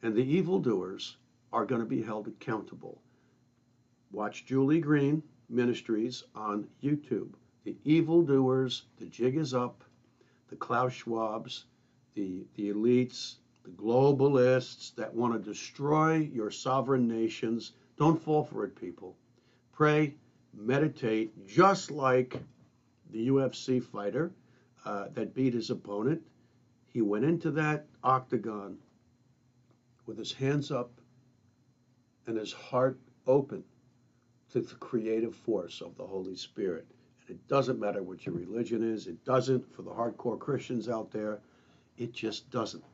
And 0.02 0.14
the 0.14 0.24
evildoers 0.24 1.16
are 1.52 1.64
going 1.64 1.80
to 1.80 1.86
be 1.86 2.02
held 2.02 2.26
accountable. 2.26 3.00
Watch 4.10 4.46
Julie 4.46 4.80
Green 4.80 5.22
Ministries 5.48 6.24
on 6.34 6.66
YouTube. 6.82 7.34
The 7.64 7.76
evildoers, 7.84 8.84
the 8.98 9.06
jig 9.06 9.36
is 9.36 9.54
up, 9.54 9.84
the 10.48 10.56
Klaus 10.56 10.92
Schwabs, 10.92 11.64
the, 12.14 12.46
the 12.54 12.70
elites, 12.72 13.36
the 13.64 13.70
globalists 13.70 14.94
that 14.96 15.14
want 15.14 15.32
to 15.32 15.38
destroy 15.38 16.16
your 16.16 16.50
sovereign 16.50 17.08
nations. 17.08 17.72
Don't 17.96 18.20
fall 18.20 18.44
for 18.44 18.64
it, 18.64 18.74
people. 18.74 19.16
Pray, 19.72 20.14
meditate, 20.52 21.46
just 21.46 21.90
like 21.90 22.40
the 23.10 23.28
UFC 23.28 23.82
fighter 23.82 24.32
uh, 24.84 25.06
that 25.14 25.34
beat 25.34 25.54
his 25.54 25.70
opponent. 25.70 26.22
He 26.86 27.02
went 27.02 27.24
into 27.24 27.50
that 27.52 27.86
octagon 28.02 28.78
with 30.06 30.18
his 30.18 30.32
hands 30.32 30.70
up 30.70 30.90
and 32.26 32.36
his 32.36 32.52
heart 32.52 32.98
open 33.26 33.64
to 34.52 34.60
the 34.60 34.74
creative 34.76 35.34
force 35.34 35.80
of 35.80 35.96
the 35.96 36.06
Holy 36.06 36.36
Spirit. 36.36 36.86
And 37.20 37.36
it 37.36 37.48
doesn't 37.48 37.80
matter 37.80 38.02
what 38.02 38.24
your 38.24 38.34
religion 38.34 38.82
is, 38.82 39.06
it 39.06 39.24
doesn't 39.24 39.74
for 39.74 39.82
the 39.82 39.90
hardcore 39.90 40.38
Christians 40.38 40.88
out 40.88 41.10
there. 41.10 41.40
It 41.96 42.12
just 42.12 42.50
doesn't. 42.50 42.84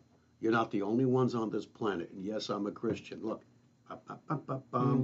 You're 0.41 0.53
not 0.53 0.71
the 0.71 0.83
only 0.83 1.05
ones 1.05 1.35
on 1.35 1.51
this 1.51 1.67
planet. 1.67 2.11
And 2.13 2.25
yes, 2.25 2.49
I'm 2.49 2.67
a 2.67 2.71
Christian. 2.71 3.21
Look, 3.23 3.43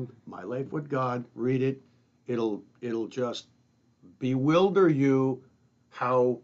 mm. 0.07 0.09
my 0.27 0.43
life 0.43 0.73
with 0.73 0.89
God. 0.89 1.25
Read 1.35 1.63
it. 1.63 1.83
It'll 2.27 2.63
it'll 2.81 3.09
just 3.09 3.47
bewilder 4.19 4.89
you 4.89 5.43
how 5.91 6.41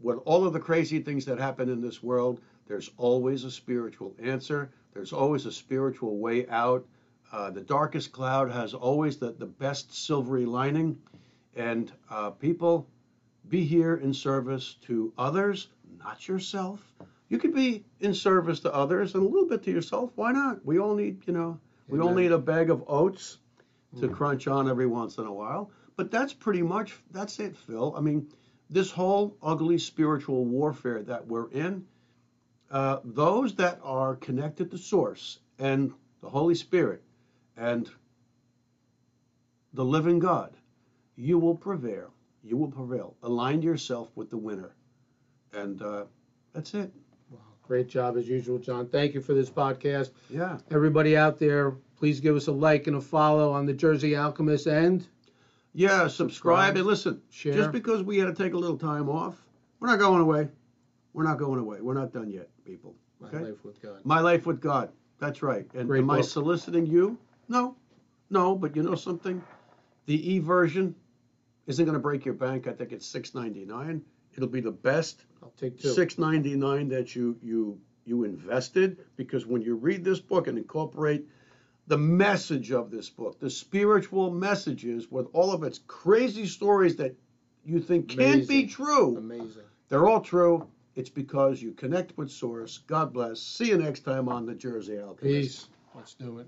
with 0.00 0.18
all 0.24 0.46
of 0.46 0.52
the 0.52 0.60
crazy 0.60 1.00
things 1.00 1.24
that 1.24 1.38
happen 1.38 1.68
in 1.68 1.80
this 1.80 2.02
world, 2.02 2.40
there's 2.66 2.90
always 2.96 3.44
a 3.44 3.50
spiritual 3.50 4.14
answer. 4.22 4.70
There's 4.92 5.12
always 5.12 5.46
a 5.46 5.52
spiritual 5.52 6.18
way 6.18 6.46
out. 6.48 6.86
Uh, 7.32 7.50
the 7.50 7.60
darkest 7.60 8.12
cloud 8.12 8.50
has 8.50 8.74
always 8.74 9.16
the, 9.16 9.32
the 9.32 9.46
best 9.46 9.94
silvery 9.94 10.46
lining. 10.46 10.98
And 11.56 11.90
uh, 12.10 12.30
people, 12.30 12.86
be 13.48 13.64
here 13.64 13.96
in 13.96 14.14
service 14.14 14.76
to 14.82 15.12
others, 15.18 15.68
not 15.98 16.28
yourself. 16.28 16.80
You 17.34 17.40
could 17.40 17.52
be 17.52 17.84
in 17.98 18.14
service 18.14 18.60
to 18.60 18.72
others 18.72 19.16
and 19.16 19.24
a 19.24 19.28
little 19.28 19.48
bit 19.48 19.64
to 19.64 19.70
yourself. 19.72 20.12
Why 20.14 20.30
not? 20.30 20.64
We 20.64 20.78
all 20.78 20.94
need, 20.94 21.26
you 21.26 21.32
know, 21.32 21.58
we 21.88 21.98
all 21.98 22.14
need 22.14 22.30
a 22.30 22.38
bag 22.38 22.70
of 22.70 22.84
oats 22.86 23.38
to 23.98 24.06
mm. 24.06 24.14
crunch 24.14 24.46
on 24.46 24.70
every 24.70 24.86
once 24.86 25.18
in 25.18 25.26
a 25.26 25.32
while. 25.32 25.72
But 25.96 26.12
that's 26.12 26.32
pretty 26.32 26.62
much 26.62 26.96
that's 27.10 27.40
it, 27.40 27.56
Phil. 27.56 27.92
I 27.96 28.00
mean, 28.00 28.28
this 28.70 28.92
whole 28.92 29.36
ugly 29.42 29.78
spiritual 29.78 30.44
warfare 30.44 31.02
that 31.02 31.26
we're 31.26 31.50
in, 31.50 31.84
uh, 32.70 33.00
those 33.02 33.56
that 33.56 33.80
are 33.82 34.14
connected 34.14 34.70
to 34.70 34.78
Source 34.78 35.40
and 35.58 35.92
the 36.20 36.28
Holy 36.28 36.54
Spirit 36.54 37.02
and 37.56 37.90
the 39.72 39.84
living 39.84 40.20
God, 40.20 40.56
you 41.16 41.40
will 41.40 41.56
prevail. 41.56 42.14
You 42.44 42.58
will 42.58 42.70
prevail. 42.70 43.16
Align 43.24 43.60
yourself 43.60 44.08
with 44.14 44.30
the 44.30 44.38
winner. 44.38 44.76
And 45.52 45.82
uh, 45.82 46.04
that's 46.52 46.74
it. 46.74 46.92
Great 47.66 47.88
job 47.88 48.16
as 48.16 48.28
usual, 48.28 48.58
John. 48.58 48.88
Thank 48.88 49.14
you 49.14 49.20
for 49.20 49.32
this 49.32 49.48
podcast. 49.48 50.10
Yeah. 50.28 50.58
Everybody 50.70 51.16
out 51.16 51.38
there, 51.38 51.72
please 51.96 52.20
give 52.20 52.36
us 52.36 52.46
a 52.46 52.52
like 52.52 52.86
and 52.86 52.96
a 52.96 53.00
follow 53.00 53.52
on 53.52 53.64
the 53.64 53.72
Jersey 53.72 54.14
Alchemist 54.16 54.66
and 54.66 55.06
yeah, 55.72 56.06
subscribe, 56.06 56.12
subscribe 56.12 56.76
and 56.76 56.86
listen. 56.86 57.22
Share. 57.30 57.54
Just 57.54 57.72
because 57.72 58.02
we 58.02 58.18
had 58.18 58.26
to 58.26 58.34
take 58.34 58.52
a 58.52 58.58
little 58.58 58.78
time 58.78 59.08
off, 59.08 59.36
we're 59.80 59.88
not 59.88 59.98
going 59.98 60.20
away. 60.20 60.48
We're 61.14 61.24
not 61.24 61.38
going 61.38 61.58
away. 61.58 61.80
We're 61.80 61.94
not 61.94 62.12
done 62.12 62.30
yet, 62.30 62.48
people. 62.64 62.94
Okay? 63.24 63.38
My 63.38 63.42
life 63.48 63.64
with 63.64 63.82
God. 63.82 64.00
My 64.04 64.20
life 64.20 64.46
with 64.46 64.60
God. 64.60 64.90
That's 65.18 65.42
right. 65.42 65.66
And 65.74 65.88
Great 65.88 66.00
am 66.00 66.08
book. 66.08 66.18
I 66.18 66.22
soliciting 66.22 66.86
you? 66.86 67.18
No, 67.48 67.76
no. 68.30 68.54
But 68.54 68.76
you 68.76 68.82
know 68.82 68.94
something? 68.94 69.42
The 70.06 70.34
e 70.34 70.38
version 70.38 70.94
isn't 71.66 71.84
going 71.84 71.94
to 71.94 72.00
break 72.02 72.24
your 72.24 72.34
bank. 72.34 72.66
I 72.66 72.72
think 72.72 72.92
it's 72.92 73.06
six 73.06 73.34
ninety 73.34 73.64
nine. 73.64 74.02
It'll 74.36 74.48
be 74.48 74.60
the 74.60 74.70
best. 74.70 75.24
I'll 75.42 75.52
take 75.56 75.80
two. 75.80 75.88
Six 75.88 76.18
ninety 76.18 76.56
nine 76.56 76.88
that 76.88 77.14
you 77.14 77.36
you 77.42 77.80
you 78.04 78.24
invested 78.24 78.98
because 79.16 79.46
when 79.46 79.62
you 79.62 79.76
read 79.76 80.04
this 80.04 80.20
book 80.20 80.46
and 80.46 80.58
incorporate 80.58 81.26
the 81.86 81.98
message 81.98 82.72
of 82.72 82.90
this 82.90 83.10
book, 83.10 83.38
the 83.40 83.50
spiritual 83.50 84.30
messages 84.30 85.10
with 85.10 85.26
all 85.32 85.52
of 85.52 85.62
its 85.62 85.80
crazy 85.86 86.46
stories 86.46 86.96
that 86.96 87.14
you 87.64 87.80
think 87.80 88.08
can't 88.08 88.46
be 88.48 88.66
true, 88.66 89.16
Amazing. 89.16 89.62
they're 89.88 90.06
all 90.06 90.20
true. 90.20 90.68
It's 90.96 91.10
because 91.10 91.60
you 91.60 91.72
connect 91.72 92.16
with 92.16 92.30
Source. 92.30 92.78
God 92.86 93.12
bless. 93.12 93.40
See 93.40 93.68
you 93.68 93.78
next 93.78 94.00
time 94.00 94.28
on 94.28 94.46
the 94.46 94.54
Jersey 94.54 94.98
Alchemist. 94.98 95.22
Peace. 95.22 95.66
Let's 95.94 96.14
do 96.14 96.38
it. 96.38 96.46